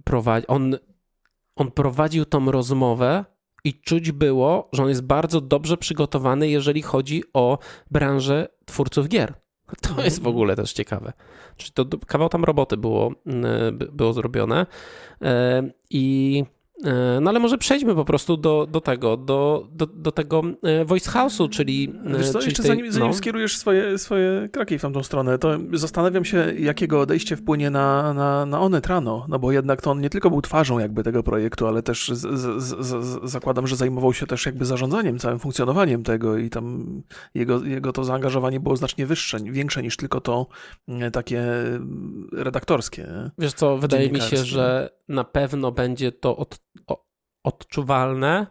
prowadzi, 0.04 0.48
on, 0.48 0.78
on 1.56 1.72
prowadził 1.72 2.26
tą 2.26 2.52
rozmowę 2.52 3.26
i 3.64 3.82
czuć 3.82 4.12
było, 4.12 4.70
że 4.74 4.84
on 4.84 4.90
jest 4.90 5.04
bardzo 5.04 5.42
dobrze 5.42 5.78
przygotowany, 5.78 6.50
jeżeli 6.50 6.82
chodzi 6.82 7.24
o 7.34 7.58
branżę 7.92 8.48
twórców 8.66 9.08
gier. 9.08 9.34
To 9.82 10.04
jest 10.04 10.22
w 10.22 10.28
ogóle 10.28 10.56
też 10.56 10.74
ciekawe. 10.74 11.14
Czyli 11.58 11.72
to 11.72 11.86
kawał 12.08 12.30
tam 12.30 12.44
roboty 12.44 12.78
było, 12.78 13.12
było 13.92 14.14
zrobione. 14.14 14.66
E, 15.22 15.64
I 15.90 16.44
no 17.22 17.30
ale 17.30 17.40
może 17.40 17.58
przejdźmy 17.58 17.96
po 17.96 18.06
prostu 18.06 18.38
do, 18.38 18.68
do 18.72 18.82
tego, 18.82 19.18
do, 19.18 19.68
do, 19.72 19.86
do 19.86 20.12
tego 20.12 20.42
e, 20.64 20.86
voice 20.86 21.12
house'u, 21.12 21.50
czyli... 21.50 21.94
E, 22.06 22.18
Wiesz 22.18 22.30
co, 22.30 22.40
czyli 22.40 22.50
jeszcze 22.50 22.64
tej, 22.64 22.72
zanim, 22.72 22.92
zanim 22.92 23.08
no. 23.08 23.14
skierujesz 23.14 23.58
swoje, 23.58 23.98
swoje 23.98 24.50
kroki 24.52 24.78
w 24.78 24.82
tamtą 24.82 25.04
stronę, 25.04 25.38
to 25.38 25.58
zastanawiam 25.74 26.26
się, 26.26 26.54
jakiego 26.60 27.02
odejście 27.02 27.36
wpłynie 27.36 27.70
na, 27.70 28.14
na, 28.14 28.46
na 28.46 28.60
Onet 28.60 28.88
rano, 28.88 29.26
no 29.30 29.40
bo 29.40 29.52
jednak 29.52 29.82
to 29.82 29.92
on 29.92 30.02
nie 30.02 30.10
tylko 30.10 30.30
był 30.30 30.42
twarzą 30.42 30.80
jakby 30.80 31.04
tego 31.04 31.24
projektu, 31.24 31.68
ale 31.68 31.84
też 31.84 32.10
z, 32.10 32.40
z, 32.40 32.86
z, 32.86 33.30
zakładam, 33.30 33.68
że 33.68 33.76
zajmował 33.76 34.14
się 34.14 34.28
też 34.28 34.46
jakby 34.46 34.66
zarządzaniem, 34.66 35.20
całym 35.20 35.40
funkcjonowaniem 35.40 36.04
tego 36.04 36.38
i 36.38 36.50
tam 36.50 36.86
jego, 37.36 37.64
jego 37.64 37.94
to 37.94 38.04
zaangażowanie 38.04 38.60
było 38.60 38.76
znacznie 38.76 39.06
wyższe, 39.06 39.38
większe 39.40 39.84
niż 39.84 39.98
tylko 39.98 40.22
to 40.22 40.48
takie 41.14 41.44
redaktorskie. 42.34 43.32
Wiesz 43.38 43.54
co, 43.54 43.78
wydaje 43.78 44.12
mi 44.12 44.22
się, 44.22 44.38
że 44.38 44.90
na 45.08 45.24
pewno 45.24 45.72
będzie 45.72 46.12
to 46.12 46.38
od 46.38 46.60
odczuwalne, 47.44 48.48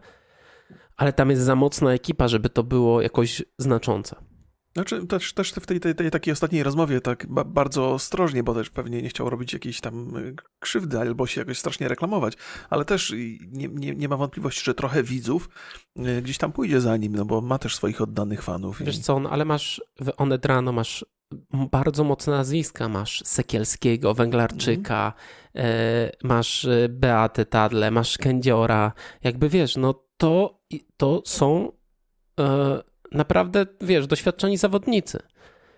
ale 0.97 1.13
tam 1.13 1.31
jest 1.31 1.43
za 1.43 1.57
mocna 1.57 1.93
ekipa, 1.93 2.29
żeby 2.29 2.49
to 2.49 2.63
było 2.63 3.03
jakoś 3.03 3.43
znaczące. 3.59 4.17
Znaczy 4.73 5.07
też, 5.07 5.33
też 5.33 5.53
w 5.53 5.67
tej, 5.67 5.81
tej, 5.81 5.95
tej 5.95 6.11
takiej 6.11 6.33
ostatniej 6.33 6.63
rozmowie 6.63 7.01
tak 7.01 7.27
ba 7.29 7.45
bardzo 7.45 7.91
ostrożnie, 7.93 8.43
bo 8.43 8.55
też 8.55 8.71
pewnie 8.71 9.03
nie 9.03 9.09
chciał 9.09 9.31
robić 9.31 9.53
jakiejś 9.53 9.81
tam 9.81 10.17
y, 10.17 10.35
krzywdy 10.61 10.99
albo 10.99 11.27
się 11.27 11.41
jakoś 11.41 11.59
strasznie 11.59 11.89
reklamować, 11.89 12.35
ale 12.71 12.85
też 12.85 13.15
nie, 13.53 13.69
nie, 13.69 13.95
nie 13.95 14.09
ma 14.09 14.17
wątpliwości, 14.17 14.65
że 14.65 14.75
trochę 14.75 15.03
widzów 15.03 15.49
y, 15.99 16.23
gdzieś 16.23 16.39
tam 16.39 16.53
pójdzie 16.53 16.81
za 16.81 16.97
nim, 16.97 17.17
no 17.17 17.25
bo 17.25 17.41
ma 17.41 17.59
też 17.59 17.77
swoich 17.77 18.01
oddanych 18.01 18.43
fanów. 18.43 18.83
Wiesz 18.83 18.99
i... 18.99 19.03
co, 19.03 19.21
no, 19.21 19.31
ale 19.31 19.45
masz 19.45 19.83
w 20.01 20.13
Onedrano 20.17 20.73
masz 20.73 21.05
bardzo 21.71 22.05
mocne 22.05 22.33
nazwiska. 22.33 22.89
Masz 22.89 23.23
Sekielskiego, 23.25 24.15
Węglarczyka, 24.15 25.01
mm. 25.01 25.13
Masz 26.23 26.65
e, 26.65 26.89
Beatę 26.89 27.47
Tadle, 27.47 27.91
masz 27.91 28.19
Kędziora. 28.19 28.93
Jakby 29.25 29.49
wiesz, 29.49 29.77
no 29.77 29.95
to, 30.17 30.61
to 30.97 31.23
są 31.25 31.73
e, 32.41 32.81
naprawdę, 33.13 33.67
wiesz, 33.81 34.07
doświadczeni 34.07 34.57
zawodnicy. 34.57 35.19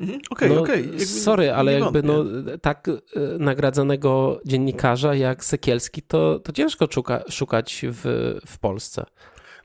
Mhm, 0.01 0.21
okej, 0.31 0.49
okay, 0.49 0.57
no, 0.57 0.63
okej. 0.63 0.89
Okay. 0.89 1.07
Sorry, 1.07 1.53
ale 1.53 1.73
jakby 1.73 2.03
no, 2.03 2.25
tak 2.63 2.91
nagradzanego 3.39 4.41
dziennikarza 4.47 5.15
jak 5.15 5.45
Sekielski, 5.45 6.03
to, 6.03 6.39
to 6.39 6.53
ciężko 6.53 6.87
szuka, 6.91 7.23
szukać 7.31 7.85
w, 7.89 8.35
w 8.47 8.59
Polsce. 8.59 9.05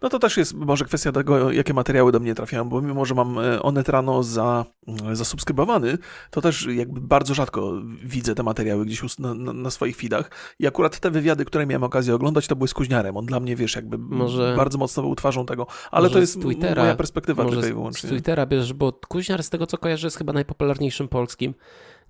No 0.02 0.10
to 0.10 0.20
też 0.20 0.38
jest 0.38 0.54
może 0.54 0.86
kwestia 0.86 1.12
tego, 1.12 1.52
jakie 1.52 1.74
materiały 1.74 2.12
do 2.12 2.20
mnie 2.20 2.36
trafiają, 2.36 2.70
bo 2.70 2.82
mimo, 2.82 3.06
że 3.06 3.16
mam 3.16 3.40
e, 3.40 3.62
Onet 3.62 3.90
rano 3.90 4.24
za, 4.24 4.66
e, 5.12 5.16
zasubskrybowany, 5.16 5.98
to 6.32 6.42
też 6.42 6.68
jakby 6.76 7.02
bardzo 7.02 7.34
rzadko 7.34 7.74
widzę 8.04 8.36
te 8.36 8.44
materiały 8.44 8.86
gdzieś 8.86 9.20
na, 9.20 9.34
na, 9.34 9.54
na, 9.54 9.70
swoich 9.70 9.96
feedach. 9.96 10.32
I 10.60 10.68
akurat 10.68 11.00
te 11.00 11.12
wywiady, 11.12 11.46
które 11.46 11.66
miałem 11.66 11.84
okazję 11.84 12.16
oglądać, 12.16 12.48
to 12.48 12.56
były 12.56 12.68
z 12.68 12.74
Kuźniarem. 12.74 13.18
On 13.18 13.26
dla 13.26 13.40
mnie, 13.40 13.56
wiesz, 13.56 13.76
jakby 13.76 13.98
może, 13.98 14.54
bardzo 14.58 14.78
mocno 14.78 15.04
był 15.04 15.16
twarzą 15.16 15.46
tego, 15.46 15.68
ale 15.92 16.10
to 16.10 16.20
jest 16.20 16.42
Twittera, 16.42 16.82
moja 16.82 16.96
perspektywa 16.96 17.44
może 17.44 17.56
tylko 17.56 17.70
i 17.70 17.74
wyłącznie. 17.74 18.10
Z 18.10 18.12
Twittera 18.12 18.46
bierzesz, 18.46 18.74
bo 18.74 18.94
Kuźniar 19.08 19.44
z 19.44 19.50
tego 19.50 19.68
co 19.68 19.78
kojarzę 19.78 20.08
jest 20.08 20.18
chyba 20.18 20.34
najpopularniejszym 20.34 21.08
polskim 21.08 21.54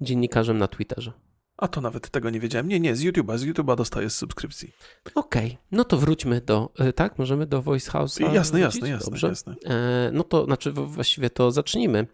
dziennikarzem 0.01 0.57
na 0.57 0.67
Twitterze. 0.67 1.11
A 1.57 1.67
to 1.67 1.81
nawet 1.81 2.09
tego 2.09 2.29
nie 2.29 2.39
wiedziałem. 2.39 2.67
Nie, 2.67 2.79
nie, 2.79 2.95
z 2.95 3.03
YouTube'a. 3.03 3.37
Z 3.37 3.45
YouTube'a 3.45 3.75
dostaję 3.75 4.09
z 4.09 4.15
subskrypcji. 4.15 4.73
Okej, 5.15 5.45
okay. 5.45 5.57
no 5.71 5.83
to 5.83 5.97
wróćmy 5.97 6.41
do, 6.41 6.73
e, 6.79 6.93
tak? 6.93 7.19
Możemy 7.19 7.45
do 7.45 7.61
Voice 7.61 7.91
House. 7.91 8.19
Jasne, 8.19 8.59
jasne, 8.59 8.89
jasne, 8.89 9.05
Dobrze? 9.05 9.27
jasne. 9.27 9.55
E, 9.65 10.09
no 10.13 10.23
to 10.23 10.45
znaczy 10.45 10.71
właściwie 10.71 11.29
to 11.29 11.51
zacznijmy. 11.51 12.07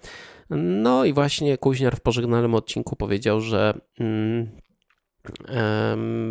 No 0.50 1.06
i 1.06 1.14
właśnie 1.14 1.58
Kuźniar 1.58 1.96
w 1.96 2.02
pożegnalnym 2.02 2.56
odcinku 2.56 2.96
powiedział, 2.96 3.42
że 3.42 3.80
mm, 4.00 4.50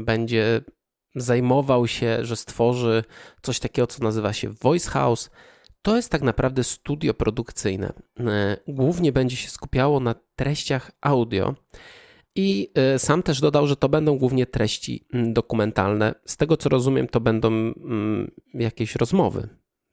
będzie 0.04 0.60
zajmował 1.14 1.86
się, 1.86 2.24
że 2.24 2.36
stworzy 2.36 3.04
coś 3.42 3.60
takiego, 3.60 3.86
co 3.86 4.04
nazywa 4.04 4.32
się 4.32 4.48
Voice 4.48 4.90
House. 4.90 5.30
To 5.82 5.96
jest 5.96 6.10
tak 6.10 6.22
naprawdę 6.22 6.64
studio 6.64 7.14
produkcyjne. 7.14 7.92
E, 8.20 8.56
głównie 8.68 9.12
będzie 9.12 9.36
się 9.36 9.48
skupiało 9.48 10.00
na 10.00 10.14
treściach 10.36 10.90
audio. 11.00 11.54
I 12.34 12.70
e, 12.74 12.98
sam 12.98 13.22
też 13.22 13.40
dodał, 13.40 13.66
że 13.66 13.76
to 13.76 13.88
będą 13.88 14.18
głównie 14.18 14.46
treści 14.46 15.06
mm, 15.12 15.32
dokumentalne. 15.32 16.14
Z 16.24 16.36
tego 16.36 16.56
co 16.56 16.68
rozumiem, 16.68 17.08
to 17.08 17.20
będą 17.20 17.48
mm, 17.48 18.30
jakieś 18.54 18.96
rozmowy. 18.96 19.48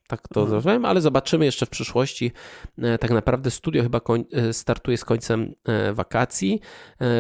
Tak 0.08 0.28
to 0.28 0.40
mhm. 0.40 0.50
zrozumiałem, 0.50 0.86
ale 0.86 1.02
zobaczymy 1.02 1.46
jeszcze 1.46 1.66
w 1.66 1.70
przyszłości. 1.70 2.32
E, 2.78 2.98
tak 2.98 3.12
naprawdę 3.12 3.52
studio 3.52 3.84
chyba 3.84 4.02
e, 4.32 4.54
startuje 4.54 4.98
z 4.98 5.06
końcem 5.06 5.54
wakacji. 5.94 6.60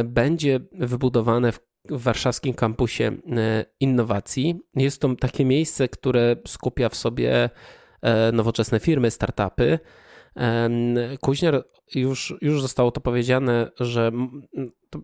Będzie 0.03 0.59
wybudowane 0.71 1.51
w 1.51 1.69
w 1.89 2.01
warszawskim 2.01 2.53
kampusie 2.53 3.11
innowacji. 3.79 4.59
Jest 4.75 5.01
to 5.01 5.15
takie 5.15 5.45
miejsce, 5.45 5.87
które 5.87 6.35
skupia 6.47 6.89
w 6.89 6.95
sobie 6.95 7.49
nowoczesne 8.33 8.79
firmy, 8.79 9.11
startupy. 9.11 9.79
Kuźniar 11.21 11.63
już, 11.95 12.33
już 12.41 12.61
zostało 12.61 12.91
to 12.91 13.01
powiedziane, 13.01 13.71
że 13.79 14.11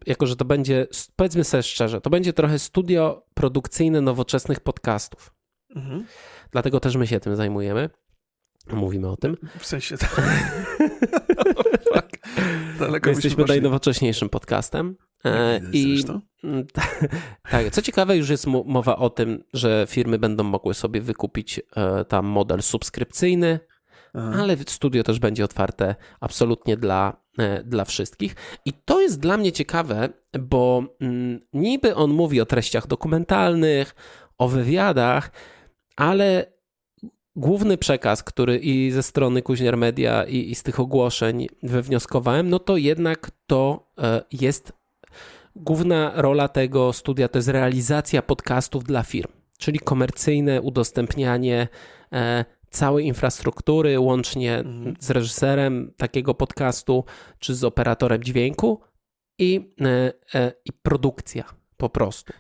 jako, 0.06 0.26
że 0.26 0.36
to 0.36 0.46
będzie, 0.46 0.88
powiedzmy 1.16 1.44
sobie 1.44 1.64
szczerze, 1.64 2.02
to 2.02 2.10
będzie 2.10 2.34
trochę 2.34 2.60
studio 2.60 3.26
produkcyjne 3.34 4.02
nowoczesnych 4.02 4.60
podcastów. 4.60 5.34
Mhm. 5.76 6.06
Dlatego 6.52 6.80
też 6.80 6.96
my 6.96 7.08
się 7.08 7.20
tym 7.20 7.36
zajmujemy. 7.36 7.90
Mówimy 8.72 9.10
o 9.10 9.18
tym. 9.18 9.38
W 9.60 9.66
sensie. 9.66 9.96
Daleko 12.80 13.10
jesteśmy 13.10 13.46
najnowocześniejszym 13.46 14.30
podcastem. 14.30 14.96
E, 15.26 15.62
I 15.72 16.04
tak, 17.52 17.70
co 17.72 17.82
ciekawe, 17.82 18.18
już 18.18 18.30
jest 18.30 18.48
mowa 18.48 18.98
o 18.98 19.10
tym, 19.10 19.44
że 19.54 19.86
firmy 19.90 20.20
będą 20.20 20.44
mogły 20.44 20.74
sobie 20.74 21.02
wykupić 21.02 21.62
e, 21.76 22.06
tam 22.06 22.26
model 22.26 22.62
subskrypcyjny 22.62 23.60
Aha. 24.18 24.42
ale 24.42 24.58
studio 24.68 25.04
też 25.04 25.20
będzie 25.20 25.46
otwarte 25.46 25.96
absolutnie 26.20 26.78
dla, 26.78 27.18
e, 27.38 27.64
dla 27.64 27.86
wszystkich. 27.86 28.36
I 28.66 28.74
to 28.74 29.02
jest 29.02 29.20
dla 29.20 29.38
mnie 29.38 29.52
ciekawe, 29.52 30.10
bo 30.40 30.84
mm, 31.00 31.40
niby 31.54 31.96
on 31.96 32.12
mówi 32.12 32.42
o 32.42 32.46
treściach 32.46 32.88
dokumentalnych, 32.88 33.96
o 34.38 34.48
wywiadach, 34.48 35.32
ale 35.96 36.56
główny 37.36 37.78
przekaz, 37.78 38.24
który 38.24 38.58
i 38.58 38.92
ze 38.92 39.04
strony 39.04 39.42
Kuźniar 39.42 39.78
Media, 39.78 40.24
i, 40.24 40.52
i 40.52 40.56
z 40.56 40.64
tych 40.64 40.80
ogłoszeń 40.80 41.48
wywnioskowałem, 41.64 42.50
no 42.50 42.60
to 42.60 42.78
jednak 42.78 43.32
to 43.48 43.92
e, 43.98 44.22
jest 44.32 44.74
główna 45.56 46.12
rola 46.16 46.48
tego 46.48 46.94
studia 46.94 47.28
to 47.28 47.38
jest 47.38 47.48
realizacja 47.48 48.22
podcastów 48.22 48.84
dla 48.84 49.04
firm, 49.04 49.32
czyli 49.58 49.80
komercyjne 49.80 50.62
udostępnianie 50.62 51.68
e, 52.14 52.46
całej 52.76 53.06
infrastruktury, 53.06 54.00
łącznie 54.00 54.58
mhm. 54.58 54.96
z 55.00 55.10
reżyserem 55.10 55.94
takiego 55.98 56.34
podcastu, 56.34 57.04
czy 57.40 57.56
z 57.56 57.64
operatorem 57.64 58.24
dźwięku 58.24 58.82
i, 59.40 59.74
e, 60.34 60.52
i 60.66 60.74
produkcja 60.74 61.44
po 61.78 61.90
prostu. 61.90 62.34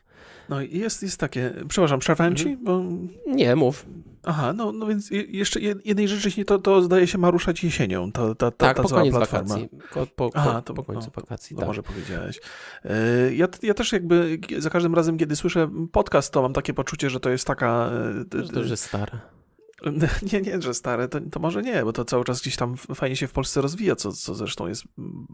No 0.49 0.61
i 0.61 0.77
jest, 0.77 1.03
jest 1.03 1.19
takie, 1.19 1.53
przepraszam, 1.67 1.99
przerwałem 1.99 2.35
ci? 2.35 2.57
Bo... 2.57 2.83
Nie, 3.27 3.55
mów. 3.55 3.85
Aha, 4.23 4.53
no, 4.53 4.71
no 4.71 4.87
więc 4.87 5.11
jeszcze 5.11 5.59
jednej 5.85 6.07
rzeczy, 6.07 6.45
to, 6.45 6.59
to 6.59 6.81
zdaje 6.81 7.07
się 7.07 7.17
ma 7.17 7.31
ruszać 7.31 7.63
jesienią, 7.63 8.11
ta, 8.11 8.21
ta, 8.21 8.35
ta, 8.35 8.51
tak, 8.51 8.77
ta 8.77 8.83
po 8.83 8.89
koniec 8.89 9.15
platforma. 9.15 9.55
wakacji. 9.55 9.69
Po, 9.93 10.07
po, 10.07 10.29
Aha, 10.33 10.61
to, 10.61 10.73
po 10.73 10.83
końcu 10.83 11.07
no, 11.15 11.21
wakacji, 11.21 11.55
to, 11.55 11.59
tak. 11.59 11.67
może 11.67 11.83
powiedziałeś. 11.83 12.39
E, 12.83 13.35
ja, 13.35 13.47
ja 13.63 13.73
też 13.73 13.91
jakby 13.91 14.39
za 14.57 14.69
każdym 14.69 14.95
razem, 14.95 15.17
kiedy 15.17 15.35
słyszę 15.35 15.69
podcast, 15.91 16.33
to 16.33 16.41
mam 16.41 16.53
takie 16.53 16.73
poczucie, 16.73 17.09
że 17.09 17.19
to 17.19 17.29
jest 17.29 17.47
taka... 17.47 17.89
E, 18.31 18.47
to 18.53 18.59
już 18.59 18.69
jest 18.69 18.83
stare. 18.83 19.34
Nie, 20.33 20.41
nie, 20.41 20.61
że 20.61 20.73
stare, 20.73 21.07
to, 21.07 21.19
to, 21.31 21.39
może 21.39 21.61
nie, 21.61 21.83
bo 21.83 21.93
to 21.93 22.05
cały 22.05 22.23
czas 22.23 22.41
gdzieś 22.41 22.55
tam 22.55 22.77
fajnie 22.77 23.15
się 23.15 23.27
w 23.27 23.31
Polsce 23.31 23.61
rozwija, 23.61 23.95
co, 23.95 24.11
co 24.11 24.35
zresztą 24.35 24.67
jest 24.67 24.83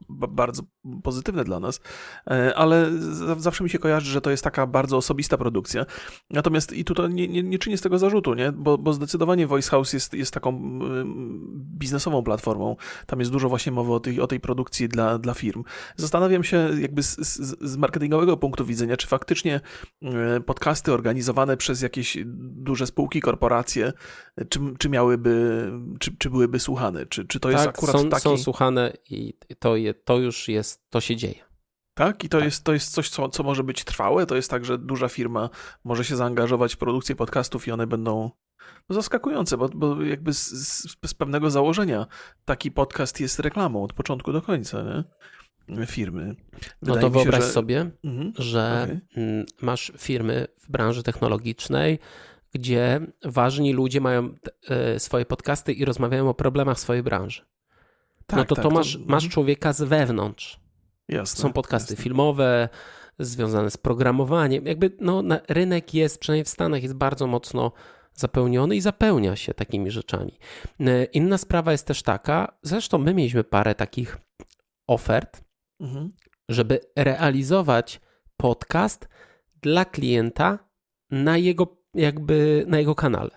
bardzo 0.09 0.63
pozytywne 1.03 1.43
dla 1.43 1.59
nas, 1.59 1.81
e, 2.27 2.55
ale 2.55 2.91
zawsze 3.37 3.63
mi 3.63 3.69
się 3.69 3.79
kojarzy, 3.79 4.11
że 4.11 4.21
to 4.21 4.31
jest 4.31 4.43
taka 4.43 4.67
bardzo 4.67 4.97
osobista 4.97 5.37
produkcja. 5.37 5.85
Natomiast 6.29 6.73
i 6.73 6.85
tutaj 6.85 7.09
nie, 7.09 7.27
nie, 7.27 7.43
nie 7.43 7.59
czynię 7.59 7.77
z 7.77 7.81
tego 7.81 7.99
zarzutu, 7.99 8.33
nie? 8.33 8.51
Bo, 8.51 8.77
bo 8.77 8.93
zdecydowanie 8.93 9.47
Voice 9.47 9.69
House 9.69 9.93
jest, 9.93 10.13
jest 10.13 10.33
taką 10.33 10.79
biznesową 11.53 12.23
platformą. 12.23 12.75
Tam 13.05 13.19
jest 13.19 13.31
dużo 13.31 13.49
właśnie 13.49 13.71
mowy 13.71 13.93
o 13.93 13.99
tej, 13.99 14.21
o 14.21 14.27
tej 14.27 14.39
produkcji 14.39 14.89
dla, 14.89 15.17
dla 15.17 15.33
firm. 15.33 15.63
Zastanawiam 15.95 16.43
się 16.43 16.69
jakby 16.79 17.03
z, 17.03 17.17
z, 17.17 17.59
z 17.61 17.77
marketingowego 17.77 18.37
punktu 18.37 18.65
widzenia, 18.65 18.97
czy 18.97 19.07
faktycznie 19.07 19.61
e, 20.03 20.39
podcasty 20.39 20.93
organizowane 20.93 21.57
przez 21.57 21.81
jakieś 21.81 22.17
duże 22.25 22.87
spółki, 22.87 23.21
korporacje, 23.21 23.93
czy, 24.49 24.59
czy 24.79 24.89
miałyby, 24.89 25.65
czy, 25.99 26.17
czy 26.17 26.29
byłyby 26.29 26.59
słuchane? 26.59 27.05
Czy, 27.05 27.25
czy 27.25 27.39
to 27.39 27.51
jest 27.51 27.65
tak, 27.65 27.77
akurat 27.77 27.95
są, 27.95 28.09
taki... 28.09 28.23
są 28.23 28.37
słuchane 28.37 28.93
i 29.09 29.33
to, 29.59 29.75
je, 29.75 29.93
to 29.93 30.17
już 30.17 30.47
jest, 30.47 30.89
to 30.89 31.01
się 31.01 31.15
dzieje. 31.15 31.43
Tak? 31.93 32.23
I 32.23 32.29
to, 32.29 32.37
tak. 32.37 32.45
Jest, 32.45 32.63
to 32.63 32.73
jest 32.73 32.93
coś, 32.93 33.09
co, 33.09 33.29
co 33.29 33.43
może 33.43 33.63
być 33.63 33.83
trwałe? 33.83 34.25
To 34.25 34.35
jest 34.35 34.49
tak, 34.49 34.65
że 34.65 34.77
duża 34.77 35.09
firma 35.09 35.49
może 35.83 36.05
się 36.05 36.15
zaangażować 36.15 36.75
w 36.75 36.77
produkcję 36.77 37.15
podcastów 37.15 37.67
i 37.67 37.71
one 37.71 37.87
będą 37.87 38.31
no, 38.89 38.95
zaskakujące, 38.95 39.57
bo, 39.57 39.69
bo 39.69 40.03
jakby 40.03 40.33
z, 40.33 40.49
z, 40.49 40.97
z 41.05 41.13
pewnego 41.13 41.49
założenia 41.49 42.07
taki 42.45 42.71
podcast 42.71 43.19
jest 43.19 43.39
reklamą 43.39 43.83
od 43.83 43.93
początku 43.93 44.31
do 44.31 44.41
końca, 44.41 44.83
nie? 44.83 45.03
firmy. 45.85 46.35
Wydaje 46.81 47.01
no 47.01 47.01
to 47.01 47.09
wyobraź 47.09 47.41
się, 47.41 47.47
że... 47.47 47.53
sobie, 47.53 47.91
mhm. 48.03 48.33
że 48.37 48.83
okay. 48.83 49.45
masz 49.61 49.91
firmy 49.97 50.47
w 50.59 50.71
branży 50.71 51.03
technologicznej, 51.03 51.99
gdzie 52.53 52.99
ważni 53.23 53.73
ludzie 53.73 54.01
mają 54.01 54.35
e, 54.69 54.99
swoje 54.99 55.25
podcasty 55.25 55.73
i 55.73 55.85
rozmawiają 55.85 56.29
o 56.29 56.33
problemach 56.33 56.79
swojej 56.79 57.03
branży. 57.03 57.45
Tak, 58.25 58.37
no 58.37 58.45
to 58.45 58.55
tak, 58.55 58.63
to 58.63 58.69
masz, 58.69 58.93
to... 58.93 58.99
masz 58.99 59.23
mhm. 59.23 59.31
człowieka 59.31 59.73
z 59.73 59.81
wewnątrz. 59.81 60.59
Jasne, 61.07 61.41
Są 61.41 61.53
podcasty 61.53 61.93
jasne. 61.93 62.03
filmowe, 62.03 62.69
związane 63.19 63.71
z 63.71 63.77
programowaniem. 63.77 64.65
Jakby 64.65 64.97
no, 64.99 65.23
rynek 65.49 65.93
jest, 65.93 66.19
przynajmniej 66.19 66.45
w 66.45 66.49
Stanach, 66.49 66.83
jest 66.83 66.95
bardzo 66.95 67.27
mocno 67.27 67.71
zapełniony 68.13 68.75
i 68.75 68.81
zapełnia 68.81 69.35
się 69.35 69.53
takimi 69.53 69.91
rzeczami. 69.91 70.39
E, 70.79 71.03
inna 71.03 71.37
sprawa 71.37 71.71
jest 71.71 71.87
też 71.87 72.03
taka, 72.03 72.57
zresztą 72.63 72.97
my 72.97 73.13
mieliśmy 73.13 73.43
parę 73.43 73.75
takich 73.75 74.17
ofert, 74.87 75.43
mhm. 75.79 76.11
żeby 76.49 76.79
realizować 76.95 78.01
podcast 78.37 79.07
dla 79.61 79.85
klienta 79.85 80.59
na 81.11 81.37
jego 81.37 81.80
jakby 81.93 82.65
na 82.67 82.79
jego 82.79 82.95
kanale. 82.95 83.31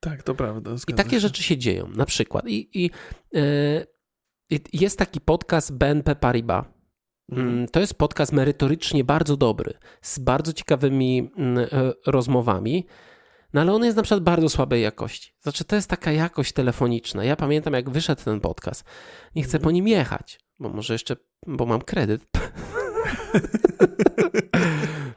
Tak, 0.00 0.22
to 0.22 0.34
prawda. 0.34 0.70
I 0.88 0.94
takie 0.94 1.10
się. 1.10 1.20
rzeczy 1.20 1.42
się 1.42 1.56
dzieją, 1.56 1.88
na 1.88 2.04
przykład. 2.04 2.48
I, 2.48 2.84
i 2.84 2.90
yy, 3.32 4.60
jest 4.72 4.98
taki 4.98 5.20
podcast 5.20 5.76
BNP 5.76 6.16
Paribas. 6.16 6.64
Mhm. 7.32 7.68
To 7.68 7.80
jest 7.80 7.94
podcast 7.94 8.32
merytorycznie 8.32 9.04
bardzo 9.04 9.36
dobry, 9.36 9.74
z 10.02 10.18
bardzo 10.18 10.52
ciekawymi 10.52 11.30
mm, 11.36 11.58
e, 11.58 11.68
rozmowami, 12.06 12.86
no 13.52 13.60
ale 13.60 13.72
on 13.72 13.84
jest 13.84 13.96
na 13.96 14.02
przykład 14.02 14.24
bardzo 14.24 14.48
słabej 14.48 14.82
jakości. 14.82 15.34
Znaczy, 15.40 15.64
to 15.64 15.76
jest 15.76 15.90
taka 15.90 16.12
jakość 16.12 16.52
telefoniczna. 16.52 17.24
Ja 17.24 17.36
pamiętam, 17.36 17.74
jak 17.74 17.90
wyszedł 17.90 18.24
ten 18.24 18.40
podcast. 18.40 18.84
Nie 19.34 19.42
chcę 19.42 19.58
po 19.58 19.70
nim 19.70 19.88
jechać, 19.88 20.40
bo 20.58 20.68
może 20.68 20.94
jeszcze, 20.94 21.16
bo 21.46 21.66
mam 21.66 21.82
kredyt. 21.82 22.22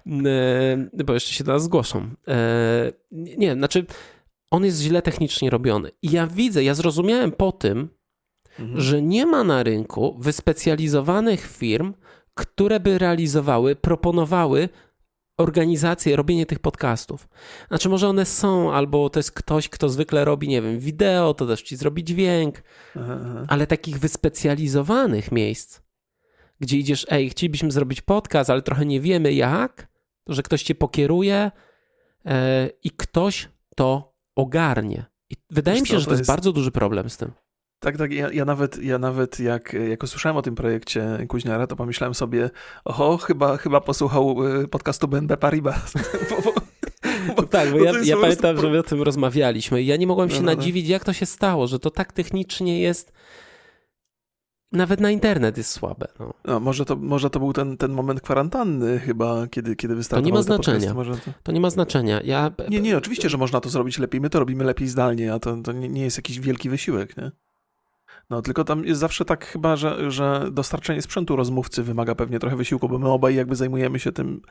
E, 0.08 1.04
bo 1.06 1.14
jeszcze 1.14 1.34
się 1.34 1.44
do 1.44 1.54
nas 1.54 1.64
zgłoszą. 1.64 2.10
E, 2.28 2.92
nie, 3.12 3.54
znaczy 3.54 3.86
on 4.52 4.66
jest 4.66 4.82
źle 4.82 5.02
technicznie 5.02 5.50
robiony. 5.50 5.92
I 6.02 6.12
ja 6.12 6.28
widzę, 6.28 6.64
ja 6.64 6.74
zrozumiałem 6.74 7.32
po 7.32 7.52
tym, 7.52 7.90
mhm. 8.60 8.82
że 8.82 9.02
nie 9.02 9.26
ma 9.26 9.44
na 9.44 9.64
rynku 9.64 10.16
wyspecjalizowanych 10.20 11.48
firm, 11.48 11.94
które 12.34 12.80
by 12.80 12.98
realizowały, 12.98 13.76
proponowały 13.76 14.70
organizację, 15.38 16.16
robienie 16.16 16.46
tych 16.46 16.60
podcastów. 16.60 17.28
Znaczy, 17.68 17.90
może 17.90 18.08
one 18.08 18.26
są, 18.26 18.74
albo 18.74 19.10
to 19.10 19.20
jest 19.20 19.32
ktoś, 19.32 19.70
kto 19.70 19.90
zwykle 19.90 20.26
robi, 20.26 20.48
nie 20.48 20.62
wiem, 20.62 20.80
wideo, 20.80 21.34
to 21.34 21.48
też 21.48 21.62
ci 21.62 21.76
zrobi 21.76 22.04
dźwięk, 22.04 22.64
aha. 22.96 23.46
ale 23.48 23.68
takich 23.68 24.00
wyspecjalizowanych 24.00 25.32
miejsc, 25.32 25.82
gdzie 26.60 26.78
idziesz, 26.78 27.06
ej, 27.10 27.30
chcielibyśmy 27.30 27.72
zrobić 27.72 28.02
podcast, 28.02 28.50
ale 28.50 28.62
trochę 28.62 28.86
nie 28.86 29.02
wiemy 29.02 29.34
jak, 29.34 29.88
że 30.28 30.44
ktoś 30.44 30.64
cię 30.64 30.76
pokieruje 30.76 31.52
e, 32.26 32.70
i 32.84 32.92
ktoś 32.92 33.50
to 33.76 34.16
ogarnie. 34.36 35.06
I 35.30 35.36
wydaje 35.50 35.76
Wiesz 35.76 35.82
mi 35.82 35.88
się, 35.88 35.94
co, 35.94 36.00
że 36.00 36.06
to 36.06 36.12
jest, 36.12 36.20
jest 36.20 36.32
bardzo 36.32 36.52
duży 36.52 36.72
problem 36.72 37.10
z 37.10 37.18
tym. 37.18 37.32
Tak, 37.80 37.98
tak. 37.98 38.12
Ja, 38.12 38.32
ja, 38.32 38.46
nawet, 38.46 38.84
ja 38.84 39.00
nawet 39.00 39.40
jak, 39.40 39.76
jak 39.90 40.04
usłyszałem 40.04 40.38
o 40.38 40.42
tym 40.42 40.56
projekcie 40.56 41.26
Kuźniara, 41.28 41.68
to 41.68 41.76
pomyślałem 41.76 42.14
sobie, 42.14 42.50
oho, 42.86 43.18
chyba, 43.18 43.58
chyba 43.58 43.82
posłuchał 43.82 44.46
y, 44.62 44.68
podcastu 44.68 45.08
BNB 45.08 45.38
Paribas. 45.38 45.94
Bo, 47.36 47.44
tak, 47.44 47.72
bo, 47.72 47.84
ja, 47.84 47.92
ja 48.04 48.18
pamiętam, 48.18 48.62
że 48.62 48.70
my 48.70 48.80
o 48.80 48.84
tym 48.84 49.02
rozmawialiśmy 49.02 49.82
i 49.82 49.86
ja 49.86 49.96
nie 49.96 50.08
mogłem 50.08 50.30
się 50.30 50.36
no, 50.36 50.42
no, 50.42 50.52
no. 50.52 50.58
nadziwić, 50.58 50.88
jak 50.88 51.04
to 51.04 51.14
się 51.14 51.26
stało, 51.26 51.68
że 51.68 51.80
to 51.80 51.92
tak 51.92 52.14
technicznie 52.14 52.80
jest 52.82 53.14
nawet 54.72 55.00
na 55.00 55.12
internet 55.12 55.58
jest 55.58 55.72
słabe. 55.72 56.08
No. 56.20 56.34
no. 56.46 56.60
może, 56.60 56.86
to, 56.86 56.96
może 56.96 57.30
to 57.30 57.40
był 57.40 57.54
ten, 57.54 57.78
ten 57.78 57.92
moment 57.92 58.22
kwarantanny 58.22 59.00
chyba, 59.00 59.48
kiedy, 59.48 59.76
kiedy 59.76 59.96
wystartował 59.96 60.24
To 60.24 60.28
nie 60.28 60.34
ma 60.34 60.44
znaczenia. 60.44 60.94
To... 60.94 61.32
to... 61.44 61.52
nie 61.52 61.60
ma 61.60 61.70
znaczenia. 61.70 62.22
Ja... 62.24 62.52
Nie, 62.70 62.82
nie, 62.82 62.98
oczywiście, 62.98 63.30
że 63.30 63.38
można 63.38 63.62
to 63.62 63.70
zrobić 63.70 64.00
lepiej. 64.00 64.22
My 64.22 64.30
to 64.30 64.40
robimy 64.40 64.64
lepiej 64.64 64.88
zdalnie, 64.88 65.34
a 65.34 65.40
to, 65.40 65.58
to 65.58 65.72
nie, 65.72 65.90
nie 65.90 66.04
jest 66.04 66.18
jakiś 66.18 66.40
wielki 66.40 66.70
wysiłek, 66.70 67.18
nie? 67.18 67.32
No, 68.30 68.42
tylko 68.42 68.64
tam 68.64 68.86
jest 68.86 69.00
zawsze 69.00 69.26
tak 69.26 69.46
chyba, 69.46 69.76
że, 69.76 70.12
że 70.12 70.48
dostarczenie 70.52 71.02
sprzętu 71.02 71.36
rozmówcy 71.36 71.84
wymaga 71.84 72.16
pewnie 72.16 72.40
trochę 72.40 72.56
wysiłku, 72.56 72.90
bo 72.90 73.00
my 73.00 73.10
obaj 73.10 73.36
jakby 73.36 73.56
zajmujemy 73.56 74.00
się 74.00 74.12
tym 74.12 74.42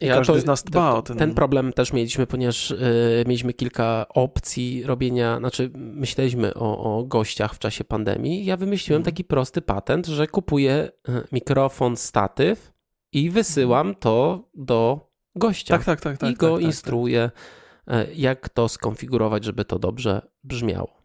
ja 0.00 0.14
każdy 0.14 0.32
to, 0.32 0.40
z 0.40 0.44
nas 0.44 0.64
dba 0.64 0.92
to, 0.92 0.98
o 0.98 1.02
ten... 1.02 1.16
Ten 1.16 1.34
problem 1.34 1.72
też 1.72 1.92
mieliśmy, 1.92 2.26
ponieważ 2.26 2.70
y, 2.70 3.24
mieliśmy 3.26 3.52
kilka 3.52 4.06
opcji 4.08 4.82
robienia, 4.84 5.38
znaczy 5.38 5.70
myśleliśmy 5.74 6.54
o, 6.54 6.98
o 6.98 7.04
gościach 7.04 7.54
w 7.54 7.58
czasie 7.58 7.84
pandemii. 7.84 8.44
Ja 8.44 8.56
wymyśliłem 8.56 9.02
hmm. 9.02 9.12
taki 9.12 9.24
prosty 9.24 9.62
patent, 9.62 10.06
że 10.06 10.26
kupuję 10.26 10.90
y, 11.08 11.12
mikrofon, 11.32 11.96
statyw 11.96 12.72
i 13.12 13.30
wysyłam 13.30 13.94
to 13.94 14.48
do 14.54 15.10
gościa. 15.36 15.78
Tak, 15.78 15.84
tak, 15.84 16.00
tak. 16.00 16.18
tak 16.18 16.30
I 16.30 16.34
go 16.34 16.46
tak, 16.46 16.56
tak, 16.56 16.66
instruuję, 16.66 17.30
tak. 17.86 18.18
jak 18.18 18.48
to 18.48 18.68
skonfigurować, 18.68 19.44
żeby 19.44 19.64
to 19.64 19.78
dobrze 19.78 20.28
brzmiało. 20.44 20.95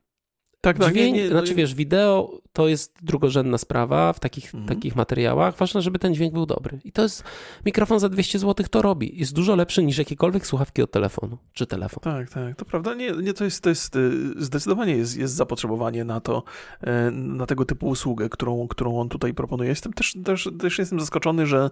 Tak, 0.61 0.79
tak. 0.79 0.91
Dźwięk, 0.91 1.15
nie, 1.15 1.23
nie, 1.23 1.29
znaczy 1.29 1.55
wiesz, 1.55 1.75
wideo 1.75 2.41
to 2.53 2.67
jest 2.67 2.97
drugorzędna 3.01 3.57
sprawa 3.57 4.13
w 4.13 4.19
takich, 4.19 4.45
mhm. 4.45 4.65
takich 4.65 4.95
materiałach. 4.95 5.57
Ważne, 5.57 5.81
żeby 5.81 5.99
ten 5.99 6.13
dźwięk 6.13 6.33
był 6.33 6.45
dobry. 6.45 6.79
I 6.83 6.91
to 6.91 7.01
jest, 7.01 7.23
mikrofon 7.65 7.99
za 7.99 8.09
200 8.09 8.39
zł 8.39 8.65
to 8.69 8.81
robi. 8.81 9.19
Jest 9.19 9.33
dużo 9.33 9.55
lepszy 9.55 9.83
niż 9.83 9.97
jakiekolwiek 9.97 10.47
słuchawki 10.47 10.81
od 10.81 10.91
telefonu, 10.91 11.37
czy 11.53 11.67
telefon. 11.67 12.03
Tak, 12.03 12.29
tak, 12.29 12.55
to 12.55 12.65
prawda. 12.65 12.93
Nie, 12.93 13.11
nie 13.11 13.33
to 13.33 13.43
jest, 13.43 13.63
to 13.63 13.69
jest 13.69 13.95
y, 13.95 14.11
zdecydowanie 14.37 14.95
jest, 14.95 15.17
jest 15.17 15.33
zapotrzebowanie 15.33 16.05
na 16.05 16.19
to, 16.19 16.43
y, 16.83 17.11
na 17.11 17.45
tego 17.45 17.65
typu 17.65 17.87
usługę, 17.87 18.29
którą, 18.29 18.67
którą 18.67 18.99
on 18.99 19.09
tutaj 19.09 19.33
proponuje. 19.33 19.69
Jestem 19.69 19.93
też, 19.93 20.17
też, 20.25 20.49
też 20.59 20.79
jestem 20.79 20.99
zaskoczony, 20.99 21.45
że 21.45 21.69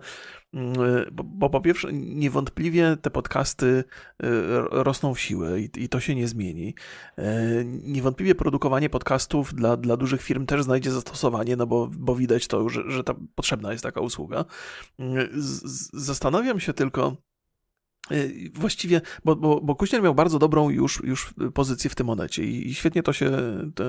mm, 0.53 0.73
bo, 1.11 1.23
bo 1.23 1.49
po 1.49 1.61
pierwsze 1.61 1.93
niewątpliwie 1.93 2.97
te 3.01 3.09
podcasty 3.09 3.83
rosną 4.71 5.13
w 5.13 5.19
siłę 5.19 5.61
i, 5.61 5.69
i 5.77 5.89
to 5.89 5.99
się 5.99 6.15
nie 6.15 6.27
zmieni. 6.27 6.75
Niewątpliwie 7.65 8.35
produkowanie 8.35 8.89
podcastów 8.89 9.53
dla, 9.53 9.77
dla 9.77 9.97
dużych 9.97 10.21
firm 10.21 10.45
też 10.45 10.63
znajdzie 10.69 10.91
zastosowanie, 10.91 11.55
no 11.55 11.67
bo, 11.67 11.89
bo 11.97 12.15
widać 12.15 12.47
to, 12.47 12.69
że, 12.69 12.91
że 12.91 13.03
ta 13.03 13.15
potrzebna 13.35 13.71
jest 13.71 13.83
taka 13.83 14.01
usługa. 14.01 14.45
Z, 15.33 15.89
zastanawiam 16.05 16.59
się 16.59 16.73
tylko, 16.73 17.15
właściwie, 18.53 19.01
bo, 19.25 19.35
bo, 19.35 19.61
bo 19.61 19.75
Kuźniar 19.75 20.01
miał 20.03 20.15
bardzo 20.15 20.39
dobrą 20.39 20.69
już, 20.69 21.03
już 21.03 21.33
pozycję 21.53 21.89
w 21.89 21.95
tym 21.95 22.07
monecie 22.07 22.43
i, 22.43 22.67
i 22.67 22.73
świetnie 22.73 23.03
to 23.03 23.13
się, 23.13 23.31
to, 23.75 23.83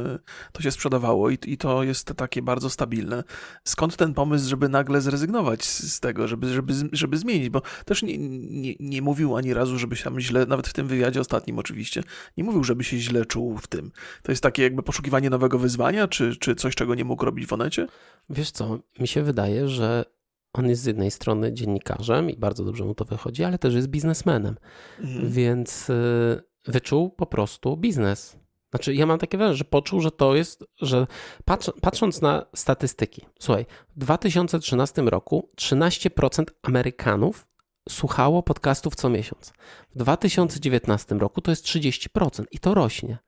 to 0.52 0.62
się 0.62 0.70
sprzedawało 0.70 1.30
i, 1.30 1.38
i 1.46 1.56
to 1.56 1.82
jest 1.82 2.12
takie 2.16 2.42
bardzo 2.42 2.70
stabilne. 2.70 3.24
Skąd 3.64 3.96
ten 3.96 4.14
pomysł, 4.14 4.48
żeby 4.48 4.68
nagle 4.68 5.00
zrezygnować 5.00 5.64
z 5.64 6.00
tego, 6.00 6.28
żeby, 6.28 6.52
żeby, 6.52 6.74
żeby 6.92 7.18
zmienić? 7.18 7.48
Bo 7.48 7.62
też 7.84 8.02
nie, 8.02 8.18
nie, 8.18 8.74
nie 8.80 9.02
mówił 9.02 9.36
ani 9.36 9.54
razu, 9.54 9.78
żeby 9.78 9.96
się 9.96 10.04
tam 10.04 10.20
źle, 10.20 10.46
nawet 10.46 10.68
w 10.68 10.72
tym 10.72 10.86
wywiadzie 10.86 11.20
ostatnim 11.20 11.58
oczywiście, 11.58 12.02
nie 12.36 12.44
mówił, 12.44 12.64
żeby 12.64 12.84
się 12.84 12.98
źle 12.98 13.26
czuł 13.26 13.58
w 13.58 13.66
tym. 13.66 13.90
To 14.22 14.32
jest 14.32 14.42
takie 14.42 14.62
jakby 14.62 14.82
poszukiwanie 14.82 15.30
nowego 15.30 15.58
wyzwania, 15.58 16.08
czy, 16.08 16.36
czy 16.36 16.54
coś, 16.54 16.74
czego 16.74 16.94
nie 16.94 17.04
mógł 17.04 17.24
robić 17.24 17.46
w 17.46 17.52
Onecie? 17.52 17.86
Wiesz 18.30 18.50
co, 18.50 18.78
mi 19.00 19.08
się 19.08 19.22
wydaje, 19.22 19.68
że 19.68 20.04
on 20.52 20.68
jest 20.68 20.82
z 20.82 20.86
jednej 20.86 21.10
strony 21.10 21.52
dziennikarzem 21.52 22.30
i 22.30 22.36
bardzo 22.36 22.64
dobrze 22.64 22.84
mu 22.84 22.94
to 22.94 23.04
wychodzi, 23.04 23.44
ale 23.44 23.58
też 23.58 23.74
jest 23.74 23.88
biznesmenem. 23.88 24.56
Mhm. 25.00 25.30
Więc 25.30 25.90
y, 25.90 26.42
wyczuł 26.66 27.10
po 27.10 27.26
prostu 27.26 27.76
biznes. 27.76 28.36
Znaczy, 28.70 28.94
ja 28.94 29.06
mam 29.06 29.18
takie 29.18 29.38
wrażenie, 29.38 29.56
że 29.56 29.64
poczuł, 29.64 30.00
że 30.00 30.10
to 30.10 30.34
jest, 30.34 30.64
że 30.80 31.06
patrz, 31.44 31.70
patrząc 31.80 32.20
na 32.20 32.46
statystyki, 32.54 33.26
słuchaj, 33.40 33.66
w 33.96 33.98
2013 33.98 35.02
roku 35.02 35.50
13% 35.56 36.44
Amerykanów 36.62 37.46
słuchało 37.88 38.42
podcastów 38.42 38.94
co 38.94 39.08
miesiąc. 39.08 39.52
W 39.94 39.98
2019 39.98 41.14
roku 41.14 41.40
to 41.40 41.50
jest 41.50 41.64
30% 41.64 42.44
i 42.50 42.58
to 42.58 42.74
rośnie. 42.74 43.18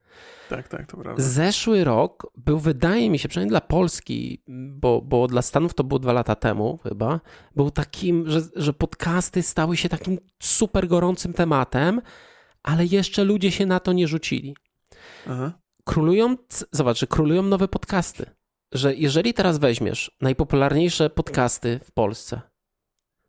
Tak, 0.57 0.69
tak, 0.69 0.87
to 0.87 0.97
prawda. 0.97 1.23
Zeszły 1.23 1.85
rok 1.85 2.27
był, 2.37 2.59
wydaje 2.59 3.11
mi 3.11 3.19
się, 3.19 3.29
przynajmniej 3.29 3.51
dla 3.51 3.61
Polski, 3.61 4.43
bo, 4.49 5.03
bo 5.03 5.27
dla 5.27 5.43
Stanów 5.43 5.75
to 5.75 5.85
było 5.85 5.99
dwa 5.99 6.13
lata 6.13 6.35
temu 6.35 6.79
chyba, 6.83 7.21
był 7.57 7.71
takim, 7.71 8.31
że, 8.31 8.41
że 8.57 8.73
podcasty 8.73 9.43
stały 9.43 9.77
się 9.77 9.89
takim 9.89 10.19
super 10.43 10.89
gorącym 10.89 11.33
tematem, 11.33 12.01
ale 12.63 12.87
jeszcze 12.87 13.25
ludzie 13.25 13.51
się 13.51 13.67
na 13.67 13.81
to 13.81 13.93
nie 13.93 14.09
rzucili. 14.09 14.57
Aha. 15.29 15.53
Królują, 15.85 16.37
zobacz, 16.73 17.07
królują 17.07 17.43
nowe 17.43 17.69
podcasty. 17.69 18.27
Że 18.73 18.95
jeżeli 18.95 19.35
teraz 19.35 19.59
weźmiesz 19.59 20.17
najpopularniejsze 20.21 21.11
podcasty 21.11 21.81
w 21.85 21.93
Polsce, 21.93 22.41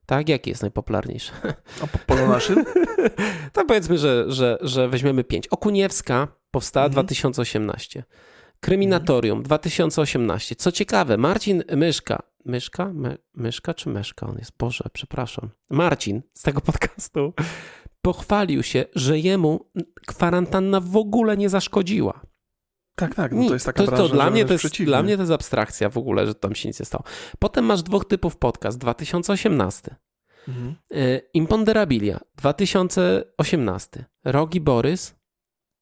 tak? 0.06 0.30
Jaki 0.30 0.50
jest 0.50 0.62
najpopularniejszy? 0.62 1.32
A 1.82 1.88
po, 1.88 2.16
naszym? 2.16 2.66
to 3.54 3.66
powiedzmy, 3.66 3.98
że, 3.98 4.26
że, 4.28 4.58
że 4.62 4.88
weźmiemy 4.90 5.24
pięć. 5.24 5.48
Okuniewska 5.48 6.28
powstała 6.54 6.86
mhm. 6.86 7.06
2018. 7.06 8.04
Kryminatorium 8.60 9.38
mhm. 9.38 9.44
2018. 9.44 10.56
Co 10.56 10.72
ciekawe, 10.72 11.18
Marcin 11.18 11.64
Myszka. 11.76 12.24
Myszka? 12.46 12.92
My, 12.94 13.18
myszka 13.34 13.74
czy 13.74 13.90
Myszka 13.90 14.28
on 14.28 14.38
jest? 14.38 14.52
Boże, 14.60 14.84
przepraszam. 14.94 15.50
Marcin 15.70 16.22
z 16.34 16.42
tego 16.42 16.62
podcastu 16.72 17.34
pochwalił 18.02 18.64
się, 18.64 18.86
że 18.96 19.20
jemu 19.20 19.72
kwarantanna 20.08 20.80
w 20.80 20.98
ogóle 20.98 21.38
nie 21.38 21.50
zaszkodziła. 21.50 22.22
Tak, 22.96 23.16
tak, 23.16 23.32
no 23.32 23.48
to 23.48 23.54
jest 23.54 23.66
taka 23.66 23.84
to, 23.86 23.92
to 23.92 24.10
dla 24.10 24.30
mnie 24.30 24.46
to 24.46 24.54
jest, 24.54 24.84
Dla 24.84 25.04
mnie 25.04 25.16
to 25.16 25.22
jest 25.22 25.32
abstrakcja 25.32 25.90
w 25.90 25.98
ogóle, 25.98 26.28
że 26.28 26.36
tam 26.36 26.56
się 26.56 26.70
nic 26.70 26.80
nie 26.80 26.86
stało. 26.86 27.04
Potem 27.40 27.66
masz 27.66 27.84
dwóch 27.84 28.06
typów 28.06 28.38
podcast. 28.38 28.78
2018. 28.78 29.96
Mhm. 30.48 30.76
Y, 30.94 31.22
Imponderabilia 31.34 32.20
2018. 32.36 34.06
Rogi 34.26 34.62
Borys 34.62 35.16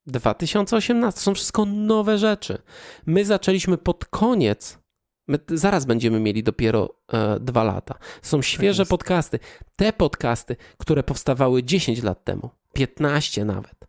2018. 0.08 1.18
To 1.18 1.24
są 1.24 1.34
wszystko 1.34 1.66
nowe 1.66 2.18
rzeczy. 2.18 2.62
My 3.06 3.26
zaczęliśmy 3.26 3.78
pod 3.78 4.06
koniec. 4.06 4.80
My 5.28 5.40
zaraz 5.48 5.86
będziemy 5.86 6.20
mieli 6.20 6.44
dopiero 6.44 6.90
e, 7.14 7.40
dwa 7.40 7.64
lata. 7.64 7.96
Są 8.22 8.42
świeże 8.42 8.84
tak 8.84 8.90
podcasty. 8.90 9.40
Te 9.76 9.94
podcasty, 9.94 10.56
które 10.78 11.04
powstawały 11.04 11.64
10 11.64 12.04
lat 12.04 12.24
temu, 12.24 12.50
15 12.74 13.46
nawet, 13.46 13.88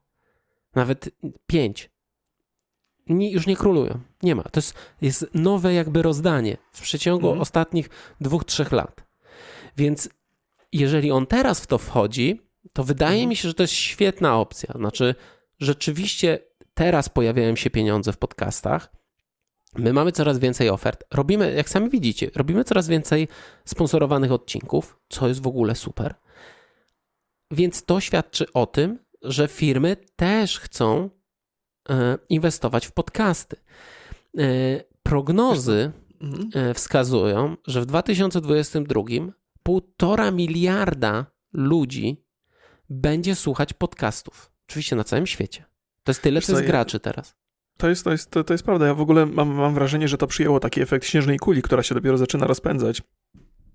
nawet 0.75 1.11
5 1.47 1.93
nie, 3.09 3.31
już 3.31 3.47
nie 3.47 3.57
królują. 3.57 4.01
Nie 4.23 4.35
ma. 4.35 4.43
To 4.43 4.59
jest, 4.59 4.75
jest 5.01 5.31
nowe 5.35 5.75
jakby 5.75 6.03
rozdanie 6.03 6.57
w 6.73 6.83
przeciągu 6.83 7.27
mhm. 7.27 7.41
ostatnich 7.41 7.91
dwóch, 8.21 8.45
trzech 8.45 8.73
lat. 8.73 9.05
Więc 9.77 10.09
jeżeli 10.73 11.11
on 11.11 11.27
teraz 11.27 11.61
w 11.61 11.67
to 11.67 11.79
wchodzi, 11.79 12.41
to 12.73 12.85
wydaje 12.85 13.15
mhm. 13.15 13.29
mi 13.29 13.37
się, 13.37 13.49
że 13.49 13.55
to 13.55 13.63
jest 13.63 13.73
świetna 13.73 14.41
opcja. 14.41 14.75
Znaczy, 14.77 15.15
rzeczywiście 15.63 16.39
teraz 16.75 17.09
pojawiają 17.09 17.57
się 17.57 17.71
pieniądze 17.71 18.13
w 18.13 18.19
podcastach. 18.19 18.93
My 19.77 19.93
mamy 19.93 20.13
coraz 20.13 20.39
więcej 20.39 20.69
ofert. 20.69 21.05
Robimy, 21.11 21.53
jak 21.53 21.69
sami 21.69 21.91
widzicie, 21.91 22.31
robimy 22.37 22.65
coraz 22.65 22.89
więcej 22.89 23.29
sponsorowanych 23.65 24.33
odcinków, 24.33 24.99
co 25.09 25.29
jest 25.29 25.43
w 25.43 25.47
ogóle 25.47 25.75
super. 25.75 26.15
Więc 27.51 27.85
to 27.85 28.01
świadczy 28.01 28.53
o 28.53 28.67
tym, 28.67 28.99
że 29.23 29.49
firmy 29.49 29.97
też 30.17 30.59
chcą 30.61 31.11
E, 31.91 32.19
inwestować 32.29 32.87
w 32.87 32.93
podcasty. 32.93 33.57
E, 34.39 34.43
prognozy 35.03 35.93
mhm. 36.21 36.51
e, 36.55 36.75
wskazują, 36.75 37.57
że 37.67 37.81
w 37.81 37.87
2022 37.87 39.03
półtora 39.63 40.31
miliarda 40.31 41.27
ludzi 41.53 42.25
będzie 42.91 43.35
słuchać 43.35 43.73
podcastów. 43.73 44.52
Oczywiście 44.73 44.97
na 44.97 45.05
całym 45.05 45.27
świecie. 45.27 45.65
To 46.05 46.11
jest 46.11 46.23
tyle, 46.23 46.41
co 46.41 46.53
jest 46.53 46.65
graczy 46.65 47.01
teraz. 47.01 47.35
To 47.77 47.89
jest, 47.89 48.05
to, 48.05 48.13
jest, 48.13 48.31
to, 48.31 48.45
to 48.45 48.55
jest 48.55 48.65
prawda. 48.65 48.87
Ja 48.87 48.95
w 48.95 49.01
ogóle 49.01 49.27
mam, 49.27 49.49
mam 49.49 49.75
wrażenie, 49.75 50.09
że 50.09 50.19
to 50.19 50.27
przyjęło 50.27 50.61
taki 50.61 50.81
efekt 50.81 51.07
śnieżnej 51.07 51.39
kuli, 51.39 51.63
która 51.63 51.83
się 51.83 51.95
dopiero 51.95 52.19
zaczyna 52.19 52.47
rozpędzać 52.47 53.03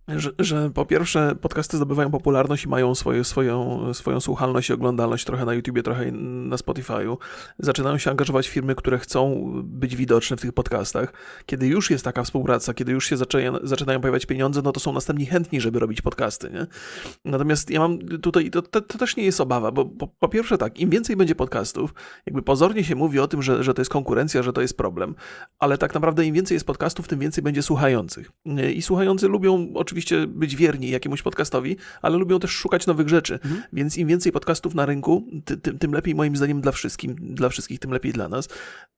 że, 0.08 0.32
że, 0.40 0.70
po 0.70 0.86
pierwsze 0.86 1.36
podcasty 1.42 1.78
zdobywają 1.78 2.12
popularność 2.12 2.66
i 2.66 2.68
mają 2.68 2.96
swoje, 2.96 3.24
swoją, 3.24 3.94
swoją 3.94 4.20
słuchalność 4.20 4.70
i 4.70 4.74
oglądalność 4.74 5.26
trochę 5.26 5.46
na 5.46 5.54
YouTubie, 5.54 5.84
trochę 5.84 6.12
na 6.12 6.56
Spotify'u. 6.56 7.18
Zaczynają 7.60 7.98
się 7.98 8.12
angażować 8.12 8.48
firmy, 8.48 8.76
które 8.76 9.00
chcą 9.00 9.52
być 9.64 9.96
widoczne 9.96 10.38
w 10.38 10.42
tych 10.42 10.54
podcastach. 10.54 11.14
Kiedy 11.46 11.68
już 11.68 11.92
jest 11.92 12.04
taka 12.04 12.24
współpraca, 12.24 12.74
kiedy 12.74 12.92
już 12.92 13.10
się 13.10 13.18
zaczynają, 13.18 13.54
zaczynają 13.64 14.02
pojawiać 14.02 14.26
pieniądze, 14.26 14.62
no 14.64 14.72
to 14.72 14.80
są 14.80 14.94
następni 14.94 15.26
chętni, 15.26 15.62
żeby 15.62 15.80
robić 15.80 16.02
podcasty. 16.02 16.50
Nie? 16.50 16.68
Natomiast 17.26 17.70
ja 17.70 17.80
mam 17.80 18.00
tutaj, 18.00 18.52
to, 18.52 18.62
to, 18.62 18.82
to 18.82 18.98
też 18.98 19.16
nie 19.16 19.24
jest 19.24 19.42
obawa, 19.42 19.72
bo 19.72 19.86
po, 19.86 20.08
po, 20.08 20.28
pierwsze 20.28 20.58
tak, 20.58 20.80
im 20.80 20.90
więcej 20.90 21.16
będzie 21.16 21.36
podcastów, 21.36 21.94
jakby 22.26 22.42
pozornie 22.42 22.84
się 22.84 22.96
mówi 22.96 23.20
o 23.20 23.28
tym, 23.28 23.42
że, 23.42 23.64
że 23.64 23.74
to 23.74 23.82
jest 23.82 23.92
konkurencja, 23.92 24.44
że 24.44 24.54
to 24.54 24.62
jest 24.62 24.78
problem, 24.78 25.16
ale 25.60 25.78
tak 25.78 25.94
naprawdę 25.94 26.26
im 26.26 26.36
więcej 26.36 26.56
jest 26.56 26.66
podcastów, 26.66 27.08
tym 27.08 27.20
więcej 27.20 27.44
będzie 27.44 27.62
słuchających. 27.62 28.32
I 28.76 28.82
słuchający 28.82 29.28
lubią 29.28 29.68
oczywiście 29.74 29.97
oczywiście 29.98 30.28
być 30.28 30.56
wierni 30.56 30.90
jakiemuś 30.90 31.22
podcastowi, 31.22 31.76
ale 32.02 32.18
lubią 32.18 32.40
też 32.40 32.52
szukać 32.52 32.88
nowych 32.88 33.10
rzeczy. 33.10 33.34
Mhm. 33.34 33.64
Więc 33.74 33.98
im 33.98 34.08
więcej 34.08 34.32
podcastów 34.32 34.76
na 34.76 34.86
rynku, 34.86 35.28
ty, 35.46 35.58
ty, 35.58 35.74
tym 35.74 35.94
lepiej 35.94 36.16
moim 36.16 36.36
zdaniem 36.36 36.62
dla 36.62 36.72
wszystkim, 36.72 37.16
dla 37.20 37.50
wszystkich, 37.50 37.80
tym 37.80 37.92
lepiej 37.92 38.14
dla 38.14 38.30
nas. 38.30 38.50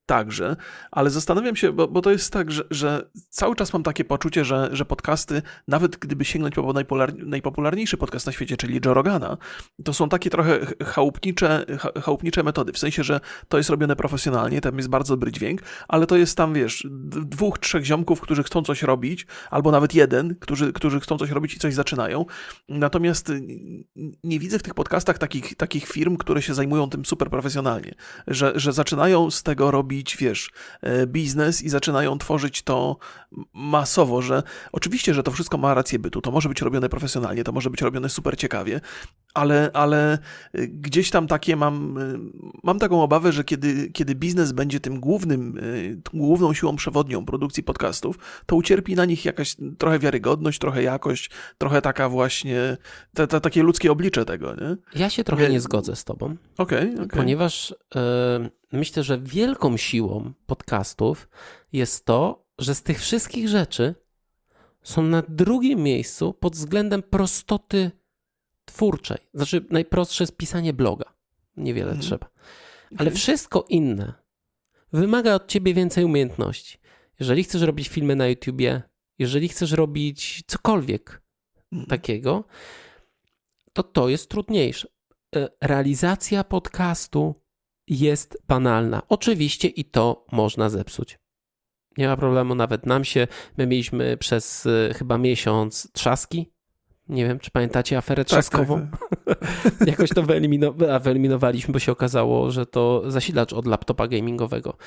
Także, 0.10 0.56
ale 0.92 1.10
zastanawiam 1.10 1.56
się, 1.56 1.72
bo, 1.72 1.88
bo 1.88 2.02
to 2.02 2.12
jest 2.12 2.34
tak, 2.34 2.52
że, 2.52 2.64
że, 2.72 3.10
cały 3.30 3.56
czas 3.56 3.74
mam 3.74 3.84
takie 3.84 4.06
poczucie, 4.06 4.46
że, 4.46 4.70
że 4.72 4.86
podcasty, 4.86 5.42
nawet 5.68 5.98
gdyby 5.98 6.26
sięgnąć 6.26 6.56
po 6.56 6.74
najpopularniejszy 7.26 7.98
podcast 7.98 8.26
na 8.26 8.32
świecie, 8.32 8.58
czyli 8.58 8.80
Joe 8.86 8.94
Rogana, 8.94 9.38
to 9.84 9.94
są 9.94 10.10
takie 10.10 10.30
trochę 10.30 10.60
chałupnicze, 10.86 11.66
chałupnicze 12.02 12.44
metody, 12.44 12.74
w 12.74 12.78
sensie, 12.78 13.04
że 13.04 13.20
to 13.48 13.58
jest 13.58 13.70
robione 13.70 13.96
profesjonalnie, 13.96 14.62
tam 14.62 14.78
jest 14.78 14.90
bardzo 14.90 15.14
dobry 15.14 15.32
dźwięk, 15.32 15.62
ale 15.88 16.08
to 16.08 16.18
jest 16.18 16.38
tam, 16.38 16.54
wiesz, 16.54 16.88
dwóch, 17.26 17.60
trzech 17.60 17.86
ziomków, 17.86 18.22
którzy 18.22 18.44
chcą 18.44 18.62
coś 18.62 18.84
robić, 18.84 19.28
albo 19.52 19.72
nawet 19.72 19.94
jeden, 19.94 20.36
którzy, 20.36 20.74
którzy 20.74 21.00
chcą 21.00 21.18
coś 21.18 21.30
robić 21.30 21.54
i 21.54 21.60
coś 21.60 21.74
zaczynają. 21.74 22.26
Natomiast 22.70 23.32
nie 24.24 24.40
widzę 24.40 24.60
w 24.60 24.64
tych 24.64 24.74
podcastach 24.74 25.18
takich, 25.18 25.56
takich 25.56 25.88
firm, 25.88 26.18
które 26.18 26.42
się 26.42 26.54
zajmują 26.54 26.90
tym 26.90 27.06
super 27.06 27.30
profesjonalnie, 27.30 27.96
że, 28.28 28.52
że 28.56 28.74
zaczynają 28.74 29.32
z 29.32 29.44
tego 29.44 29.72
robić, 29.72 29.99
wiesz, 30.18 30.52
e, 30.82 31.08
biznes 31.08 31.62
i 31.62 31.70
zaczynają 31.70 32.18
tworzyć 32.18 32.62
to 32.62 32.98
masowo, 33.54 34.22
że 34.22 34.44
oczywiście, 34.72 35.14
że 35.14 35.24
to 35.24 35.32
wszystko 35.32 35.58
ma 35.58 35.74
rację 35.74 36.00
bytu, 36.00 36.22
to 36.22 36.32
może 36.32 36.50
być 36.50 36.62
robione 36.62 36.90
profesjonalnie, 36.90 37.44
to 37.44 37.52
może 37.52 37.70
być 37.70 37.82
robione 37.82 38.10
super 38.10 38.38
ciekawie, 38.38 38.82
ale, 39.34 39.70
ale 39.74 40.18
y, 40.56 40.68
gdzieś 40.68 41.10
tam 41.10 41.28
takie 41.28 41.56
mam, 41.56 41.98
y, 41.98 42.20
mam 42.64 42.80
taką 42.80 43.04
obawę, 43.04 43.32
że 43.32 43.44
kiedy, 43.44 43.92
kiedy 43.92 44.16
biznes 44.16 44.52
będzie 44.52 44.80
tym 44.80 45.00
głównym, 45.00 45.58
y, 45.58 46.02
główną 46.14 46.54
siłą 46.54 46.76
przewodnią 46.76 47.26
produkcji 47.26 47.64
podcastów, 47.64 48.16
to 48.46 48.56
ucierpi 48.56 48.96
na 48.96 49.06
nich 49.06 49.26
jakaś 49.26 49.56
trochę 49.78 50.00
wiarygodność, 50.00 50.60
trochę 50.60 50.84
jakość, 50.84 51.30
trochę 51.58 51.82
taka 51.82 52.10
właśnie, 52.10 52.78
te, 53.14 53.28
te, 53.28 53.42
takie 53.42 53.64
ludzkie 53.64 53.92
oblicze 53.92 54.26
tego, 54.26 54.56
nie? 54.56 54.78
Ja 54.96 55.10
się 55.10 55.24
trochę 55.24 55.50
nie 55.50 55.60
zgodzę 55.60 55.96
z 55.96 56.04
tobą. 56.04 56.36
Okej, 56.58 56.94
okay, 56.94 56.94
okay, 56.94 57.08
Ponieważ 57.08 57.76
myślę, 58.72 59.04
że 59.04 59.20
wielką 59.20 59.78
siłą 59.78 60.34
podcastów 60.46 61.30
jest 61.74 62.06
to, 62.06 62.46
że 62.60 62.76
z 62.76 62.84
tych 62.84 63.00
wszystkich 63.00 63.50
rzeczy 63.50 63.96
są 64.84 65.04
na 65.04 65.24
drugim 65.30 65.80
miejscu 65.80 66.34
pod 66.34 66.56
względem 66.56 67.04
prostoty 67.04 67.92
twórczej. 68.72 69.18
Znaczy, 69.34 69.66
najprostsze 69.70 70.24
jest 70.24 70.38
pisanie 70.38 70.74
bloga. 70.74 71.14
Niewiele 71.58 71.92
mhm. 71.92 72.02
trzeba. 72.02 72.30
Ale 72.98 73.12
wszystko 73.12 73.66
inne 73.70 74.14
wymaga 74.94 75.36
od 75.36 75.48
ciebie 75.48 75.74
więcej 75.74 76.04
umiejętności. 76.04 76.78
Jeżeli 77.20 77.44
chcesz 77.44 77.62
robić 77.62 77.90
filmy 77.90 78.16
na 78.16 78.28
YouTubie, 78.28 78.82
jeżeli 79.20 79.50
chcesz 79.50 79.72
robić 79.72 80.44
cokolwiek 80.48 81.22
mhm. 81.72 81.90
takiego, 81.90 82.44
to 83.74 83.84
to 83.84 84.10
jest 84.10 84.30
trudniejsze. 84.30 84.88
E, 85.36 85.50
realizacja 85.62 86.44
podcastu 86.44 87.36
jest 87.88 88.38
banalna. 88.48 89.02
Oczywiście 89.10 89.68
i 89.68 89.86
to 89.86 90.26
można 90.32 90.70
zepsuć. 90.70 91.20
Nie 91.98 92.08
ma 92.08 92.18
problemu, 92.18 92.56
nawet 92.56 92.86
nam 92.86 93.04
się, 93.04 93.28
my 93.58 93.68
mieliśmy 93.68 94.18
przez 94.18 94.66
e, 94.66 94.94
chyba 94.94 95.18
miesiąc 95.18 95.92
trzaski 95.92 96.52
nie 97.10 97.28
wiem, 97.28 97.40
czy 97.40 97.52
pamiętacie 97.52 97.98
aferę 97.98 98.26
trzaskową? 98.26 98.88
Tak, 99.26 99.40
tak. 99.40 99.88
Jakoś 99.88 100.10
to 100.10 100.24
wyelimino- 100.24 101.02
wyeliminowaliśmy, 101.02 101.72
bo 101.72 101.80
się 101.80 101.92
okazało, 101.92 102.52
że 102.52 102.66
to 102.66 103.04
zasilacz 103.12 103.54
od 103.54 103.68
laptopa 103.68 104.08
gamingowego. 104.08 104.78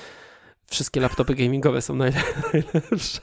Wszystkie 0.66 1.00
laptopy 1.00 1.34
gamingowe 1.34 1.82
są 1.82 1.94
najlepsze. 1.94 3.20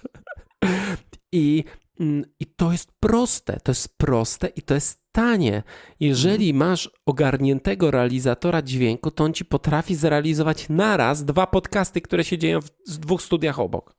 I, 1.32 1.64
mm, 2.00 2.26
I 2.40 2.46
to 2.46 2.72
jest 2.72 2.92
proste, 3.00 3.60
to 3.64 3.72
jest 3.72 3.98
proste 3.98 4.48
i 4.48 4.62
to 4.62 4.74
jest 4.74 5.02
tanie. 5.12 5.64
Jeżeli 6.00 6.50
mhm. 6.50 6.70
masz 6.70 6.90
ogarniętego 7.06 7.92
realizatora 7.92 8.62
dźwięku, 8.62 9.12
to 9.12 9.24
on 9.24 9.34
ci 9.34 9.46
potrafi 9.46 9.96
zrealizować 9.96 10.70
naraz 10.70 11.26
dwa 11.26 11.48
podcasty, 11.48 12.02
które 12.02 12.24
się 12.24 12.38
dzieją 12.38 12.62
w, 12.62 12.70
w 12.88 12.98
dwóch 12.98 13.22
studiach 13.22 13.60
obok. 13.60 13.99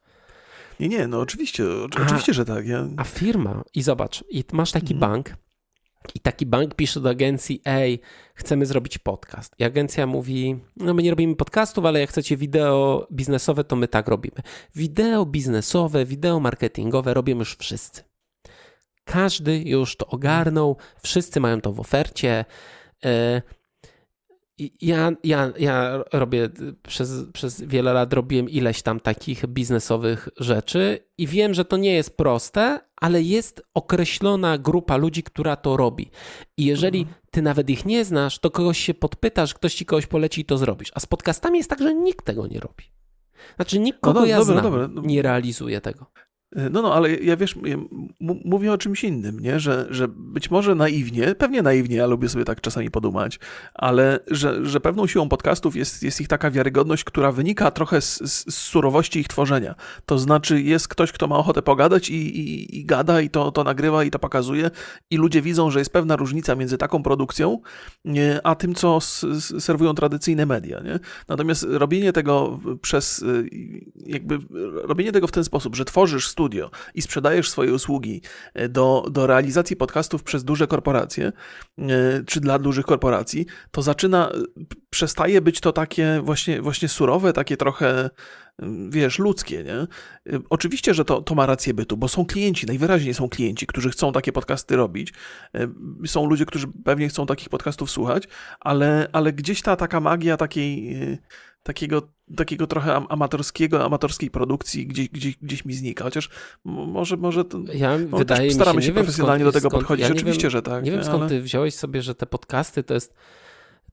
Nie, 0.80 0.88
nie, 0.88 1.06
no 1.06 1.20
oczywiście, 1.20 1.64
oczywiście, 1.84 2.32
a, 2.32 2.34
że 2.34 2.44
tak. 2.44 2.66
Ja... 2.66 2.88
A 2.96 3.04
firma, 3.04 3.62
i 3.74 3.82
zobacz, 3.82 4.24
i 4.30 4.44
masz 4.52 4.72
taki 4.72 4.94
mhm. 4.94 5.12
bank, 5.12 5.36
i 6.14 6.20
taki 6.20 6.46
bank 6.46 6.74
pisze 6.74 7.00
do 7.00 7.10
agencji, 7.10 7.62
ej, 7.64 8.00
chcemy 8.34 8.66
zrobić 8.66 8.98
podcast. 8.98 9.54
I 9.58 9.64
agencja 9.64 10.06
mówi, 10.06 10.60
no 10.76 10.94
my 10.94 11.02
nie 11.02 11.10
robimy 11.10 11.36
podcastów, 11.36 11.84
ale 11.84 12.00
jak 12.00 12.10
chcecie 12.10 12.36
wideo 12.36 13.06
biznesowe, 13.12 13.64
to 13.64 13.76
my 13.76 13.88
tak 13.88 14.08
robimy. 14.08 14.36
Wideo 14.74 15.26
biznesowe, 15.26 16.04
wideo 16.04 16.40
marketingowe 16.40 17.14
robią 17.14 17.38
już 17.38 17.56
wszyscy. 17.56 18.02
Każdy 19.04 19.58
już 19.58 19.96
to 19.96 20.06
ogarnął, 20.06 20.76
wszyscy 21.02 21.40
mają 21.40 21.60
to 21.60 21.72
w 21.72 21.80
ofercie. 21.80 22.44
E, 23.04 23.42
ja, 24.82 25.12
ja, 25.24 25.52
ja 25.58 26.04
robię 26.12 26.48
przez, 26.82 27.24
przez 27.32 27.62
wiele 27.62 27.92
lat 27.92 28.12
robiłem 28.12 28.50
ileś 28.50 28.82
tam 28.82 29.00
takich 29.00 29.46
biznesowych 29.46 30.28
rzeczy 30.36 30.98
i 31.18 31.26
wiem, 31.26 31.54
że 31.54 31.64
to 31.64 31.76
nie 31.76 31.94
jest 31.94 32.16
proste, 32.16 32.80
ale 32.96 33.22
jest 33.22 33.62
określona 33.74 34.58
grupa 34.58 34.96
ludzi, 34.96 35.22
która 35.22 35.56
to 35.56 35.76
robi. 35.76 36.10
I 36.56 36.64
jeżeli 36.64 36.98
mhm. 36.98 37.18
ty 37.30 37.42
nawet 37.42 37.70
ich 37.70 37.86
nie 37.86 38.04
znasz, 38.04 38.38
to 38.38 38.50
kogoś 38.50 38.78
się 38.78 38.94
podpytasz, 38.94 39.54
ktoś 39.54 39.74
ci 39.74 39.86
kogoś 39.86 40.06
poleci 40.06 40.40
i 40.40 40.44
to 40.44 40.58
zrobisz. 40.58 40.92
A 40.94 41.00
z 41.00 41.06
podcastami 41.06 41.58
jest 41.58 41.70
tak, 41.70 41.78
że 41.78 41.94
nikt 41.94 42.26
tego 42.26 42.46
nie 42.46 42.60
robi. 42.60 42.84
Znaczy 43.56 43.78
nikt, 43.78 43.98
no 44.02 44.08
kogo 44.08 44.20
no, 44.20 44.26
ja 44.26 44.38
dobra, 44.38 44.60
znam, 44.60 44.72
dobra. 44.72 45.02
nie 45.04 45.22
realizuje 45.22 45.80
tego. 45.80 46.06
E, 46.56 46.70
no, 46.70 46.82
no, 46.82 46.94
ale 46.94 47.14
ja 47.14 47.36
wiesz, 47.36 47.54
mówię 48.44 48.72
o 48.72 48.78
czymś 48.78 49.04
innym, 49.04 49.40
nie? 49.40 49.60
Że, 49.60 49.86
że 49.90 50.08
być 50.08 50.50
może 50.50 50.74
naiwnie, 50.74 51.34
pewnie 51.34 51.62
naiwnie, 51.62 51.96
ja 51.96 52.06
lubię 52.06 52.28
sobie 52.28 52.44
tak 52.44 52.60
czasami 52.60 52.90
podumać, 52.90 53.38
ale 53.74 54.20
że, 54.30 54.66
że 54.66 54.80
pewną 54.80 55.06
siłą 55.06 55.28
podcastów 55.28 55.76
jest, 55.76 56.02
jest 56.02 56.20
ich 56.20 56.28
taka 56.28 56.50
wiarygodność, 56.50 57.04
która 57.04 57.32
wynika 57.32 57.70
trochę 57.70 58.00
z, 58.00 58.18
z, 58.18 58.54
surowości 58.54 59.20
ich 59.20 59.28
tworzenia. 59.28 59.74
To 60.06 60.18
znaczy, 60.18 60.62
jest 60.62 60.88
ktoś, 60.88 61.12
kto 61.12 61.26
ma 61.26 61.36
ochotę 61.36 61.62
pogadać 61.62 62.10
i, 62.10 62.38
i, 62.38 62.78
i 62.78 62.84
gada, 62.84 63.20
i 63.20 63.30
to, 63.30 63.52
to 63.52 63.64
nagrywa, 63.64 64.04
i 64.04 64.10
to 64.10 64.18
pokazuje, 64.18 64.70
i 65.10 65.16
ludzie 65.16 65.42
widzą, 65.42 65.70
że 65.70 65.78
jest 65.78 65.92
pewna 65.92 66.16
różnica 66.16 66.54
między 66.54 66.78
taką 66.78 67.02
produkcją, 67.02 67.60
a 68.44 68.54
tym, 68.54 68.74
co 68.74 68.96
s, 68.96 69.26
serwują 69.58 69.94
tradycyjne 69.94 70.46
media, 70.46 70.80
nie? 70.80 70.98
Natomiast 71.28 71.66
robienie 71.68 72.12
tego 72.12 72.60
przez, 72.82 73.24
jakby, 74.06 74.38
robienie 74.82 75.12
tego 75.12 75.26
w 75.26 75.32
ten 75.32 75.44
sposób, 75.44 75.76
że 75.76 75.84
tworzysz 75.84 76.28
studio 76.40 76.70
i 76.94 77.02
sprzedajesz 77.02 77.50
swoje 77.50 77.74
usługi 77.74 78.22
e, 78.54 78.68
do, 78.68 79.06
do 79.10 79.26
realizacji 79.26 79.76
podcastów 79.76 80.22
przez 80.22 80.44
duże 80.44 80.66
korporacje, 80.66 81.32
e, 81.78 81.82
czy 82.26 82.40
dla 82.40 82.58
dużych 82.58 82.86
korporacji, 82.86 83.46
to 83.70 83.82
zaczyna, 83.82 84.30
e, 84.30 84.34
przestaje 84.90 85.40
być 85.40 85.60
to 85.60 85.72
takie 85.72 86.20
właśnie, 86.24 86.62
właśnie 86.62 86.88
surowe, 86.88 87.32
takie 87.32 87.56
trochę 87.56 88.10
wiesz, 88.88 89.18
ludzkie, 89.18 89.64
nie? 89.64 89.86
Oczywiście, 90.50 90.94
że 90.94 91.04
to, 91.04 91.22
to 91.22 91.34
ma 91.34 91.46
rację 91.46 91.74
bytu, 91.74 91.96
bo 91.96 92.08
są 92.08 92.26
klienci, 92.26 92.66
najwyraźniej 92.66 93.14
są 93.14 93.28
klienci, 93.28 93.66
którzy 93.66 93.90
chcą 93.90 94.12
takie 94.12 94.32
podcasty 94.32 94.76
robić. 94.76 95.12
Są 96.06 96.26
ludzie, 96.26 96.46
którzy 96.46 96.66
pewnie 96.84 97.08
chcą 97.08 97.26
takich 97.26 97.48
podcastów 97.48 97.90
słuchać, 97.90 98.24
ale, 98.60 99.08
ale 99.12 99.32
gdzieś 99.32 99.62
ta 99.62 99.76
taka 99.76 100.00
magia 100.00 100.36
takiej 100.36 100.96
takiego, 101.62 102.02
takiego 102.36 102.66
trochę 102.66 102.94
amatorskiego, 103.08 103.84
amatorskiej 103.84 104.30
produkcji 104.30 104.86
gdzieś, 104.86 105.08
gdzieś, 105.08 105.36
gdzieś 105.36 105.64
mi 105.64 105.74
znika, 105.74 106.04
chociaż 106.04 106.28
może, 106.64 107.16
może 107.16 107.44
to, 107.44 107.58
ja, 107.74 107.98
no, 107.98 108.18
wydaje 108.18 108.50
staramy 108.50 108.82
się, 108.82 108.86
się 108.86 108.92
profesjonalnie 108.92 109.44
do 109.44 109.52
tego 109.52 109.68
skąd, 109.68 109.80
podchodzić, 109.80 110.06
ja 110.06 110.12
oczywiście, 110.12 110.42
wiem, 110.42 110.50
że 110.50 110.62
tak. 110.62 110.84
Nie 110.84 110.90
wiem 110.90 111.04
skąd 111.04 111.20
ale... 111.20 111.28
ty 111.28 111.42
wziąłeś 111.42 111.74
sobie, 111.74 112.02
że 112.02 112.14
te 112.14 112.26
podcasty 112.26 112.82
to 112.82 112.94
jest 112.94 113.14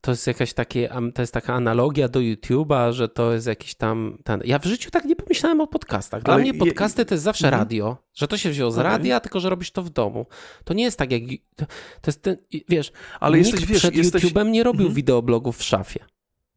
to 0.01 0.11
jest 0.11 0.27
jakaś 0.27 0.53
takie, 0.53 0.89
to 1.15 1.21
jest 1.21 1.33
taka 1.33 1.53
analogia 1.53 2.07
do 2.07 2.19
YouTube'a, 2.19 2.91
że 2.91 3.09
to 3.09 3.33
jest 3.33 3.47
jakiś 3.47 3.75
tam, 3.75 4.17
ten... 4.23 4.41
ja 4.45 4.59
w 4.59 4.65
życiu 4.65 4.91
tak 4.91 5.05
nie 5.05 5.15
pomyślałem 5.15 5.61
o 5.61 5.67
podcastach. 5.67 6.23
Dla 6.23 6.33
Ale 6.33 6.43
mnie 6.43 6.53
podcasty 6.53 7.01
je... 7.01 7.05
to 7.05 7.15
jest 7.15 7.23
zawsze 7.23 7.47
mhm. 7.47 7.61
radio, 7.61 7.97
że 8.13 8.27
to 8.27 8.37
się 8.37 8.49
wzięło 8.49 8.71
z 8.71 8.77
okay. 8.77 8.91
radia, 8.91 9.19
tylko 9.19 9.39
że 9.39 9.49
robisz 9.49 9.71
to 9.71 9.83
w 9.83 9.89
domu. 9.89 10.25
To 10.63 10.73
nie 10.73 10.83
jest 10.83 10.97
tak 10.97 11.11
jak, 11.11 11.21
to, 11.55 11.65
jest 12.07 12.21
ten, 12.21 12.37
wiesz, 12.69 12.91
Ale 13.19 13.37
nikt 13.37 13.51
jesteś, 13.51 13.69
wiesz, 13.69 13.79
przed 13.79 13.95
jesteś... 13.95 14.23
YouTube'em 14.23 14.49
nie 14.49 14.63
robił 14.63 14.81
mhm. 14.81 14.95
wideoblogów 14.95 15.57
w 15.57 15.63
szafie. 15.63 16.05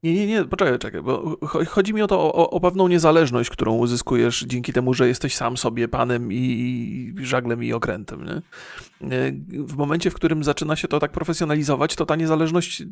Nie, 0.02 0.14
nie, 0.14 0.26
nie, 0.26 0.44
poczekaj, 0.44 0.78
czekaj, 0.78 1.02
bo 1.02 1.36
chodzi 1.68 1.94
mi 1.94 2.02
o 2.02 2.06
to, 2.06 2.20
o, 2.20 2.50
o, 2.50 2.60
pewną 2.60 2.88
niezależność, 2.88 3.50
którą 3.50 3.76
uzyskujesz 3.76 4.44
dzięki 4.46 4.72
temu, 4.72 4.94
że 4.94 5.08
jesteś 5.08 5.36
sam 5.36 5.56
sobie 5.56 5.88
panem 5.88 6.32
i, 6.32 7.14
żaglem 7.22 7.64
i 7.64 7.72
okrętem, 7.72 8.24
nie? 8.24 8.42
W 9.50 9.76
momencie, 9.76 10.10
w 10.10 10.14
którym 10.14 10.44
zaczyna 10.44 10.76
się 10.76 10.88
to 10.88 10.98
tak 10.98 11.12
profesjonalizować, 11.12 11.96
to 11.96 12.06
ta 12.06 12.16
niezależność 12.16 12.82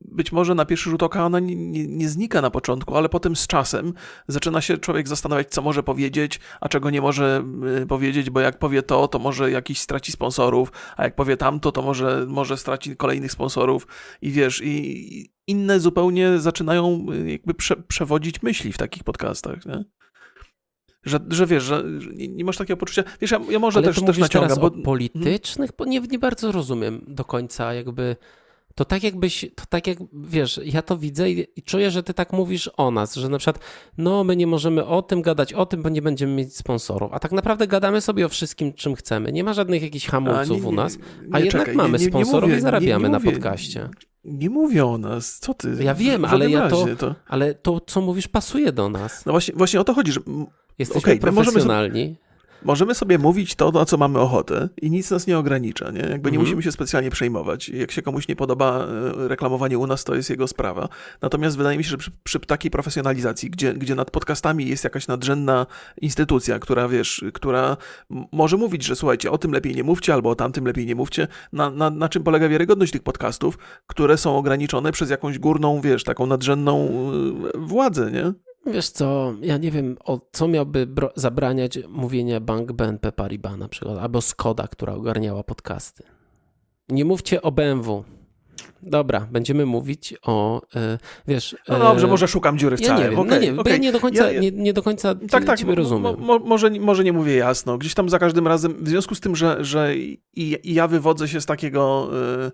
być 0.00 0.32
może 0.32 0.54
na 0.54 0.64
pierwszy 0.64 0.90
rzut 0.90 1.02
oka 1.02 1.26
ona 1.26 1.40
nie, 1.40 1.56
nie, 1.56 1.86
nie 1.86 2.08
znika 2.08 2.42
na 2.42 2.50
początku, 2.50 2.96
ale 2.96 3.08
potem 3.08 3.36
z 3.36 3.46
czasem 3.46 3.92
zaczyna 4.28 4.60
się 4.60 4.78
człowiek 4.78 5.08
zastanawiać, 5.08 5.48
co 5.48 5.62
może 5.62 5.82
powiedzieć, 5.82 6.40
a 6.60 6.68
czego 6.68 6.90
nie 6.90 7.00
może 7.00 7.44
y, 7.82 7.86
powiedzieć, 7.86 8.30
bo 8.30 8.40
jak 8.40 8.58
powie 8.58 8.82
to, 8.82 9.08
to 9.08 9.18
może 9.18 9.50
jakiś 9.50 9.80
straci 9.80 10.12
sponsorów, 10.12 10.72
a 10.96 11.04
jak 11.04 11.14
powie 11.14 11.36
tamto, 11.36 11.72
to 11.72 11.82
może, 11.82 12.26
może 12.28 12.56
straci 12.56 12.96
kolejnych 12.96 13.32
sponsorów 13.32 13.86
i 14.22 14.30
wiesz, 14.30 14.62
i 14.64 15.31
inne 15.46 15.80
zupełnie 15.80 16.38
zaczynają 16.38 17.06
y, 17.12 17.30
jakby 17.30 17.54
prze, 17.54 17.76
przewodzić 17.76 18.42
myśli 18.42 18.72
w 18.72 18.78
takich 18.78 19.04
podcastach, 19.04 19.66
nie? 19.66 19.84
Że, 21.04 21.20
że 21.28 21.46
wiesz, 21.46 21.62
że 21.62 21.84
nie, 22.14 22.28
nie 22.28 22.44
masz 22.44 22.56
takiego 22.56 22.76
poczucia. 22.76 23.04
Wiesz, 23.20 23.30
ja, 23.30 23.40
ja 23.50 23.58
może 23.58 23.78
Ale 23.78 23.86
też, 23.86 23.96
to 23.96 24.06
też 24.06 24.18
naciągam. 24.18 24.48
Teraz 24.48 24.58
bo... 24.58 24.66
o 24.66 24.82
politycznych, 24.82 25.70
bo 25.78 25.84
nie, 25.84 26.00
nie 26.00 26.18
bardzo 26.18 26.52
rozumiem 26.52 27.04
do 27.08 27.24
końca 27.24 27.74
jakby. 27.74 28.16
To 28.74 28.84
tak 28.84 29.02
jakbyś, 29.02 29.46
to 29.54 29.64
tak 29.68 29.86
jak, 29.86 29.98
wiesz, 30.12 30.60
ja 30.64 30.82
to 30.82 30.96
widzę 30.96 31.30
i, 31.30 31.46
i, 31.56 31.62
czuję, 31.62 31.90
że 31.90 32.02
ty 32.02 32.14
tak 32.14 32.32
mówisz 32.32 32.70
o 32.76 32.90
nas, 32.90 33.14
że 33.14 33.28
na 33.28 33.38
przykład, 33.38 33.64
no 33.98 34.24
my 34.24 34.36
nie 34.36 34.46
możemy 34.46 34.86
o 34.86 35.02
tym 35.02 35.22
gadać, 35.22 35.52
o 35.52 35.66
tym, 35.66 35.82
bo 35.82 35.88
nie 35.88 36.02
będziemy 36.02 36.34
mieć 36.34 36.56
sponsorów, 36.56 37.12
a 37.12 37.18
tak 37.18 37.32
naprawdę 37.32 37.66
gadamy 37.66 38.00
sobie 38.00 38.26
o 38.26 38.28
wszystkim, 38.28 38.72
czym 38.72 38.94
chcemy. 38.94 39.32
Nie 39.32 39.44
ma 39.44 39.52
żadnych 39.52 39.82
jakichś 39.82 40.06
hamulców 40.06 40.56
nie, 40.56 40.62
nie, 40.62 40.68
u 40.68 40.72
nas, 40.72 40.98
a 41.32 41.38
jednak 41.38 41.62
czekaj, 41.62 41.76
mamy 41.76 41.98
sponsorów 41.98 42.48
mówię, 42.48 42.58
i 42.58 42.60
zarabiamy 42.60 43.08
na 43.08 43.20
podcaście. 43.20 43.88
Nie 44.24 44.50
mówię 44.50 44.86
o 44.86 44.98
nas, 44.98 45.38
co 45.38 45.54
ty? 45.54 45.76
Ja 45.80 45.94
wiem, 45.94 46.24
ale 46.24 46.50
ja 46.50 46.68
to, 46.68 46.86
to, 46.98 47.14
ale 47.26 47.54
to, 47.54 47.80
co 47.80 48.00
mówisz, 48.00 48.28
pasuje 48.28 48.72
do 48.72 48.88
nas. 48.88 49.26
No 49.26 49.32
właśnie, 49.32 49.54
właśnie 49.54 49.80
o 49.80 49.84
to 49.84 49.94
chodzi, 49.94 50.12
że... 50.12 50.20
Jesteśmy 50.78 51.12
okay, 51.12 51.32
profesjonalni. 51.32 52.02
możemy 52.02 52.16
sobie 52.94 53.18
mówić 53.18 53.54
to, 53.54 53.70
na 53.70 53.84
co 53.84 53.96
mamy 53.96 54.18
ochotę 54.18 54.68
i 54.82 54.90
nic 54.90 55.10
nas 55.10 55.26
nie 55.26 55.38
ogranicza, 55.38 55.90
nie? 55.90 56.00
Jakby 56.00 56.30
nie 56.30 56.38
mhm. 56.38 56.40
musimy 56.42 56.62
się 56.62 56.72
specjalnie 56.72 57.10
przejmować. 57.10 57.68
Jak 57.68 57.90
się 57.92 58.02
komuś 58.02 58.28
nie 58.28 58.36
podoba 58.36 58.86
e, 58.86 59.28
reklamowanie 59.28 59.78
u 59.78 59.86
nas, 59.86 60.04
to 60.04 60.14
jest 60.14 60.30
jego 60.30 60.48
sprawa. 60.48 60.88
Natomiast 61.22 61.56
wydaje 61.56 61.78
mi 61.78 61.84
się, 61.84 61.90
że 61.90 61.98
przy, 61.98 62.10
przy 62.24 62.40
takiej 62.40 62.70
profesjonalizacji, 62.70 63.50
gdzie, 63.50 63.74
gdzie 63.74 63.94
nad 63.94 64.10
podcastami 64.10 64.68
jest 64.68 64.84
jakaś 64.84 65.08
nadrzędna 65.08 65.66
instytucja, 66.00 66.58
która, 66.58 66.88
wiesz, 66.88 67.24
która 67.34 67.76
może 68.32 68.56
mówić, 68.56 68.84
że 68.84 68.96
słuchajcie, 68.96 69.30
o 69.30 69.38
tym 69.38 69.52
lepiej 69.52 69.74
nie 69.74 69.84
mówcie, 69.84 70.14
albo 70.14 70.30
o 70.30 70.34
tamtym 70.34 70.66
lepiej 70.66 70.86
nie 70.86 70.94
mówcie, 70.94 71.28
na, 71.52 71.70
na, 71.70 71.90
na 71.90 72.08
czym 72.08 72.22
polega 72.22 72.48
wiarygodność 72.48 72.92
tych 72.92 73.02
podcastów, 73.02 73.58
które 73.86 74.16
są 74.16 74.36
ograniczone 74.36 74.92
przez 74.92 75.10
jakąś 75.10 75.38
górną, 75.38 75.80
wiesz, 75.80 76.04
taką 76.04 76.26
nadrzędną 76.26 76.88
e, 77.54 77.58
władzę, 77.58 78.10
nie? 78.10 78.51
Wiesz 78.66 78.88
co, 78.88 79.34
ja 79.40 79.56
nie 79.56 79.70
wiem, 79.70 79.96
o 80.04 80.20
co 80.32 80.48
miałby 80.48 80.88
zabraniać 81.16 81.78
mówienia 81.88 82.40
Bank 82.40 82.72
BNP 82.72 83.12
Paribas 83.12 83.58
na 83.58 83.68
przykład, 83.68 83.98
albo 83.98 84.20
Skoda, 84.20 84.68
która 84.68 84.94
ogarniała 84.94 85.42
podcasty. 85.42 86.02
Nie 86.88 87.04
mówcie 87.04 87.42
o 87.42 87.52
BMW. 87.52 88.04
Dobra, 88.82 89.28
będziemy 89.30 89.66
mówić 89.66 90.14
o, 90.22 90.62
e, 90.76 90.98
wiesz... 91.28 91.56
No 91.68 91.78
dobrze, 91.78 92.06
e, 92.06 92.10
może 92.10 92.28
szukam 92.28 92.58
dziury 92.58 92.76
w 92.76 92.80
ja 92.80 92.86
całym. 92.86 93.02
Nie 93.02 93.10
wiem, 93.10 93.18
okay, 93.18 93.40
no 93.40 93.44
nie, 93.44 93.60
okay. 93.60 93.72
ja 93.72 93.78
nie 93.78 93.92
do 93.92 94.00
końca, 94.00 94.24
ja, 94.24 94.32
ja... 94.32 94.40
Nie, 94.40 94.50
nie, 94.50 94.72
do 94.72 94.82
końca 94.82 95.14
tak, 95.30 95.44
tak, 95.44 95.58
ciebie 95.58 95.74
rozumiem. 95.74 96.02
Mo, 96.02 96.16
mo, 96.16 96.38
może, 96.38 96.70
może 96.70 97.04
nie 97.04 97.12
mówię 97.12 97.36
jasno. 97.36 97.78
Gdzieś 97.78 97.94
tam 97.94 98.08
za 98.08 98.18
każdym 98.18 98.46
razem, 98.46 98.84
w 98.84 98.88
związku 98.88 99.14
z 99.14 99.20
tym, 99.20 99.36
że, 99.36 99.64
że 99.64 99.96
i, 99.96 100.20
i 100.34 100.74
ja 100.74 100.88
wywodzę 100.88 101.28
się 101.28 101.40
z 101.40 101.46
takiego... 101.46 102.10
Y, 102.48 102.52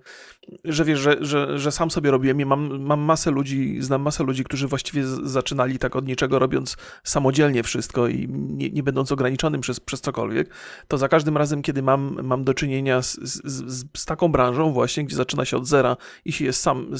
że 0.64 0.84
wiesz, 0.84 0.98
że, 0.98 1.16
że, 1.20 1.58
że 1.58 1.72
sam 1.72 1.90
sobie 1.90 2.10
robiłem 2.10 2.40
i 2.40 2.44
mam, 2.44 2.82
mam 2.82 3.00
masę 3.00 3.30
ludzi, 3.30 3.76
znam 3.80 4.02
masę 4.02 4.24
ludzi, 4.24 4.44
którzy 4.44 4.68
właściwie 4.68 5.06
zaczynali 5.06 5.78
tak 5.78 5.96
od 5.96 6.06
niczego, 6.06 6.38
robiąc 6.38 6.76
samodzielnie 7.04 7.62
wszystko 7.62 8.08
i 8.08 8.28
nie, 8.30 8.70
nie 8.70 8.82
będąc 8.82 9.12
ograniczonym 9.12 9.60
przez, 9.60 9.80
przez 9.80 10.00
cokolwiek, 10.00 10.50
to 10.88 10.98
za 10.98 11.08
każdym 11.08 11.36
razem, 11.36 11.62
kiedy 11.62 11.82
mam, 11.82 12.18
mam 12.22 12.44
do 12.44 12.54
czynienia 12.54 13.02
z, 13.02 13.14
z, 13.14 13.88
z 13.96 14.04
taką 14.04 14.28
branżą 14.28 14.72
właśnie, 14.72 15.04
gdzie 15.04 15.16
zaczyna 15.16 15.44
się 15.44 15.56
od 15.56 15.66
zera 15.66 15.96
i 16.24 16.32
się 16.32 16.44
jest 16.44 16.60
sam, 16.60 16.90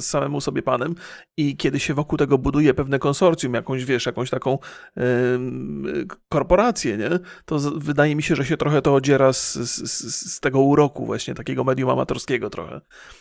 samemu 0.00 0.40
sobie 0.40 0.62
panem 0.62 0.94
i 1.36 1.56
kiedy 1.56 1.80
się 1.80 1.94
wokół 1.94 2.18
tego 2.18 2.38
buduje 2.38 2.74
pewne 2.74 2.98
konsorcjum, 2.98 3.54
jakąś, 3.54 3.84
wiesz, 3.84 4.06
jakąś 4.06 4.30
taką 4.30 4.58
yy, 4.96 5.02
korporację, 6.28 6.96
nie? 6.96 7.10
To 7.44 7.58
wydaje 7.58 8.16
mi 8.16 8.22
się, 8.22 8.36
że 8.36 8.44
się 8.44 8.56
trochę 8.56 8.82
to 8.82 8.94
odziera 8.94 9.32
z, 9.32 9.54
z, 9.54 10.34
z 10.34 10.40
tego 10.40 10.60
uroku 10.60 11.06
właśnie, 11.06 11.34
takiego 11.34 11.64
medium 11.64 11.90
amatorskiego 11.90 12.50
trochę. 12.50 12.80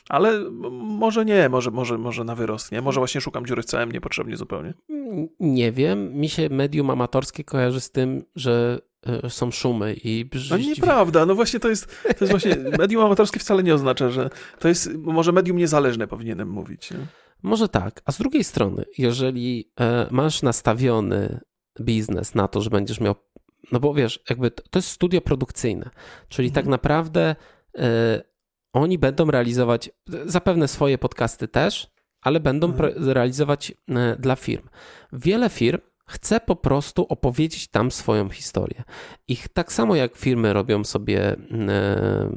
Ale 0.10 0.49
może 0.72 1.26
nie, 1.26 1.49
może, 1.49 1.72
może, 1.72 1.97
może 1.97 2.24
na 2.24 2.36
wyrost, 2.36 2.72
nie? 2.72 2.82
Może 2.82 2.99
właśnie 2.99 3.22
szukam 3.22 3.45
dziury 3.45 3.62
w 3.62 3.66
całym 3.66 3.91
niepotrzebnie 3.91 4.38
zupełnie. 4.38 4.74
Nie 5.39 5.72
wiem. 5.72 6.14
Mi 6.14 6.30
się 6.30 6.49
medium 6.49 6.89
amatorskie 6.89 7.43
kojarzy 7.43 7.82
z 7.82 7.91
tym, 7.91 8.24
że 8.36 8.80
są 9.30 9.51
szumy 9.51 9.95
i 10.03 10.30
No 10.49 10.58
nieprawda, 10.58 11.26
no 11.26 11.36
właśnie 11.36 11.60
to 11.60 11.70
jest, 11.70 12.01
to 12.03 12.26
jest 12.26 12.32
właśnie, 12.32 12.56
medium 12.80 13.06
amatorskie 13.06 13.39
wcale 13.39 13.64
nie 13.64 13.74
oznacza, 13.74 14.10
że 14.10 14.30
to 14.60 14.68
jest, 14.68 14.93
może 14.97 15.32
medium 15.32 15.58
niezależne 15.58 16.08
powinienem 16.08 16.49
mówić. 16.49 16.91
Nie? 16.91 16.97
Może 17.43 17.70
tak, 17.70 18.01
a 18.06 18.12
z 18.12 18.18
drugiej 18.18 18.43
strony, 18.43 18.86
jeżeli 18.97 19.72
e, 19.80 20.08
masz 20.12 20.41
nastawiony 20.41 21.39
biznes 21.82 22.36
na 22.36 22.47
to, 22.47 22.62
że 22.62 22.70
będziesz 22.70 22.99
miał, 22.99 23.16
no 23.72 23.80
bo 23.80 23.93
wiesz, 23.93 24.24
jakby 24.30 24.51
to 24.51 24.80
jest 24.80 24.88
studio 24.88 25.22
produkcyjne, 25.22 25.89
czyli 26.30 26.51
tak 26.51 26.58
mhm. 26.58 26.66
tak 26.66 26.72
naprawdę 26.72 27.36
e, 27.78 28.22
oni 28.74 28.97
będą 28.97 29.32
realizować 29.32 29.89
zapewne 30.26 30.68
swoje 30.68 30.97
podcasty 30.97 31.47
też, 31.47 31.88
ale 32.22 32.39
będą 32.39 32.68
mhm. 32.68 33.10
realizować 33.10 33.74
e, 33.89 34.16
dla 34.20 34.36
firm. 34.36 34.70
Wiele 35.14 35.49
firm 35.49 35.80
chce 36.06 36.39
po 36.39 36.56
prostu 36.56 37.06
opowiedzieć 37.10 37.68
tam 37.68 37.91
swoją 37.91 38.30
historię. 38.30 38.84
Ich 39.28 39.47
tak 39.47 39.74
samo 39.74 39.95
jak 39.95 40.18
firmy 40.18 40.53
robią 40.53 40.84
sobie 40.84 41.36
e, 41.51 42.30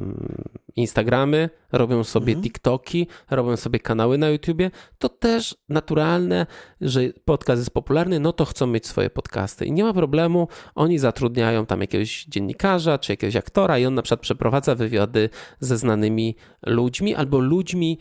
Instagramy, 0.77 1.51
robią 1.73 2.05
sobie 2.05 2.33
mhm. 2.33 2.43
TikToki, 2.43 3.07
robią 3.31 3.57
sobie 3.57 3.79
kanały 3.81 4.19
na 4.19 4.29
YouTubie, 4.29 4.71
to 4.99 5.09
też 5.09 5.57
naturalne, 5.69 6.47
że 6.81 7.01
podcast 7.25 7.61
jest 7.61 7.71
popularny, 7.71 8.21
no 8.21 8.33
to 8.33 8.45
chcą 8.45 8.66
mieć 8.66 8.87
swoje 8.87 9.11
podcasty. 9.11 9.64
I 9.64 9.73
nie 9.73 9.85
ma 9.85 9.93
problemu, 9.93 10.49
oni 10.75 10.99
zatrudniają 10.99 11.66
tam 11.66 11.81
jakiegoś 11.81 12.25
dziennikarza 12.25 12.99
czy 12.99 13.12
jakiegoś 13.12 13.37
aktora 13.37 13.79
i 13.79 13.87
on 13.87 13.95
na 13.95 14.03
przykład 14.03 14.21
przeprowadza 14.21 14.75
wywiady 14.75 15.31
ze 15.61 15.79
znanymi 15.79 16.37
ludźmi 16.66 17.14
albo 17.14 17.39
ludźmi, 17.39 17.99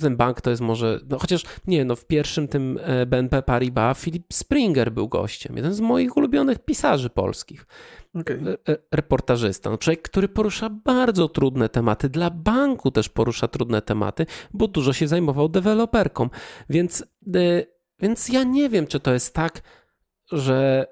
ten 0.00 0.16
bank 0.16 0.40
to 0.40 0.50
jest 0.50 0.62
może, 0.62 1.00
no 1.08 1.18
chociaż 1.18 1.42
nie, 1.66 1.84
no 1.84 1.96
w 1.96 2.06
pierwszym 2.06 2.48
tym 2.48 2.78
e, 2.82 3.06
BNP 3.06 3.42
Paribas 3.42 3.98
Filip 3.98 4.24
Springer 4.32 4.92
był 4.92 5.08
gościem, 5.08 5.56
jeden 5.56 5.74
z 5.74 5.80
moich 5.80 6.16
ulubionych 6.16 6.58
pisarzy 6.58 7.10
polskich. 7.10 7.66
Okay. 8.14 8.40
E, 8.68 8.72
e, 8.72 8.76
reportażysta, 8.92 9.70
no 9.70 9.78
człowiek, 9.78 10.02
który 10.02 10.28
porusza 10.28 10.70
bardzo 10.70 11.28
trudne 11.28 11.68
tematy, 11.68 12.08
dla 12.08 12.30
banku 12.30 12.90
też 12.90 13.08
porusza 13.08 13.48
trudne 13.48 13.82
tematy, 13.82 14.26
bo 14.54 14.68
dużo 14.68 14.92
się 14.92 15.08
zajmował 15.08 15.48
deweloperką. 15.48 16.28
Więc, 16.70 17.04
więc 18.00 18.28
ja 18.28 18.44
nie 18.44 18.68
wiem, 18.68 18.86
czy 18.86 19.00
to 19.00 19.12
jest 19.12 19.34
tak, 19.34 19.62
że 20.32 20.86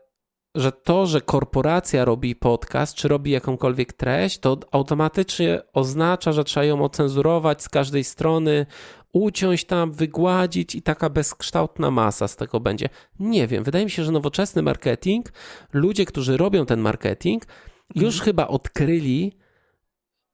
że 0.54 0.72
to, 0.72 1.06
że 1.06 1.20
korporacja 1.20 2.04
robi 2.04 2.36
podcast, 2.36 2.94
czy 2.94 3.08
robi 3.08 3.30
jakąkolwiek 3.30 3.92
treść, 3.92 4.38
to 4.38 4.58
automatycznie 4.72 5.62
oznacza, 5.72 6.32
że 6.32 6.44
trzeba 6.44 6.64
ją 6.64 6.84
ocenzurować 6.84 7.62
z 7.62 7.68
każdej 7.68 8.04
strony, 8.04 8.66
uciąć 9.12 9.64
tam, 9.64 9.92
wygładzić 9.92 10.74
i 10.74 10.82
taka 10.82 11.10
bezkształtna 11.10 11.90
masa 11.90 12.28
z 12.28 12.36
tego 12.36 12.60
będzie. 12.60 12.88
Nie 13.20 13.46
wiem, 13.46 13.64
wydaje 13.64 13.84
mi 13.84 13.90
się, 13.90 14.04
że 14.04 14.12
nowoczesny 14.12 14.62
marketing, 14.62 15.32
ludzie, 15.72 16.04
którzy 16.04 16.36
robią 16.36 16.66
ten 16.66 16.80
marketing, 16.80 17.46
już 17.94 18.14
mhm. 18.14 18.24
chyba 18.24 18.48
odkryli, 18.48 19.38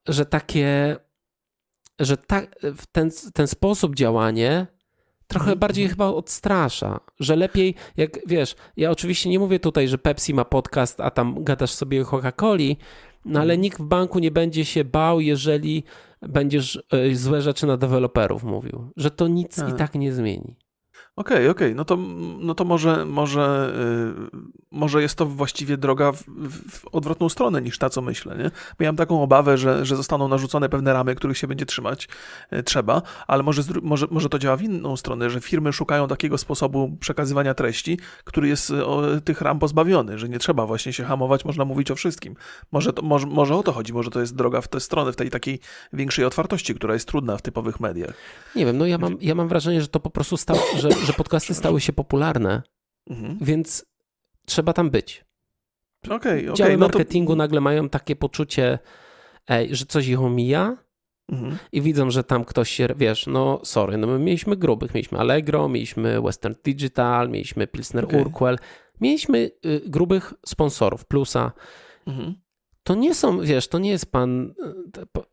że 0.08 0.26
takie, 0.26 0.96
że 1.98 2.16
ta, 2.16 2.42
ten, 2.92 3.10
ten 3.34 3.46
sposób 3.46 3.94
działania 3.94 4.66
trochę 5.30 5.44
mhm, 5.44 5.58
bardziej 5.58 5.84
mhm. 5.84 5.94
chyba 5.94 6.06
odstrasza, 6.18 7.00
że 7.20 7.36
lepiej, 7.36 7.74
jak 7.96 8.18
wiesz, 8.26 8.54
ja 8.76 8.90
oczywiście 8.90 9.30
nie 9.30 9.38
mówię 9.38 9.60
tutaj, 9.60 9.88
że 9.88 9.98
Pepsi 9.98 10.34
ma 10.34 10.44
podcast, 10.44 11.00
a 11.00 11.10
tam 11.10 11.44
gadasz 11.44 11.70
sobie 11.70 12.02
o 12.02 12.04
Coca-Coli, 12.04 12.76
no 13.24 13.40
ale 13.40 13.54
mhm. 13.54 13.60
nikt 13.60 13.78
w 13.78 13.84
banku 13.84 14.18
nie 14.18 14.30
będzie 14.30 14.64
się 14.64 14.84
bał, 14.84 15.20
jeżeli 15.20 15.84
będziesz 16.22 16.82
e, 16.92 17.14
złe 17.14 17.42
rzeczy 17.42 17.66
na 17.66 17.76
deweloperów 17.76 18.44
mówił, 18.44 18.90
że 18.96 19.10
to 19.10 19.28
nic 19.28 19.58
a. 19.58 19.68
i 19.68 19.68
tak. 19.68 19.78
tak 19.78 19.94
nie 19.94 20.12
zmieni. 20.12 20.56
Okej, 21.16 21.36
okay, 21.36 21.50
okej, 21.50 21.66
okay. 21.68 21.74
no 21.74 21.84
to, 21.84 21.96
no 22.40 22.54
to 22.54 22.64
może, 22.64 23.04
może, 23.04 23.72
yy, 24.32 24.40
może 24.70 25.02
jest 25.02 25.14
to 25.14 25.26
właściwie 25.26 25.76
droga 25.76 26.12
w, 26.12 26.22
w, 26.70 26.88
odwrotną 26.92 27.28
stronę 27.28 27.62
niż 27.62 27.78
ta, 27.78 27.90
co 27.90 28.02
myślę, 28.02 28.36
nie? 28.36 28.50
Bo 28.78 28.84
ja 28.84 28.88
mam 28.88 28.96
taką 28.96 29.22
obawę, 29.22 29.58
że, 29.58 29.86
że 29.86 29.96
zostaną 29.96 30.28
narzucone 30.28 30.68
pewne 30.68 30.92
ramy, 30.92 31.14
których 31.14 31.38
się 31.38 31.46
będzie 31.46 31.66
trzymać 31.66 32.08
yy, 32.50 32.62
trzeba, 32.62 33.02
ale 33.26 33.42
może, 33.42 33.62
może, 33.82 34.06
może 34.10 34.28
to 34.28 34.38
działa 34.38 34.56
w 34.56 34.62
inną 34.62 34.96
stronę, 34.96 35.30
że 35.30 35.40
firmy 35.40 35.72
szukają 35.72 36.08
takiego 36.08 36.38
sposobu 36.38 36.96
przekazywania 37.00 37.54
treści, 37.54 37.98
który 38.24 38.48
jest 38.48 38.70
y, 38.70 38.86
o, 38.86 39.02
tych 39.24 39.40
ram 39.40 39.58
pozbawiony, 39.58 40.18
że 40.18 40.28
nie 40.28 40.38
trzeba 40.38 40.66
właśnie 40.66 40.92
się 40.92 41.04
hamować, 41.04 41.44
można 41.44 41.64
mówić 41.64 41.90
o 41.90 41.94
wszystkim. 41.94 42.36
Może, 42.72 42.92
to, 42.92 43.02
może, 43.02 43.26
może 43.26 43.56
o 43.56 43.62
to 43.62 43.72
chodzi, 43.72 43.92
może 43.92 44.10
to 44.10 44.20
jest 44.20 44.36
droga 44.36 44.60
w 44.60 44.68
tę 44.68 44.80
stronę, 44.80 45.12
w 45.12 45.16
tej 45.16 45.30
takiej 45.30 45.60
większej 45.92 46.24
otwartości, 46.24 46.74
która 46.74 46.94
jest 46.94 47.08
trudna 47.08 47.36
w 47.36 47.42
typowych 47.42 47.80
mediach. 47.80 48.14
Nie 48.56 48.66
wiem, 48.66 48.78
no 48.78 48.86
ja 48.86 48.98
mam, 48.98 49.16
ja 49.20 49.34
mam 49.34 49.48
wrażenie, 49.48 49.82
że 49.82 49.88
to 49.88 50.00
po 50.00 50.10
prostu 50.10 50.36
stało, 50.36 50.60
że 50.78 50.88
że 51.04 51.12
podcasty 51.12 51.54
stały 51.54 51.80
się 51.80 51.92
popularne, 51.92 52.62
mhm. 53.10 53.38
więc 53.40 53.86
trzeba 54.46 54.72
tam 54.72 54.90
być. 54.90 55.24
Okay, 56.04 56.16
okay, 56.16 56.52
Działy 56.54 56.72
no 56.72 56.78
marketingu 56.78 57.32
to... 57.32 57.36
nagle 57.36 57.60
mają 57.60 57.88
takie 57.88 58.16
poczucie, 58.16 58.78
ej, 59.48 59.76
że 59.76 59.86
coś 59.86 60.08
ich 60.08 60.20
omija 60.20 60.76
mhm. 61.32 61.58
i 61.72 61.82
widzą, 61.82 62.10
że 62.10 62.24
tam 62.24 62.44
ktoś 62.44 62.70
się, 62.70 62.88
wiesz, 62.96 63.26
no 63.26 63.60
sorry, 63.64 63.98
no 63.98 64.06
my 64.06 64.18
mieliśmy 64.18 64.56
grubych, 64.56 64.94
mieliśmy 64.94 65.18
Allegro, 65.18 65.68
mieliśmy 65.68 66.22
Western 66.22 66.54
Digital, 66.64 67.28
mieliśmy 67.28 67.66
Pilsner 67.66 68.04
okay. 68.04 68.20
Urquell, 68.20 68.58
mieliśmy 69.00 69.50
y, 69.66 69.80
grubych 69.86 70.34
sponsorów, 70.46 71.04
Plusa. 71.04 71.52
Mhm 72.06 72.34
to 72.90 72.94
nie 72.94 73.14
są, 73.14 73.40
wiesz, 73.40 73.68
to 73.68 73.78
nie 73.78 73.90
jest 73.90 74.12
pan, 74.12 74.54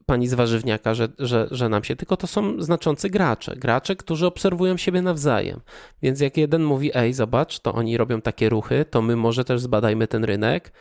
pani 0.05 0.27
z 0.27 0.33
warzywniaka, 0.33 0.93
że, 0.93 1.07
że, 1.19 1.47
że 1.51 1.69
nam 1.69 1.83
się, 1.83 1.95
tylko 1.95 2.17
to 2.17 2.27
są 2.27 2.61
znaczący 2.61 3.09
gracze. 3.09 3.55
Gracze, 3.55 3.95
którzy 3.95 4.25
obserwują 4.25 4.77
siebie 4.77 5.01
nawzajem. 5.01 5.59
Więc 6.01 6.21
jak 6.21 6.37
jeden 6.37 6.63
mówi, 6.63 6.91
ej, 6.93 7.13
zobacz, 7.13 7.59
to 7.59 7.73
oni 7.73 7.97
robią 7.97 8.21
takie 8.21 8.49
ruchy, 8.49 8.85
to 8.89 9.01
my 9.01 9.15
może 9.15 9.45
też 9.45 9.61
zbadajmy 9.61 10.07
ten 10.07 10.23
rynek 10.23 10.71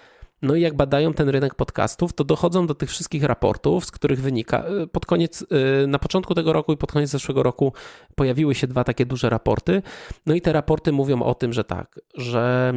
no 0.42 0.54
i 0.54 0.60
jak 0.60 0.74
badają 0.74 1.14
ten 1.14 1.28
rynek 1.28 1.54
podcastów, 1.54 2.12
to 2.12 2.24
dochodzą 2.24 2.66
do 2.66 2.74
tych 2.74 2.90
wszystkich 2.90 3.24
raportów, 3.24 3.84
z 3.84 3.90
których 3.90 4.20
wynika, 4.22 4.64
y, 4.82 4.86
pod 4.86 5.06
koniec, 5.06 5.42
y, 5.42 5.86
na 5.86 5.98
początku 5.98 6.34
tego 6.34 6.52
roku 6.52 6.72
i 6.72 6.76
pod 6.76 6.92
koniec 6.92 7.10
zeszłego 7.10 7.42
roku 7.42 7.72
pojawiły 8.16 8.54
się 8.54 8.66
dwa 8.66 8.84
takie 8.84 9.06
duże 9.06 9.30
raporty. 9.30 9.82
No 10.26 10.34
i 10.34 10.40
te 10.40 10.52
raporty 10.52 10.92
mówią 10.92 11.22
o 11.22 11.34
tym, 11.34 11.52
że 11.52 11.64
tak, 11.64 12.00
że 12.14 12.72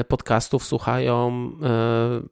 y, 0.00 0.04
podcastów 0.04 0.64
słuchają 0.66 1.50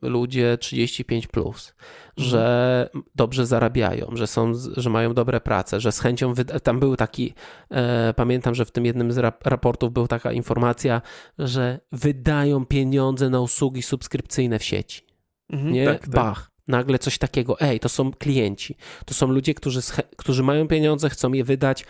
ludzie 0.03 0.59
35+, 0.61 1.27
plus, 1.27 1.75
że 2.17 2.89
dobrze 3.15 3.47
zarabiają, 3.47 4.11
że, 4.13 4.27
są, 4.27 4.53
że 4.77 4.91
mają 4.91 5.15
dobre 5.15 5.41
prace, 5.41 5.81
że 5.81 5.93
z 5.93 6.01
chęcią. 6.01 6.35
Wyda- 6.35 6.61
tam 6.61 6.81
był 6.81 6.97
taki, 6.97 7.35
e, 7.71 8.15
pamiętam, 8.17 8.55
że 8.55 8.65
w 8.65 8.71
tym 8.71 8.85
jednym 8.87 9.13
z 9.13 9.17
rap- 9.17 9.45
raportów 9.45 9.93
była 9.93 10.07
taka 10.07 10.33
informacja, 10.33 11.03
że 11.39 11.81
wydają 11.93 12.67
pieniądze 12.67 13.31
na 13.31 13.41
usługi 13.41 13.83
subskrypcyjne 13.83 14.59
w 14.59 14.65
sieci. 14.65 15.03
Mhm, 15.51 15.73
Nie? 15.73 15.85
tak, 15.87 16.01
tak. 16.01 16.11
Bach. 16.11 16.51
Nagle 16.69 16.99
coś 16.99 17.19
takiego. 17.19 17.61
Ej, 17.61 17.81
to 17.81 17.89
są 17.89 18.13
klienci. 18.13 18.77
To 19.07 19.15
są 19.15 19.27
ludzie, 19.27 19.55
którzy, 19.55 19.81
którzy 20.17 20.43
mają 20.43 20.69
pieniądze, 20.69 21.11
chcą 21.11 21.33
je 21.33 21.45
wydać. 21.45 21.85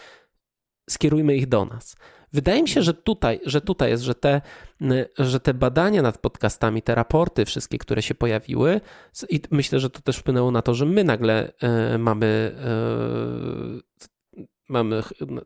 Skierujmy 0.91 1.37
ich 1.37 1.47
do 1.47 1.64
nas. 1.64 1.97
Wydaje 2.32 2.62
mi 2.62 2.68
się, 2.68 2.82
że 2.82 2.95
tutaj, 2.95 3.41
że 3.47 3.61
tutaj 3.61 3.91
jest, 3.91 4.03
że 4.03 4.14
te, 4.14 4.41
y, 4.82 5.09
że 5.18 5.41
te 5.41 5.55
badania 5.55 6.03
nad 6.03 6.18
podcastami, 6.18 6.82
te 6.82 6.95
raporty 6.95 7.45
wszystkie, 7.45 7.78
które 7.78 8.03
się 8.03 8.14
pojawiły, 8.14 8.80
i 9.30 9.41
myślę, 9.51 9.80
że 9.80 9.91
to 9.91 10.01
też 10.01 10.16
wpłynęło 10.16 10.51
na 10.51 10.62
to, 10.62 10.74
że 10.74 10.87
my 10.87 11.05
nagle 11.05 11.53
e, 11.61 11.99
mamy 11.99 12.57
e, 12.59 14.09
mamy 14.69 15.03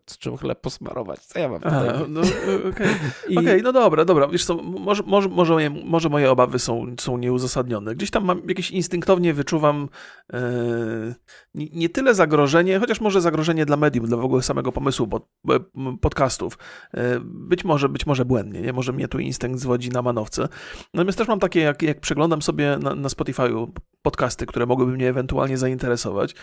z 0.07 0.19
czym 0.19 0.37
chleb 0.37 0.61
posmarować. 0.61 1.21
Co 1.21 1.39
ja 1.39 1.49
mam 1.49 1.61
tutaj? 1.61 1.89
No, 2.09 2.21
e, 2.21 2.69
okej. 2.71 2.89
I- 3.29 3.39
Okej, 3.39 3.62
no 3.62 3.73
dobra, 3.73 4.05
dobra. 4.05 4.29
Wiesz 4.29 4.45
co, 4.45 4.55
może, 4.55 5.03
może, 5.07 5.29
może, 5.29 5.53
moje, 5.53 5.71
może 5.71 6.09
moje 6.09 6.31
obawy 6.31 6.59
są, 6.59 6.87
są 7.01 7.19
nieuzasadnione. 7.19 7.95
Gdzieś 7.95 8.11
tam 8.11 8.25
mam 8.25 8.43
jakieś 8.49 8.71
instynktownie 8.71 9.35
wyczuwam 9.35 9.89
e, 10.33 11.14
nie, 11.55 11.89
tyle 11.89 12.14
zagrożenie, 12.14 12.79
chociaż 12.79 13.01
może 13.01 13.21
zagrożenie 13.21 13.66
dla 13.66 13.77
medium, 13.77 14.07
dla 14.07 14.16
w 14.16 14.25
ogóle 14.25 14.43
samego 14.43 14.73
pomysłu 14.73 15.07
pod, 15.07 15.29
podcastów. 16.01 16.59
E, 16.95 17.21
być 17.25 17.64
może, 17.64 17.89
być 17.89 18.07
może 18.07 18.25
błędnie, 18.25 18.61
nie? 18.61 18.73
Może 18.73 18.93
mnie 18.93 19.09
tu 19.09 19.19
instynkt 19.19 19.59
zwodzi 19.59 19.91
na 19.91 20.03
manowce. 20.03 20.49
Natomiast 20.95 21.19
też 21.19 21.29
mam 21.29 21.41
takie, 21.41 21.61
jak, 21.61 21.83
jak 21.83 22.01
przeglądam 22.01 22.43
sobie 22.43 22.79
na, 22.83 22.95
na 22.95 23.09
Spotify'u 23.09 23.69
podcasty, 24.03 24.47
które 24.47 24.66
mogłyby 24.66 24.93
mnie 24.93 25.09
ewentualnie 25.09 25.59
zainteresować, 25.59 26.35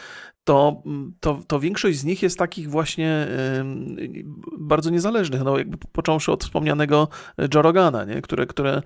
to, 0.44 0.84
to, 1.20 1.40
to 1.48 1.60
większość 1.60 1.98
z 1.98 2.04
nich 2.04 2.24
jest 2.24 2.40
takich 2.40 2.65
właśnie 2.68 3.28
ym, 3.60 3.96
bardzo 4.60 4.90
niezależnych, 4.90 5.44
no 5.44 5.58
jakby 5.58 5.78
począwszy 5.92 6.32
od 6.32 6.44
wspomnianego 6.44 7.08
Joe 7.54 7.62
Rogana, 7.62 8.06
nie? 8.06 8.22
Które, 8.22 8.46
które 8.46 8.82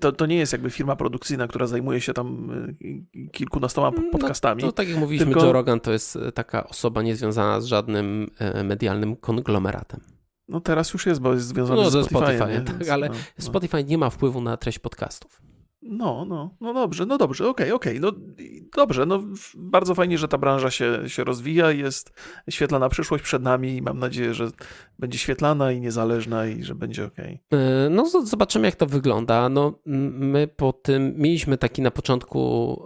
to, 0.00 0.12
to 0.12 0.26
nie 0.26 0.36
jest 0.36 0.52
jakby 0.52 0.70
firma 0.70 0.96
produkcyjna, 0.96 1.48
która 1.48 1.66
zajmuje 1.66 2.00
się 2.00 2.12
tam 2.12 2.50
y, 2.84 3.28
kilkunastoma 3.32 3.90
No, 3.90 4.02
podcastami. 4.12 4.62
No, 4.62 4.72
tak 4.72 4.88
jak 4.88 4.98
mówiliśmy, 4.98 5.26
Tylko- 5.32 5.46
Joe 5.46 5.52
Rogan 5.52 5.80
to 5.80 5.92
jest 5.92 6.16
e, 6.16 6.32
taka 6.32 6.68
osoba 6.68 7.02
niezwiązana 7.02 7.60
z 7.60 7.64
żadnym 7.64 8.30
e, 8.38 8.64
medialnym 8.64 9.16
konglomeratem. 9.16 10.00
No 10.48 10.60
teraz 10.60 10.92
już 10.92 11.06
jest, 11.06 11.20
bo 11.20 11.32
jest 11.34 11.46
związany 11.46 11.82
No, 11.82 11.90
z 11.90 11.94
Spotify'em, 11.94 12.48
nie? 12.50 12.60
tak, 12.60 12.78
Więc, 12.78 12.90
ale 12.90 13.08
no, 13.08 13.14
no. 13.38 13.44
Spotify 13.44 13.84
nie 13.84 13.98
ma 13.98 14.10
wpływu 14.10 14.40
na 14.40 14.56
treść 14.56 14.78
podcastów. 14.78 15.49
No, 15.82 16.24
no, 16.24 16.54
no 16.60 16.74
dobrze, 16.74 17.06
no 17.06 17.18
dobrze, 17.18 17.48
okej, 17.48 17.72
okej, 17.72 18.00
no 18.00 18.12
i 18.38 18.68
dobrze, 18.76 19.06
no 19.06 19.22
bardzo 19.56 19.94
fajnie, 19.94 20.18
że 20.18 20.28
ta 20.28 20.38
branża 20.38 20.70
się, 20.70 20.98
się 21.06 21.24
rozwija, 21.24 21.70
jest 21.72 22.12
świetlana 22.50 22.88
przyszłość 22.88 23.24
przed 23.24 23.42
nami 23.42 23.76
i 23.76 23.82
mam 23.82 23.98
nadzieję, 23.98 24.34
że 24.34 24.50
będzie 24.98 25.18
świetlana 25.18 25.72
i 25.72 25.80
niezależna 25.80 26.46
i 26.46 26.62
że 26.62 26.74
będzie 26.74 27.04
okej. 27.04 27.42
E, 27.52 27.90
No, 27.90 28.06
zobaczymy, 28.24 28.66
jak 28.66 28.76
to 28.76 28.86
wygląda. 28.86 29.48
No, 29.48 29.78
my 29.86 30.48
po 30.48 30.72
tym 30.72 31.14
mieliśmy 31.16 31.58
taki 31.58 31.82
na 31.82 31.90
początku, 31.90 32.82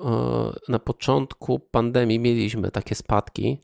e, 0.69 0.73
na 0.73 0.79
początku 0.79 1.59
pandemii 1.61 2.19
mieliśmy 2.19 2.71
takie 2.71 2.95
spadki. 2.95 3.61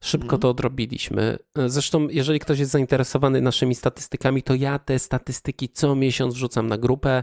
Szybko 0.00 0.24
Mhm. 0.24 0.40
to 0.40 0.50
odrobiliśmy. 0.50 1.38
E, 1.58 1.68
Zresztą, 1.68 2.08
jeżeli 2.08 2.38
ktoś 2.40 2.58
jest 2.58 2.70
zainteresowany 2.70 3.40
naszymi 3.40 3.74
statystykami, 3.74 4.42
to 4.42 4.54
ja 4.54 4.78
te 4.78 4.98
statystyki 4.98 5.68
co 5.68 5.94
miesiąc 5.94 6.34
wrzucam 6.34 6.66
na 6.68 6.78
grupę. 6.78 7.22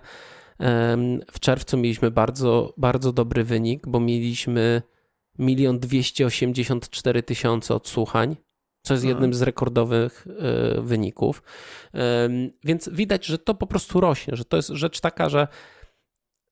W 1.32 1.40
czerwcu 1.40 1.78
mieliśmy 1.78 2.12
bardzo, 2.12 2.74
bardzo 2.78 3.14
dobry 3.14 3.44
wynik, 3.44 3.88
bo 3.88 4.00
mieliśmy 4.00 4.82
milion 5.40 5.80
dwieście 5.80 6.26
osiemdziesiąt 6.26 6.90
cztery 6.90 7.24
tysiące 7.24 7.76
odsłuchań, 7.76 8.36
co 8.84 8.94
jest 8.94 9.04
Mhm. 9.04 9.10
jednym 9.10 9.34
z 9.34 9.42
rekordowych 9.42 10.28
e, 10.28 10.82
wyników. 10.82 11.44
Więc 12.64 12.90
widać, 12.90 13.26
że 13.26 13.38
to 13.38 13.54
po 13.54 13.68
prostu 13.68 14.00
rośnie, 14.00 14.36
że 14.36 14.46
to 14.46 14.58
jest 14.58 14.70
rzecz 14.70 15.00
taka, 15.00 15.30
że 15.30 15.48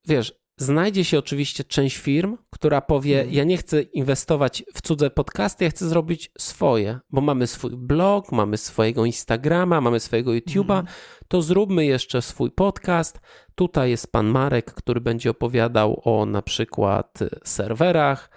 wiesz, 0.06 0.43
znajdzie 0.56 1.04
się 1.04 1.18
oczywiście 1.18 1.64
część 1.64 1.96
firm, 1.96 2.36
która 2.50 2.80
powie: 2.80 3.16
Mhm. 3.18 3.34
Ja 3.36 3.44
nie 3.44 3.56
chcę 3.56 3.82
inwestować 3.82 4.64
w 4.74 4.82
cudze 4.82 5.10
podcasty, 5.10 5.64
ja 5.64 5.70
chcę 5.70 5.88
zrobić 5.88 6.30
swoje, 6.38 6.98
bo 7.10 7.20
mamy 7.20 7.46
swój 7.46 7.76
blog, 7.76 8.32
mamy 8.32 8.56
swojego 8.56 9.04
Instagrama, 9.04 9.80
mamy 9.80 10.00
swojego 10.00 10.30
YouTube'a, 10.30 10.78
Mhm. 10.78 10.86
to 11.28 11.42
zróbmy 11.42 11.84
jeszcze 11.86 12.22
swój 12.22 12.50
podcast. 12.50 13.20
Tutaj 13.54 13.90
jest 13.90 14.12
pan 14.12 14.26
Marek, 14.26 14.74
który 14.74 15.00
będzie 15.00 15.30
opowiadał 15.30 16.00
o 16.04 16.26
na 16.26 16.42
przykład 16.42 17.22
y, 17.22 17.30
serwerach 17.44 18.30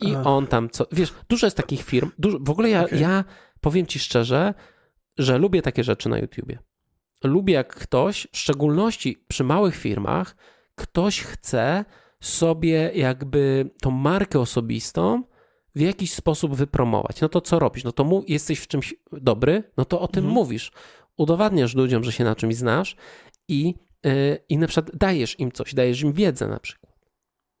i 0.00 0.14
on 0.16 0.46
tam 0.46 0.70
co. 0.70 0.86
Wiesz, 0.92 1.14
dużo 1.28 1.46
jest 1.46 1.56
takich 1.56 1.82
firm. 1.82 2.10
Dużo, 2.18 2.38
w 2.40 2.50
ogóle 2.50 2.70
ja, 2.70 2.84
Okej. 2.84 3.00
ja 3.00 3.24
powiem 3.60 3.86
ci 3.86 3.98
szczerze, 3.98 4.54
że 5.18 5.38
lubię 5.38 5.62
takie 5.62 5.84
rzeczy 5.84 6.08
na 6.08 6.18
YouTubie. 6.18 6.58
Lubię, 7.24 7.54
jak 7.54 7.74
ktoś, 7.76 8.28
w 8.32 8.38
szczególności 8.38 9.24
przy 9.28 9.44
małych 9.44 9.76
firmach, 9.76 10.36
ktoś 10.74 11.20
chce 11.22 11.84
sobie 12.20 12.90
jakby 12.94 13.70
tą 13.80 13.90
markę 13.90 14.40
osobistą 14.40 15.22
w 15.74 15.80
jakiś 15.80 16.12
sposób 16.12 16.54
wypromować. 16.54 17.20
No 17.20 17.28
to 17.28 17.40
co 17.40 17.58
robisz? 17.58 17.84
No 17.84 17.92
to 17.92 18.04
mu, 18.04 18.24
jesteś 18.28 18.58
w 18.58 18.66
czymś 18.66 18.94
dobry, 19.12 19.62
no 19.76 19.84
to 19.84 20.00
o 20.00 20.08
tym 20.08 20.24
Mhm. 20.24 20.34
mówisz. 20.34 20.72
Udowadniasz 21.16 21.74
ludziom, 21.74 22.04
że 22.04 22.12
się 22.12 22.24
na 22.24 22.34
czymś 22.36 22.56
znasz 22.56 22.96
i, 23.48 23.74
yy, 24.04 24.38
i 24.48 24.58
na 24.58 24.66
przykład 24.66 24.96
dajesz 24.96 25.40
im 25.40 25.52
coś, 25.52 25.74
dajesz 25.74 26.00
im 26.02 26.12
wiedzę 26.12 26.48
na 26.48 26.60
przykład. 26.60 26.92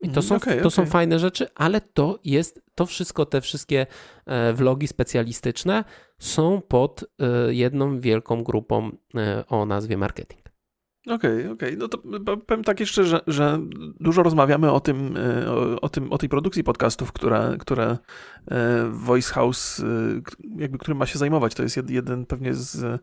I 0.00 0.08
to, 0.08 0.20
Mhm, 0.20 0.26
są, 0.26 0.34
okej, 0.36 0.62
to 0.62 0.70
są 0.70 0.82
okej. 0.82 0.92
fajne 0.92 1.18
rzeczy, 1.18 1.46
ale 1.54 1.80
to 1.80 2.18
jest, 2.24 2.62
to 2.74 2.86
wszystko, 2.86 3.26
te 3.26 3.40
wszystkie 3.40 3.86
e, 4.26 4.52
vlogi 4.52 4.88
specjalistyczne 4.88 5.84
są 6.18 6.60
pod 6.68 7.04
e, 7.20 7.54
jedną 7.54 8.00
wielką 8.00 8.42
grupą 8.44 8.90
e, 9.16 9.44
o 9.48 9.66
nazwie 9.66 9.96
marketing. 9.96 10.41
Okej, 11.06 11.48
okej. 11.48 11.76
No 11.76 11.88
to 11.88 11.98
powiem 12.46 12.64
tak 12.64 12.80
jeszcze, 12.80 13.04
że, 13.04 13.20
że 13.26 13.58
dużo 14.00 14.22
rozmawiamy 14.22 14.70
o 14.72 14.80
tym, 14.80 15.16
e, 15.16 15.50
o, 15.50 15.80
o 15.80 15.88
tym, 15.88 16.12
o 16.12 16.18
tej 16.18 16.28
produkcji 16.28 16.64
podcastów, 16.64 17.12
które, 17.12 17.56
które 17.58 17.98
e, 18.50 18.88
Voice 18.90 19.32
House, 19.34 19.80
e, 19.80 19.84
jakby 20.56 20.78
którym 20.78 20.98
ma 20.98 21.06
się 21.06 21.18
zajmować. 21.18 21.54
To 21.54 21.62
jest 21.62 21.76
jed- 21.76 21.90
jeden 21.90 22.26
pewnie 22.26 22.54
z, 22.54 23.00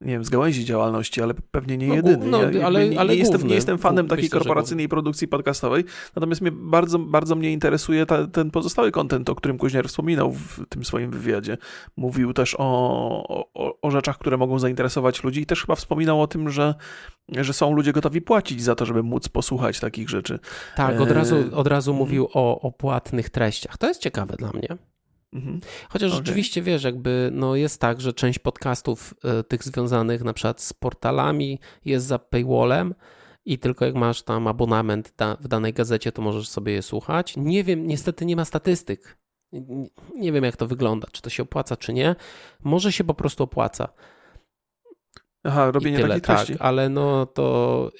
nie 0.00 0.12
wiem, 0.12 0.24
z 0.24 0.30
gałęzi 0.30 0.64
działalności, 0.64 1.22
ale 1.22 1.34
pewnie 1.50 1.78
nie 1.78 1.88
No, 1.88 1.94
jedyny. 1.94 2.26
no, 2.26 2.42
Ja 2.50 2.66
ale- 2.66 2.88
nie, 2.88 3.00
ale 3.00 3.12
nie, 3.12 3.18
jestem, 3.18 3.34
główny. 3.36 3.48
nie 3.48 3.54
jestem 3.54 3.78
fanem 3.78 4.04
Myślę, 4.04 4.16
takiej 4.16 4.28
że 4.30 4.38
korporacyjnej 4.38 4.88
produkcji 4.88 5.28
podcastowej, 5.28 5.84
natomiast 6.16 6.40
mnie 6.40 6.52
bardzo, 6.52 6.98
bardzo 6.98 7.34
mnie 7.34 7.52
interesuje 7.52 8.06
ta, 8.06 8.26
ten 8.26 8.50
pozostały 8.50 8.90
kontent, 8.90 9.30
o 9.30 9.34
którym 9.34 9.58
Kuźniar 9.58 9.88
wspominał 9.88 10.32
w 10.32 10.60
tym 10.68 10.84
swoim 10.84 11.10
wywiadzie. 11.10 11.56
Mówił 11.96 12.32
też 12.32 12.54
o, 12.58 13.44
o, 13.54 13.80
o 13.82 13.90
rzeczach, 13.90 14.18
które 14.18 14.36
mogą 14.36 14.58
zainteresować 14.58 15.24
ludzi 15.24 15.40
i 15.40 15.46
też 15.46 15.60
chyba 15.60 15.74
wspominał 15.74 16.22
o 16.22 16.26
tym, 16.26 16.50
że 16.50 16.74
że 17.38 17.52
są 17.52 17.74
ludzie 17.74 17.92
gotowi 17.92 18.20
płacić 18.20 18.62
za 18.62 18.74
to, 18.74 18.86
żeby 18.86 19.02
móc 19.02 19.28
posłuchać 19.28 19.80
takich 19.80 20.08
rzeczy. 20.10 20.38
Tak, 20.76 21.00
od 21.00 21.10
E, 21.10 21.14
razu, 21.14 21.36
od 21.52 21.66
razu 21.66 21.94
mówił 21.94 22.28
o, 22.34 22.60
o 22.60 22.72
płatnych 22.72 23.30
treściach. 23.30 23.78
To 23.78 23.86
jest 23.88 24.00
ciekawe 24.00 24.36
dla 24.36 24.50
mnie. 24.52 24.68
Mhm. 25.32 25.60
Chociaż 25.88 26.10
Okej. 26.12 26.26
rzeczywiście 26.26 26.62
wiesz, 26.62 26.84
jakby 26.84 27.30
no 27.32 27.56
jest 27.56 27.80
tak, 27.80 28.00
że 28.00 28.12
część 28.12 28.38
podcastów 28.38 29.14
e, 29.24 29.42
tych 29.42 29.62
związanych 29.64 30.24
na 30.24 30.32
przykład 30.32 30.60
z 30.62 30.72
portalami 30.72 31.58
jest 31.84 32.06
za 32.06 32.18
paywallem 32.18 32.94
i 33.44 33.58
tylko 33.58 33.84
jak 33.84 33.94
masz 33.94 34.22
tam 34.22 34.46
abonament 34.46 35.12
da, 35.16 35.36
w 35.40 35.48
danej 35.48 35.72
gazecie, 35.72 36.12
to 36.12 36.22
możesz 36.22 36.48
sobie 36.48 36.72
je 36.72 36.82
słuchać. 36.82 37.34
Nie 37.36 37.64
wiem, 37.64 37.86
niestety 37.86 38.26
nie 38.26 38.36
ma 38.36 38.44
statystyk. 38.44 39.18
Nie- 39.52 39.88
Nie 40.16 40.32
wiem, 40.32 40.44
jak 40.44 40.56
to 40.56 40.66
wygląda, 40.66 41.08
czy 41.12 41.22
to 41.22 41.30
się 41.30 41.42
opłaca, 41.42 41.76
czy 41.76 41.92
nie. 41.92 42.16
Może 42.64 42.92
się 42.92 43.04
po 43.04 43.14
prostu 43.14 43.44
opłaca. 43.44 43.88
Aha, 45.44 45.68
I 45.68 45.72
robienie 45.72 45.96
tyle, 45.96 46.08
takiej 46.20 46.36
treści. 46.36 46.52
tak, 46.52 46.62
ale 46.62 46.88
no 46.88 47.26
to 47.26 47.90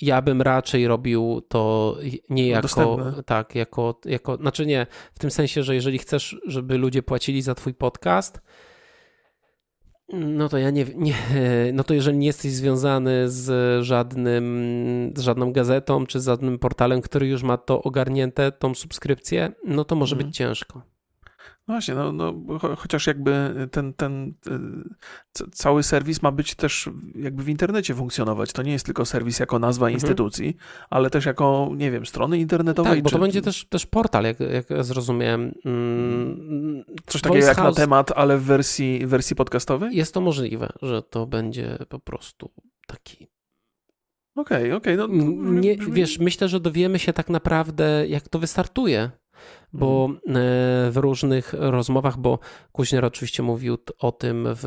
ja 0.00 0.22
bym 0.22 0.42
raczej 0.42 0.86
robił 0.88 1.40
to 1.48 1.96
nie 2.30 2.48
jako, 2.48 2.62
Dostępne. 2.62 3.22
tak, 3.22 3.54
jako, 3.54 4.00
jako, 4.04 4.36
znaczy 4.36 4.66
nie, 4.66 4.86
w 5.14 5.18
tym 5.18 5.30
sensie, 5.30 5.62
że 5.62 5.74
jeżeli 5.74 5.98
chcesz, 5.98 6.36
żeby 6.46 6.78
ludzie 6.78 7.02
płacili 7.02 7.42
za 7.42 7.54
twój 7.54 7.74
podcast, 7.74 8.40
no 10.12 10.48
to 10.48 10.58
ja 10.58 10.70
nie, 10.70 10.86
nie 10.96 11.14
no 11.72 11.84
to 11.84 11.94
jeżeli 11.94 12.18
nie 12.18 12.26
jesteś 12.26 12.52
związany 12.52 13.30
z 13.30 13.50
żadnym, 13.84 15.12
z 15.16 15.20
żadną 15.20 15.52
gazetą, 15.52 16.06
czy 16.06 16.20
z 16.20 16.24
żadnym 16.24 16.58
portalem, 16.58 17.00
który 17.00 17.26
już 17.26 17.42
ma 17.42 17.56
to 17.56 17.82
ogarnięte, 17.82 18.52
tą 18.52 18.74
subskrypcję, 18.74 19.52
no 19.66 19.84
to 19.84 19.96
może 19.96 20.14
Mhm. 20.14 20.28
być 20.28 20.36
ciężko. 20.36 20.82
No 21.68 21.74
właśnie, 21.74 21.94
no, 21.94 22.12
no, 22.12 22.32
cho- 22.32 22.76
chociaż 22.76 23.06
jakby 23.06 23.54
ten, 23.70 23.92
ten 23.94 24.34
c- 25.32 25.44
cały 25.52 25.82
serwis 25.82 26.22
ma 26.22 26.32
być 26.32 26.54
też 26.54 26.90
jakby 27.14 27.42
w 27.42 27.48
internecie 27.48 27.94
funkcjonować. 27.94 28.52
To 28.52 28.62
nie 28.62 28.72
jest 28.72 28.86
tylko 28.86 29.04
serwis 29.04 29.38
jako 29.38 29.58
nazwa 29.58 29.86
Mhm. 29.86 29.94
instytucji, 29.96 30.56
ale 30.90 31.10
też 31.10 31.26
jako, 31.26 31.70
nie 31.76 31.90
wiem, 31.90 32.06
strony 32.06 32.38
internetowej. 32.38 32.92
Tak, 32.92 33.02
bo 33.02 33.10
czy, 33.10 33.16
to 33.16 33.20
będzie 33.20 33.42
też, 33.42 33.64
też 33.64 33.86
portal, 33.86 34.24
jak, 34.24 34.40
jak 34.40 34.84
zrozumiałem. 34.84 35.54
Mm, 35.64 36.84
Coś 37.06 37.20
takiego 37.22 37.46
jak 37.46 37.56
House- 37.56 37.64
na 37.64 37.72
temat, 37.72 38.12
ale 38.16 38.38
w 38.38 38.42
wersji, 38.42 39.06
wersji 39.06 39.36
podcastowej? 39.36 39.96
Jest 39.96 40.14
to 40.14 40.20
możliwe, 40.20 40.72
że 40.82 41.02
to 41.02 41.26
będzie 41.26 41.78
po 41.88 41.98
prostu 41.98 42.50
taki 42.86 43.28
Okej, 44.36 44.72
okay, 44.72 44.76
okej. 44.76 45.00
Okay, 45.00 45.16
no, 45.16 45.52
nie. 45.60 45.76
Wiesz, 45.76 46.18
myślę, 46.18 46.48
że 46.48 46.60
dowiemy 46.60 46.98
się 46.98 47.12
tak 47.12 47.28
naprawdę, 47.30 48.06
jak 48.08 48.28
to 48.28 48.38
wystartuje 48.38 49.10
bo 49.74 50.08
mhm. 50.10 50.36
e, 50.36 50.40
w 50.90 50.96
różnych 50.96 51.54
rozmowach, 51.58 52.18
bo 52.18 52.38
Kuźniar 52.72 53.04
oczywiście 53.04 53.42
mówił 53.42 53.78
o 53.98 54.12
tym 54.12 54.46
w 54.48 54.64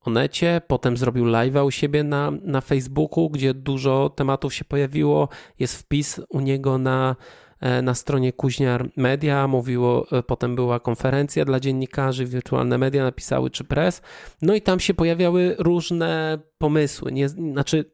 Onecie, 0.00 0.60
potem 0.66 0.96
zrobił 0.96 1.24
live'a 1.24 1.66
u 1.66 1.70
siebie 1.70 2.04
na, 2.04 2.30
na 2.42 2.60
Facebooku, 2.60 3.30
gdzie 3.30 3.54
dużo 3.54 4.10
tematów 4.10 4.54
się 4.54 4.64
pojawiło. 4.64 5.28
Jest 5.58 5.76
wpis 5.76 6.20
u 6.28 6.40
niego 6.40 6.78
na, 6.78 7.16
e, 7.60 7.82
na 7.82 7.94
stronie 7.94 8.32
Kuźniar 8.32 8.90
Media. 8.96 9.48
Mówiło, 9.48 10.06
e, 10.12 10.22
potem 10.22 10.56
była 10.56 10.80
konferencja 10.80 11.44
dla 11.44 11.60
dziennikarzy, 11.60 12.26
wirtualne 12.26 12.78
media 12.78 13.04
napisały 13.04 13.50
czy 13.50 13.64
press. 13.64 14.02
No 14.42 14.54
i 14.54 14.62
tam 14.62 14.80
się 14.80 14.94
pojawiały 14.94 15.56
różne 15.58 16.38
pomysły. 16.58 17.12
Nie, 17.12 17.28
znaczy, 17.28 17.84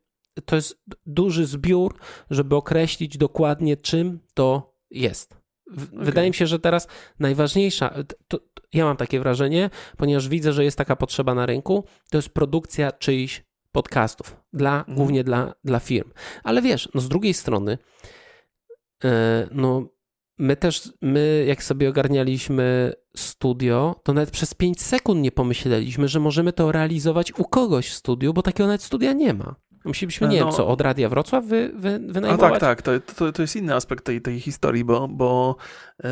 to 0.45 0.57
jest 0.57 0.83
duży 1.07 1.47
zbiór, 1.47 1.95
żeby 2.31 2.57
określić 2.57 3.19
dokładnie, 3.19 3.77
czym 3.77 4.21
to 4.35 4.77
jest. 4.91 5.46
Wydaje 5.93 6.11
okay. 6.13 6.27
mi 6.27 6.35
się, 6.35 6.47
że 6.47 6.59
teraz 6.59 6.89
najważniejsza, 7.19 7.95
to, 8.29 8.39
to, 8.39 8.63
ja 8.73 8.85
mam 8.85 8.97
takie 8.97 9.21
wrażenie, 9.21 9.71
ponieważ 9.97 10.29
widzę, 10.29 10.53
że 10.53 10.65
jest 10.65 10.79
taka 10.79 10.97
potrzeba 10.97 11.35
na 11.35 11.47
rynku, 11.47 11.85
to 12.11 12.19
jest 12.19 12.29
produkcja 12.29 12.93
czyichś 12.93 13.43
podcastów, 13.73 14.37
dla, 14.53 14.85
mm. 14.85 14.97
głównie 14.97 15.25
dla, 15.25 15.55
dla 15.65 15.81
firm. 15.81 16.11
Ale 16.45 16.63
wiesz, 16.63 16.89
no 16.95 17.01
z 17.01 17.09
drugiej 17.09 17.35
strony, 17.35 17.79
yy, 19.05 19.11
no 19.51 19.89
my 20.39 20.57
też, 20.57 20.93
my 21.03 21.45
jak 21.49 21.63
sobie 21.63 21.89
ogarnialiśmy 21.89 22.93
studio, 23.17 24.01
to 24.03 24.13
nawet 24.13 24.31
przez 24.31 24.55
5 24.55 24.83
sekund 24.83 25.21
nie 25.21 25.33
pomyśleliśmy, 25.33 26.09
że 26.09 26.21
możemy 26.21 26.53
to 26.53 26.73
realizować 26.73 27.33
u 27.39 27.45
kogoś 27.45 27.89
w 27.89 27.95
studiu, 27.95 28.33
bo 28.33 28.43
takiego 28.43 28.67
nawet 28.67 28.83
studia 28.83 29.13
nie 29.13 29.35
ma. 29.35 29.55
Musielibyśmy, 29.87 30.29
nie 30.29 30.41
no, 30.41 30.47
wiem 30.47 30.55
co, 30.55 30.69
od 30.69 30.81
Radia 30.81 31.09
Wrocław 31.09 31.45
wy, 31.45 31.73
wy, 31.75 31.99
wynajmować? 31.99 32.57
A 32.57 32.61
tak, 32.61 32.83
tak, 32.83 33.03
to, 33.03 33.15
to, 33.15 33.33
to 33.33 33.43
jest 33.43 33.57
inny 33.57 33.75
aspekt 33.75 34.05
tej, 34.05 34.21
tej 34.21 34.41
historii, 34.41 34.85
bo, 34.85 35.09
bo 35.09 35.57
e, 36.05 36.09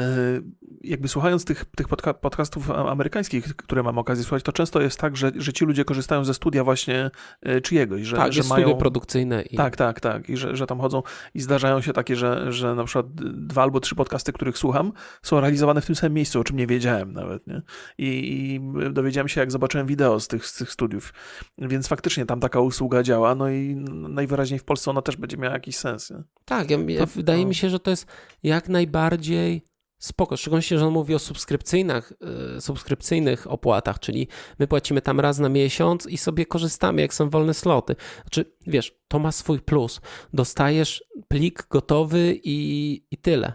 jakby 0.83 1.09
słuchając 1.09 1.45
tych, 1.45 1.65
tych 1.77 1.89
podcastów 2.21 2.71
amerykańskich, 2.71 3.57
które 3.57 3.83
mam 3.83 3.99
okazję 3.99 4.25
słuchać, 4.25 4.43
to 4.43 4.53
często 4.53 4.81
jest 4.81 5.01
tak, 5.01 5.17
że, 5.17 5.33
że 5.37 5.53
ci 5.53 5.65
ludzie 5.65 5.85
korzystają 5.85 6.25
ze 6.25 6.35
studia 6.35 6.65
właśnie 6.65 7.11
e, 7.43 7.61
czyjegoś. 7.61 8.03
Że, 8.03 8.17
tak, 8.17 8.33
że 8.33 8.43
mają... 8.43 8.63
studio 8.63 8.77
produkcyjne. 8.77 9.43
I... 9.43 9.57
Tak, 9.57 9.77
tak, 9.77 10.01
tak. 10.01 10.31
I 10.31 10.37
że, 10.37 10.57
że 10.57 10.67
tam 10.67 10.81
chodzą 10.81 11.03
i 11.35 11.41
zdarzają 11.41 11.81
się 11.81 11.93
takie, 11.93 12.17
że, 12.17 12.53
że 12.53 12.75
na 12.75 12.85
przykład 12.85 13.15
dwa 13.15 13.63
albo 13.63 13.81
trzy 13.81 13.95
podcasty, 13.95 14.33
których 14.33 14.59
słucham, 14.59 14.93
są 15.23 15.41
realizowane 15.41 15.81
w 15.81 15.87
tym 15.87 15.95
samym 15.95 16.15
miejscu, 16.15 16.41
o 16.41 16.45
czym 16.45 16.57
nie 16.57 16.67
wiedziałem 16.67 17.13
nawet. 17.13 17.47
Nie? 17.47 17.63
I, 17.99 18.35
I 18.55 18.61
dowiedziałem 18.93 19.29
się, 19.29 19.41
jak 19.41 19.53
zobaczyłem 19.53 19.87
wideo 19.87 20.21
z 20.21 20.29
tych, 20.29 20.47
z 20.47 20.55
tych 20.55 20.73
studiów. 20.73 21.13
Więc 21.59 21.89
faktycznie 21.89 22.27
tam 22.27 22.41
taka 22.41 22.61
usługa 22.61 23.03
działa, 23.03 23.35
no 23.35 23.51
i 23.51 23.75
najwyraźniej 24.09 24.61
w 24.61 24.65
Polsce 24.65 24.91
ona 24.91 25.03
też 25.03 25.17
będzie 25.17 25.37
miała 25.37 25.55
jakiś 25.55 25.77
sens. 25.77 26.11
Nie? 26.11 26.23
Tak, 26.45 26.71
ja, 26.71 26.79
ja, 26.89 27.07
wydaje 27.07 27.43
no. 27.43 27.49
mi 27.49 27.55
się, 27.55 27.71
że 27.71 27.79
to 27.79 27.91
jest 27.91 28.07
jak 28.43 28.69
najbardziej 28.69 29.74
spoko. 30.05 30.37
Szczególnie, 30.37 30.63
że 30.63 30.87
on 30.87 30.93
mówi 30.93 31.15
o 31.15 31.19
subskrypcyjnych, 31.19 32.13
e, 32.57 32.61
subskrypcyjnych 32.61 33.51
opłatach, 33.51 33.99
czyli 33.99 34.29
my 34.59 34.67
płacimy 34.67 35.03
tam 35.03 35.21
raz 35.21 35.39
na 35.39 35.49
miesiąc 35.49 36.07
i 36.07 36.19
sobie 36.19 36.47
korzystamy, 36.47 37.01
jak 37.01 37.15
są 37.15 37.31
wolne 37.31 37.55
sloty. 37.55 37.97
Znaczy, 38.23 38.45
wiesz, 38.67 38.99
to 39.09 39.19
ma 39.19 39.33
swój 39.33 39.61
plus. 39.61 40.01
Dostajesz 40.33 41.05
plik 41.29 41.67
gotowy 41.71 42.41
i, 42.45 43.03
i 43.11 43.17
tyle. 43.17 43.53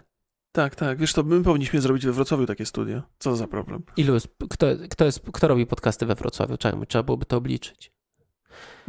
Tak, 0.52 0.76
tak. 0.76 1.00
Wiesz, 1.00 1.14
to 1.14 1.24
my 1.24 1.44
powinniśmy 1.44 1.82
zrobić 1.82 2.06
we 2.06 2.12
Wrocławiu 2.12 2.46
takie 2.46 2.66
studio. 2.66 3.02
Co 3.20 3.36
za 3.36 3.48
problem? 3.48 3.84
Ilu 3.98 4.14
jest, 4.14 4.28
kto, 4.50 4.68
kto, 4.90 5.06
jest, 5.06 5.22
kto 5.34 5.48
robi 5.48 5.66
podcasty 5.66 6.06
we 6.06 6.16
Wrocławiu? 6.16 6.58
Czemu? 6.58 6.86
Trzeba 6.86 7.04
byłoby 7.04 7.26
to 7.26 7.38
obliczyć. 7.38 7.92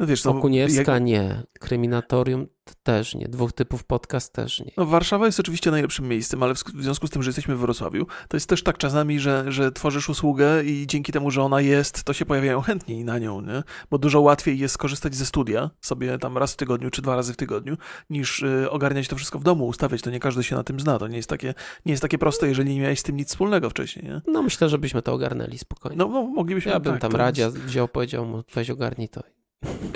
No 0.00 0.06
wiesz, 0.06 0.24
no, 0.24 0.30
Okuniewska 0.30 0.92
jak... 0.92 1.02
nie, 1.02 1.42
Kryminatorium 1.60 2.46
też 2.82 3.14
nie, 3.14 3.28
dwóch 3.28 3.52
typów 3.52 3.84
podcast 3.84 4.32
też 4.32 4.60
nie. 4.60 4.72
No 4.76 4.86
Warszawa 4.86 5.26
jest 5.26 5.40
oczywiście 5.40 5.70
najlepszym 5.70 6.08
miejscem, 6.08 6.42
ale 6.42 6.54
w 6.54 6.58
związku 6.58 7.06
z 7.06 7.10
tym, 7.10 7.22
że 7.22 7.28
jesteśmy 7.28 7.56
w 7.56 7.58
Wrocławiu, 7.58 8.06
to 8.28 8.36
jest 8.36 8.48
też 8.48 8.62
tak 8.62 8.78
czasami, 8.78 9.20
że, 9.20 9.44
że 9.48 9.72
tworzysz 9.72 10.08
usługę 10.08 10.64
i 10.64 10.86
dzięki 10.86 11.12
temu, 11.12 11.30
że 11.30 11.42
ona 11.42 11.60
jest, 11.60 12.04
to 12.04 12.12
się 12.12 12.26
pojawiają 12.26 12.60
chętniej 12.60 13.04
na 13.04 13.18
nią, 13.18 13.40
nie? 13.40 13.62
Bo 13.90 13.98
dużo 13.98 14.20
łatwiej 14.20 14.58
jest 14.58 14.74
skorzystać 14.74 15.14
ze 15.14 15.26
studia 15.26 15.70
sobie 15.80 16.18
tam 16.18 16.38
raz 16.38 16.52
w 16.52 16.56
tygodniu 16.56 16.90
czy 16.90 17.02
dwa 17.02 17.16
razy 17.16 17.32
w 17.32 17.36
tygodniu, 17.36 17.76
niż 18.10 18.42
y, 18.42 18.70
ogarniać 18.70 19.08
to 19.08 19.16
wszystko 19.16 19.38
w 19.38 19.42
domu, 19.42 19.66
ustawiać, 19.66 20.02
to 20.02 20.10
nie 20.10 20.20
każdy 20.20 20.42
się 20.42 20.56
na 20.56 20.64
tym 20.64 20.80
zna, 20.80 20.98
to 20.98 21.08
nie 21.08 21.16
jest 21.16 21.28
takie, 21.28 21.54
nie 21.86 21.92
jest 21.92 22.02
takie 22.02 22.18
proste, 22.18 22.48
jeżeli 22.48 22.74
nie 22.74 22.80
miałeś 22.80 23.00
z 23.00 23.02
tym 23.02 23.16
nic 23.16 23.28
wspólnego 23.28 23.70
wcześniej, 23.70 24.04
nie? 24.04 24.20
No 24.26 24.42
myślę, 24.42 24.68
żebyśmy 24.68 25.02
to 25.02 25.12
ogarnęli 25.12 25.58
spokojnie. 25.58 25.98
No, 25.98 26.08
no 26.08 26.22
moglibyśmy... 26.22 26.72
Ja 26.72 26.80
bym 26.80 26.92
tak, 26.92 27.00
tam 27.00 27.12
Radzia 27.12 27.50
wziął, 27.50 27.88
powiedział 27.88 28.26
mu, 28.26 28.42
weź 28.54 28.70
ogarnij 28.70 29.08
to 29.08 29.22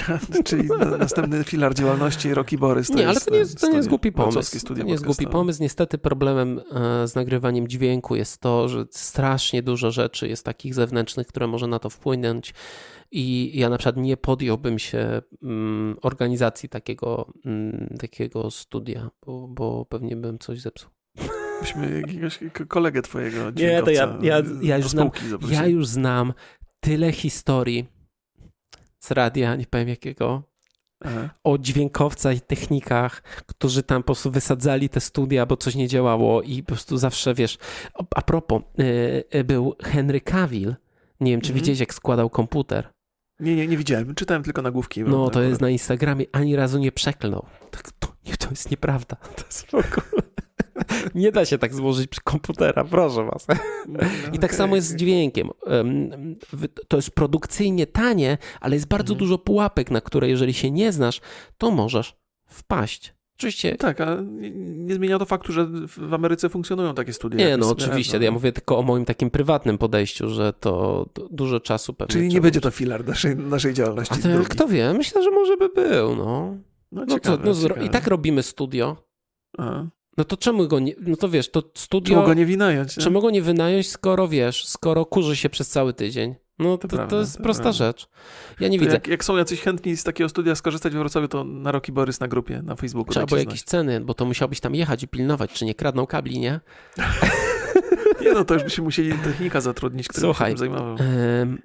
Czyli 0.44 0.68
następny 0.98 1.44
filar 1.44 1.74
działalności 1.74 2.34
Rocky 2.34 2.58
Borys. 2.58 2.90
Nie, 2.90 3.08
ale 3.08 3.20
to 3.20 3.30
nie 3.30 3.38
jest, 3.38 3.60
to 3.60 3.68
nie 3.68 3.76
jest 3.76 3.88
głupi 3.88 4.12
pomysł. 4.12 4.66
To 4.66 4.74
nie 4.74 4.92
jest 4.92 5.04
głupi 5.04 5.26
pomysł. 5.26 5.62
Niestety 5.62 5.98
problemem 5.98 6.60
e, 6.72 7.08
z 7.08 7.14
nagrywaniem 7.14 7.68
dźwięku 7.68 8.16
jest 8.16 8.40
to, 8.40 8.68
że 8.68 8.84
strasznie 8.90 9.62
dużo 9.62 9.90
rzeczy 9.90 10.28
jest 10.28 10.44
takich 10.44 10.74
zewnętrznych, 10.74 11.26
które 11.26 11.46
może 11.46 11.66
na 11.66 11.78
to 11.78 11.90
wpłynąć. 11.90 12.54
I 13.10 13.52
ja 13.54 13.68
na 13.68 13.78
przykład 13.78 13.96
nie 13.96 14.16
podjąłbym 14.16 14.78
się 14.78 15.22
mm, 15.42 15.96
organizacji 16.02 16.68
takiego, 16.68 17.32
mm, 17.44 17.96
takiego 18.00 18.50
studia, 18.50 19.10
bo, 19.26 19.48
bo 19.48 19.84
pewnie 19.84 20.16
bym 20.16 20.38
coś 20.38 20.60
zepsuł. 20.60 20.90
Myśmy 21.60 22.00
jakiegoś 22.00 22.38
kolegę 22.68 23.02
twojego 23.02 23.50
Nie, 23.56 23.82
to 23.82 23.90
ja, 23.90 24.18
ja, 24.22 24.42
ja, 24.62 24.76
już 24.76 24.88
znam, 24.88 25.10
ja 25.50 25.66
już 25.66 25.86
znam 25.86 26.32
tyle 26.80 27.12
historii 27.12 27.93
z 29.04 29.10
radia, 29.10 29.56
nie 29.56 29.66
powiem 29.66 29.88
jakiego, 29.88 30.42
Aha. 31.04 31.30
o 31.44 31.58
dźwiękowcach 31.58 32.36
i 32.36 32.40
technikach, 32.40 33.22
którzy 33.22 33.82
tam 33.82 34.02
po 34.02 34.06
prostu 34.06 34.30
wysadzali 34.30 34.88
te 34.88 35.00
studia, 35.00 35.46
bo 35.46 35.56
coś 35.56 35.74
nie 35.74 35.88
działało 35.88 36.42
i 36.42 36.62
po 36.62 36.66
prostu 36.66 36.96
zawsze, 36.96 37.34
wiesz, 37.34 37.58
a 38.14 38.22
propos, 38.22 38.62
yy, 39.32 39.44
był 39.44 39.74
Henry 39.82 40.20
Cavill, 40.20 40.74
nie 41.20 41.30
wiem, 41.30 41.40
czy 41.40 41.48
mhm. 41.48 41.60
widziałeś, 41.60 41.80
jak 41.80 41.94
składał 41.94 42.30
komputer. 42.30 42.88
Nie, 43.40 43.56
nie, 43.56 43.66
nie 43.66 43.76
widziałem, 43.76 44.14
czytałem 44.14 44.42
tylko 44.42 44.62
nagłówki. 44.62 45.02
No, 45.02 45.30
to 45.30 45.42
jest 45.42 45.60
na 45.60 45.70
Instagramie, 45.70 46.24
ani 46.32 46.56
razu 46.56 46.78
nie 46.78 46.92
przeklnął. 46.92 47.46
Tak, 47.70 47.92
to, 47.92 48.08
nie, 48.26 48.36
to 48.36 48.50
jest 48.50 48.70
nieprawda. 48.70 49.16
To 49.36 49.44
jest 49.46 49.66
w 49.66 49.74
ogóle... 49.74 50.22
Nie 51.14 51.32
da 51.32 51.44
się 51.44 51.58
tak 51.58 51.74
złożyć 51.74 52.06
przy 52.06 52.20
komputera, 52.20 52.84
proszę 52.84 53.24
was. 53.24 53.46
No, 53.88 54.00
I 54.28 54.38
tak 54.38 54.44
okay, 54.44 54.56
samo 54.56 54.76
jest 54.76 54.88
z 54.88 54.96
dźwiękiem. 54.96 55.50
To 56.88 56.96
jest 56.96 57.10
produkcyjnie 57.10 57.86
tanie, 57.86 58.38
ale 58.60 58.76
jest 58.76 58.88
bardzo 58.88 59.12
mhm. 59.12 59.18
dużo 59.18 59.38
pułapek, 59.38 59.90
na 59.90 60.00
które 60.00 60.28
jeżeli 60.28 60.54
się 60.54 60.70
nie 60.70 60.92
znasz, 60.92 61.20
to 61.58 61.70
możesz 61.70 62.16
wpaść. 62.46 63.14
Oczywiście. 63.36 63.76
Tak, 63.76 64.00
a 64.00 64.16
nie 64.54 64.94
zmienia 64.94 65.18
to 65.18 65.24
faktu, 65.24 65.52
że 65.52 65.66
w 65.86 66.14
Ameryce 66.14 66.48
funkcjonują 66.48 66.94
takie 66.94 67.12
studia. 67.12 67.38
Nie, 67.38 67.56
no 67.56 67.68
oczywiście. 67.68 68.18
Ja 68.18 68.30
mówię 68.30 68.52
tylko 68.52 68.78
o 68.78 68.82
moim 68.82 69.04
takim 69.04 69.30
prywatnym 69.30 69.78
podejściu, 69.78 70.28
że 70.28 70.52
to 70.52 71.06
dużo 71.30 71.60
czasu 71.60 71.94
pewnie. 71.94 72.12
Czyli 72.12 72.28
nie 72.28 72.40
będzie 72.40 72.60
to 72.60 72.70
filar 72.70 73.06
naszej, 73.06 73.36
naszej 73.36 73.74
działalności. 73.74 74.14
A 74.14 74.16
to, 74.16 74.44
kto 74.48 74.68
wie? 74.68 74.92
Myślę, 74.92 75.22
że 75.22 75.30
może 75.30 75.56
by 75.56 75.68
był. 75.68 76.16
No, 76.16 76.56
no, 76.92 77.04
no, 77.06 77.06
ciekawe, 77.06 77.54
to, 77.54 77.68
no 77.76 77.82
I 77.82 77.90
tak 77.90 78.06
robimy 78.06 78.42
studio. 78.42 78.96
Aha. 79.58 79.88
No 80.16 80.24
to 80.24 80.36
czemu 80.36 80.68
go 80.68 80.80
nie, 80.80 80.94
no 81.00 81.16
to 81.16 81.28
wiesz, 81.28 81.50
to 81.50 81.62
studio... 81.74 82.14
Czemu 82.14 82.26
go 82.26 82.34
nie 82.34 82.46
wynająć? 82.46 82.94
Czemu 82.94 83.20
go 83.20 83.30
nie 83.30 83.42
wynająć, 83.42 83.90
skoro 83.90 84.28
wiesz, 84.28 84.66
skoro 84.66 85.06
kurzy 85.06 85.36
się 85.36 85.48
przez 85.48 85.68
cały 85.68 85.92
tydzień? 85.92 86.34
No 86.58 86.78
to, 86.78 86.88
to, 86.88 86.96
prawda, 86.96 87.10
to 87.10 87.20
jest 87.20 87.36
to 87.36 87.42
prosta 87.42 87.62
prawda. 87.62 87.78
rzecz. 87.78 88.08
Ja 88.60 88.68
nie 88.68 88.78
to 88.78 88.84
widzę. 88.84 88.94
Jak, 88.94 89.08
jak, 89.08 89.24
są 89.24 89.36
jacyś 89.36 89.60
chętni 89.60 89.96
z 89.96 90.04
takiego 90.04 90.28
studia 90.28 90.54
skorzystać 90.54 90.92
w 90.92 90.96
Wrocławiu, 90.96 91.28
to 91.28 91.44
na 91.44 91.72
Roki 91.72 91.92
Borys 91.92 92.20
na 92.20 92.28
grupie 92.28 92.62
na 92.62 92.76
Facebooku. 92.76 93.12
Trzeba 93.12 93.26
było 93.26 93.38
jakieś 93.38 93.62
ceny, 93.62 94.00
bo 94.00 94.14
to 94.14 94.24
musiałbyś 94.24 94.60
tam 94.60 94.74
jechać 94.74 95.02
i 95.02 95.08
pilnować, 95.08 95.52
czy 95.52 95.64
nie 95.64 95.74
kradną 95.74 96.06
kabli, 96.06 96.38
nie? 96.38 96.60
nie 98.24 98.32
no, 98.32 98.44
to 98.44 98.54
już 98.54 98.62
byśmy 98.62 98.84
musieli 98.84 99.12
technika 99.12 99.60
zatrudnić, 99.60 100.08
który 100.08 100.20
Słuchaj, 100.20 100.52
się 100.52 100.58
tym 100.58 100.58
zajmował. 100.58 100.96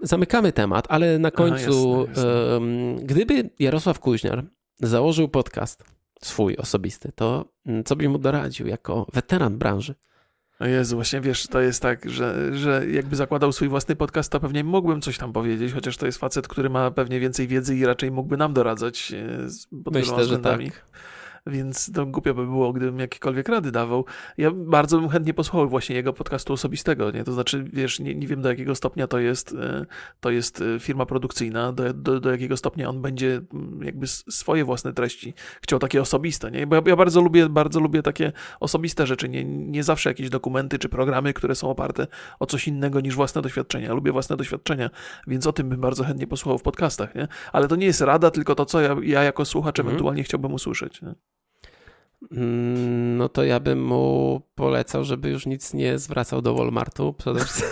zamykamy 0.02 0.52
temat, 0.54 0.86
ale 0.89 1.20
na 1.20 1.32
końcu, 1.32 1.93
Aha, 1.93 2.10
jasne, 2.10 2.32
jasne. 2.32 3.06
gdyby 3.06 3.50
Jarosław 3.60 4.00
Kuźniar 4.00 4.45
założył 4.80 5.30
podcast, 5.30 5.84
swój 6.24 6.57
osobisty, 6.57 7.11
to 7.15 7.45
mm, 7.65 7.84
co 7.84 7.95
byś 7.95 8.07
mu 8.07 8.17
doradził 8.17 8.67
jako 8.67 9.07
weteran 9.13 9.57
branży? 9.57 9.95
O 10.59 10.65
Jezu, 10.65 10.95
właśnie 10.95 11.22
wiesz, 11.22 11.47
to 11.47 11.61
jest 11.61 11.82
tak, 11.82 12.09
że, 12.09 12.55
że 12.57 12.89
jakby 12.89 13.15
zakładał 13.15 13.51
swój 13.51 13.70
własny 13.70 13.95
podcast, 13.95 14.32
to 14.32 14.39
pewnie 14.39 14.63
mógłbym 14.63 15.01
coś 15.01 15.17
tam 15.17 15.34
powiedzieć, 15.34 15.74
chociaż 15.74 15.97
to 15.97 16.05
jest 16.05 16.17
facet, 16.17 16.47
który 16.47 16.70
ma 16.70 16.91
pewnie 16.91 17.20
więcej 17.20 17.47
wiedzy 17.47 17.76
i 17.76 17.86
raczej 17.86 18.11
mógłby 18.11 18.38
nam 18.38 18.53
doradzać 18.53 19.11
e, 19.11 19.47
pod 19.84 19.93
Myślę, 19.93 20.26
że 20.26 20.39
tak. 20.39 20.59
Więc 21.50 21.91
to 21.91 22.06
głupio 22.06 22.34
by 22.34 22.45
było, 22.45 22.74
gdybym 22.74 23.00
jakiekolwiek 23.00 23.50
rady 23.50 23.72
dawał. 23.72 24.06
Ja 24.38 24.52
bardzo 24.52 25.00
bym 25.00 25.10
chętnie 25.10 25.34
posłuchał 25.34 25.70
właśnie 25.70 25.95
jego 25.95 26.14
podcastu 26.14 26.54
osobistego, 26.54 27.12
nie? 27.12 27.24
To 27.24 27.32
znaczy, 27.32 27.66
wiesz, 27.74 28.00
nie, 28.00 28.16
nie 28.16 28.28
wiem 28.28 28.41
do 28.41 28.50
jakiego 28.50 28.76
stopnia 28.76 29.08
to 29.08 29.20
jest, 29.20 29.54
e, 29.54 29.86
to 30.20 30.30
jest 30.30 30.62
e, 30.62 30.80
firma 30.80 31.06
produkcyjna, 31.06 31.74
do, 31.74 31.93
do, 31.93 32.20
do 32.20 32.32
jakiego 32.32 32.58
stopnia 32.58 32.89
on 32.89 33.02
będzie 33.02 33.41
mm, 33.54 33.84
jakby 33.84 34.08
swoje 34.08 34.66
własne 34.66 34.93
treści 34.93 35.34
chciał 35.62 35.80
takie 35.80 36.02
osobiste, 36.02 36.52
nie? 36.52 36.68
Bo 36.68 36.76
ja, 36.76 36.82
ja 36.86 36.95
bardzo 36.95 37.22
lubię, 37.22 37.50
bardzo 37.50 37.80
lubię 37.80 38.02
takie 38.02 38.32
osobiste 38.60 39.08
rzeczy, 39.08 39.30
nie, 39.30 39.45
nie 39.45 39.84
zawsze 39.84 40.10
jakieś 40.10 40.30
dokumenty 40.30 40.80
czy 40.80 40.89
programy, 40.89 41.34
które 41.34 41.56
są 41.56 41.70
oparte 41.70 42.08
o 42.39 42.45
coś 42.45 42.68
innego 42.68 43.02
niż 43.02 43.16
własne 43.16 43.41
doświadczenia. 43.41 43.93
Lubię 43.93 44.12
własne 44.12 44.38
doświadczenia, 44.38 44.89
więc 45.28 45.47
o 45.47 45.54
tym 45.54 45.70
bym 45.70 45.82
bardzo 45.82 46.04
chętnie 46.04 46.28
posłuchał 46.28 46.58
w 46.58 46.64
podcastach, 46.64 47.16
nie? 47.16 47.28
Ale 47.54 47.68
to 47.68 47.76
nie 47.76 47.86
jest 47.86 48.02
rada, 48.02 48.32
tylko 48.32 48.56
to, 48.56 48.66
co 48.66 48.82
ja, 48.82 48.95
ja 49.04 49.24
jako 49.24 49.45
słuchacz 49.45 49.80
mhm. 49.80 49.88
ewentualnie 49.88 50.24
chciałbym 50.24 50.54
usłyszeć, 50.54 51.02
nie? 51.02 51.16
Mm, 52.32 53.17
no 53.17 53.30
to 53.30 53.43
ja 53.43 53.59
bym 53.59 53.86
mu 53.86 54.41
polecał, 54.55 55.03
żeby 55.03 55.30
już 55.30 55.45
nic 55.45 55.74
nie 55.74 55.99
zwracał 55.99 56.41
do 56.41 56.53
Walmartu. 56.53 57.13
Przede 57.13 57.39
wszystkim. 57.45 57.70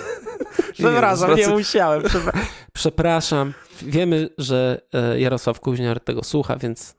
Przepraszam, 0.74 1.36
nie, 1.36 1.48
nie 1.48 1.54
musiałem. 1.54 2.04
Przepraszam. 2.74 3.54
Wiemy, 3.82 4.30
że 4.38 4.82
e, 4.94 5.20
Jarosław 5.20 5.60
Kuźniar 5.60 6.00
tego 6.00 6.24
słucha, 6.24 6.58
więc 6.58 6.96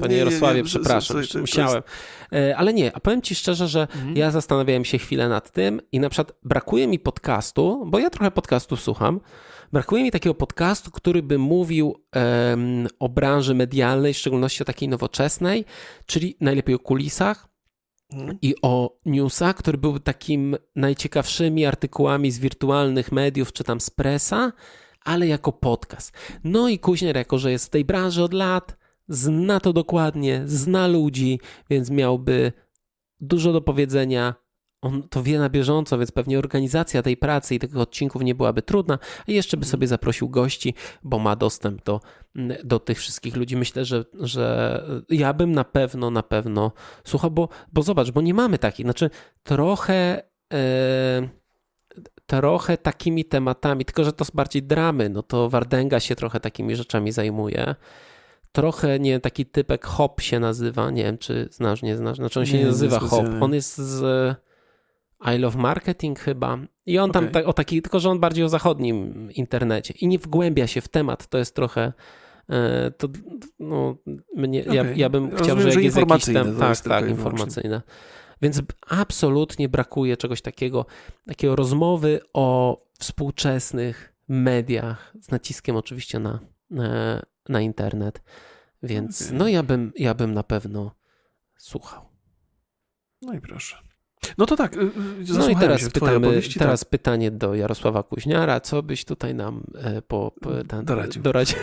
Panie 0.00 0.16
Jarosławie, 0.16 0.54
nie, 0.54 0.60
nie, 0.60 0.64
przepraszam, 0.64 1.16
to, 1.16 1.26
to, 1.26 1.32
to 1.32 1.38
musiałem. 1.38 1.82
Jest... 2.32 2.54
Ale 2.56 2.74
nie, 2.74 2.96
a 2.96 3.00
powiem 3.00 3.22
Ci 3.22 3.34
szczerze, 3.34 3.68
że 3.68 3.80
mhm. 3.80 4.16
ja 4.16 4.30
zastanawiałem 4.30 4.84
się 4.84 4.98
chwilę 4.98 5.28
nad 5.28 5.50
tym 5.50 5.80
i 5.92 6.00
na 6.00 6.10
przykład 6.10 6.36
brakuje 6.42 6.86
mi 6.86 6.98
podcastu, 6.98 7.84
bo 7.86 7.98
ja 7.98 8.10
trochę 8.10 8.30
podcastów 8.30 8.80
słucham, 8.80 9.20
brakuje 9.72 10.02
mi 10.02 10.10
takiego 10.10 10.34
podcastu, 10.34 10.90
który 10.90 11.22
by 11.22 11.38
mówił 11.38 11.94
um, 12.16 12.88
o 12.98 13.08
branży 13.08 13.54
medialnej, 13.54 14.14
w 14.14 14.18
szczególności 14.18 14.62
o 14.62 14.66
takiej 14.66 14.88
nowoczesnej, 14.88 15.64
czyli 16.06 16.36
najlepiej 16.40 16.74
o 16.74 16.78
kulisach, 16.78 17.48
mhm. 18.12 18.38
i 18.42 18.54
o 18.62 18.98
newsach, 19.06 19.56
który 19.56 19.78
był 19.78 19.98
takim 19.98 20.56
najciekawszymi 20.76 21.66
artykułami 21.66 22.30
z 22.30 22.38
wirtualnych 22.38 23.12
mediów, 23.12 23.52
czy 23.52 23.64
tam 23.64 23.80
z 23.80 23.90
presa, 23.90 24.52
ale 25.04 25.26
jako 25.26 25.52
podcast. 25.52 26.12
No 26.44 26.68
i 26.68 26.78
Kuźnier, 26.78 27.16
jako 27.16 27.38
że 27.38 27.52
jest 27.52 27.66
w 27.66 27.70
tej 27.70 27.84
branży 27.84 28.22
od 28.22 28.34
lat, 28.34 28.76
zna 29.08 29.60
to 29.60 29.72
dokładnie, 29.72 30.42
zna 30.46 30.86
ludzi, 30.86 31.40
więc 31.70 31.90
miałby 31.90 32.52
dużo 33.20 33.52
do 33.52 33.60
powiedzenia. 33.60 34.34
On 34.82 35.08
to 35.08 35.22
wie 35.22 35.38
na 35.38 35.48
bieżąco, 35.48 35.98
więc 35.98 36.12
pewnie 36.12 36.38
organizacja 36.38 37.02
tej 37.02 37.16
pracy 37.16 37.54
i 37.54 37.58
tych 37.58 37.76
odcinków 37.76 38.22
nie 38.22 38.34
byłaby 38.34 38.62
trudna. 38.62 38.98
A 39.28 39.32
jeszcze 39.32 39.56
by 39.56 39.64
sobie 39.64 39.86
zaprosił 39.86 40.28
gości, 40.28 40.74
bo 41.02 41.18
ma 41.18 41.36
dostęp 41.36 41.84
do, 41.84 42.00
do 42.64 42.78
tych 42.78 42.98
wszystkich 42.98 43.36
ludzi. 43.36 43.56
Myślę, 43.56 43.84
że, 43.84 44.04
że 44.20 44.84
ja 45.08 45.32
bym 45.32 45.52
na 45.52 45.64
pewno, 45.64 46.10
na 46.10 46.22
pewno 46.22 46.72
słuchał, 47.04 47.30
bo, 47.30 47.48
bo 47.72 47.82
zobacz, 47.82 48.10
bo 48.10 48.20
nie 48.20 48.34
mamy 48.34 48.58
takich, 48.58 48.86
znaczy 48.86 49.10
trochę. 49.42 50.22
Yy, 50.52 51.28
trochę 52.26 52.78
takimi 52.78 53.24
tematami, 53.24 53.84
tylko 53.84 54.04
że 54.04 54.12
to 54.12 54.24
bardziej 54.34 54.62
dramy, 54.62 55.08
no 55.08 55.22
to 55.22 55.50
Wardenga 55.50 56.00
się 56.00 56.16
trochę 56.16 56.40
takimi 56.40 56.76
rzeczami 56.76 57.12
zajmuje. 57.12 57.74
Trochę, 58.52 59.00
nie 59.00 59.20
taki 59.20 59.46
typek 59.46 59.86
Hop 59.86 60.20
się 60.20 60.40
nazywa, 60.40 60.90
nie 60.90 61.02
wiem 61.02 61.18
czy 61.18 61.48
znasz, 61.50 61.82
nie 61.82 61.96
znasz, 61.96 62.16
znaczy 62.16 62.40
on 62.40 62.46
się 62.46 62.52
nie, 62.52 62.60
nie 62.60 62.66
nazywa 62.66 62.98
Hop, 62.98 63.26
on 63.40 63.54
jest 63.54 63.78
z 63.78 64.36
I 65.24 65.38
Love 65.38 65.58
Marketing 65.58 66.18
chyba 66.18 66.58
i 66.86 66.98
on 66.98 67.10
okay. 67.10 67.22
tam 67.22 67.32
tak, 67.32 67.46
o 67.46 67.52
taki, 67.52 67.82
tylko 67.82 68.00
że 68.00 68.10
on 68.10 68.20
bardziej 68.20 68.44
o 68.44 68.48
zachodnim 68.48 69.28
internecie 69.32 69.94
i 70.00 70.08
nie 70.08 70.18
wgłębia 70.18 70.66
się 70.66 70.80
w 70.80 70.88
temat, 70.88 71.26
to 71.26 71.38
jest 71.38 71.54
trochę 71.54 71.92
e, 72.48 72.90
to 72.90 73.08
no, 73.58 73.96
mnie, 74.36 74.62
okay. 74.62 74.74
ja, 74.74 74.84
ja 74.96 75.10
bym 75.10 75.24
Rozumiem, 75.24 75.44
chciał, 75.44 75.60
że 75.60 75.68
jak 75.68 75.84
jest 75.84 75.96
jakiś 75.96 76.24
tam, 76.24 76.56
tak, 76.56 76.80
tak, 76.80 77.08
informacyjne. 77.08 77.82
Więc 78.42 78.62
absolutnie 78.88 79.68
brakuje 79.68 80.16
czegoś 80.16 80.42
takiego, 80.42 80.86
takiego 81.26 81.56
rozmowy 81.56 82.20
o 82.32 82.78
współczesnych 82.98 84.14
mediach, 84.28 85.12
z 85.20 85.30
naciskiem 85.30 85.76
oczywiście 85.76 86.18
na, 86.18 86.38
e, 86.78 87.22
na 87.48 87.60
internet. 87.60 88.22
Więc 88.82 89.22
okay. 89.22 89.38
no 89.38 89.48
ja 89.48 89.62
bym, 89.62 89.92
ja 89.96 90.14
bym 90.14 90.34
na 90.34 90.42
pewno 90.42 90.94
słuchał. 91.56 92.08
No 93.22 93.34
i 93.34 93.40
proszę. 93.40 93.91
No 94.38 94.46
to 94.46 94.56
tak. 94.56 94.76
Y, 94.76 94.80
y, 94.80 94.90
no 95.38 95.48
i 95.48 95.56
teraz, 95.56 95.88
pytamy, 95.88 96.40
teraz 96.58 96.80
tak. 96.80 96.88
pytanie 96.88 97.30
do 97.30 97.54
Jarosława 97.54 98.02
Kuźniara. 98.02 98.60
Co 98.60 98.82
byś 98.82 99.04
tutaj 99.04 99.34
nam 99.34 99.62
e, 99.74 100.02
po, 100.02 100.32
po 100.40 100.50
ten, 100.64 100.84
doradził? 100.84 101.22
doradził? 101.22 101.58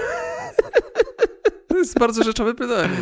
To 1.68 1.78
jest 1.78 2.00
bardzo 2.00 2.24
rzeczowe 2.24 2.54
pytanie. 2.54 2.98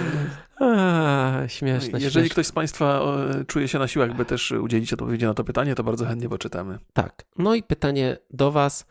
A, 0.59 1.43
śmieszne. 1.47 1.99
Jeżeli 1.99 2.11
śmieszne. 2.11 2.29
ktoś 2.29 2.47
z 2.47 2.51
Państwa 2.51 3.01
czuje 3.47 3.67
się 3.67 3.79
na 3.79 3.87
siłach, 3.87 4.15
by 4.15 4.25
też 4.25 4.51
udzielić 4.51 4.93
odpowiedzi 4.93 5.25
na 5.25 5.33
to 5.33 5.43
pytanie, 5.43 5.75
to 5.75 5.83
bardzo 5.83 6.05
chętnie 6.05 6.29
poczytamy. 6.29 6.79
Tak. 6.93 7.23
No 7.37 7.55
i 7.55 7.63
pytanie 7.63 8.17
do 8.29 8.51
Was. 8.51 8.85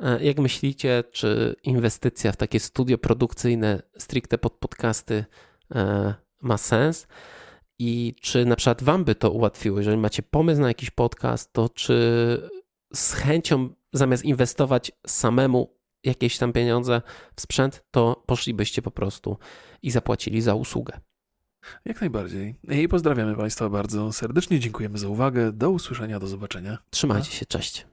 E, 0.00 0.24
jak 0.24 0.38
myślicie, 0.38 1.04
czy 1.12 1.56
inwestycja 1.62 2.32
w 2.32 2.36
takie 2.36 2.60
studio 2.60 2.98
produkcyjne 2.98 3.82
stricte 3.98 4.38
pod 4.38 4.52
podcasty 4.52 5.24
e, 5.74 6.14
ma 6.42 6.58
sens? 6.58 7.06
I 7.78 8.14
czy 8.20 8.44
na 8.44 8.56
przykład 8.56 8.82
Wam 8.82 9.04
by 9.04 9.14
to 9.14 9.30
ułatwiło? 9.30 9.78
Jeżeli 9.78 9.96
macie 9.96 10.22
pomysł 10.22 10.60
na 10.60 10.68
jakiś 10.68 10.90
podcast, 10.90 11.52
to 11.52 11.68
czy 11.68 11.94
z 12.94 13.12
chęcią 13.12 13.68
zamiast 13.92 14.24
inwestować 14.24 14.92
samemu 15.06 15.78
jakieś 16.04 16.38
tam 16.38 16.52
pieniądze 16.52 17.02
w 17.36 17.40
sprzęt, 17.40 17.84
to 17.90 18.24
poszlibyście 18.26 18.82
po 18.82 18.90
prostu 18.90 19.38
i 19.82 19.90
zapłacili 19.90 20.40
za 20.40 20.54
usługę? 20.54 21.00
Jak 21.84 22.00
najbardziej. 22.00 22.54
I 22.68 22.88
pozdrawiamy 22.88 23.36
Państwa 23.36 23.68
bardzo 23.68 24.12
serdecznie. 24.12 24.60
Dziękujemy 24.60 24.98
za 24.98 25.08
uwagę. 25.08 25.52
Do 25.52 25.70
usłyszenia, 25.70 26.20
do 26.20 26.26
zobaczenia. 26.26 26.78
Trzymajcie 26.90 27.30
się, 27.30 27.46
cześć. 27.46 27.86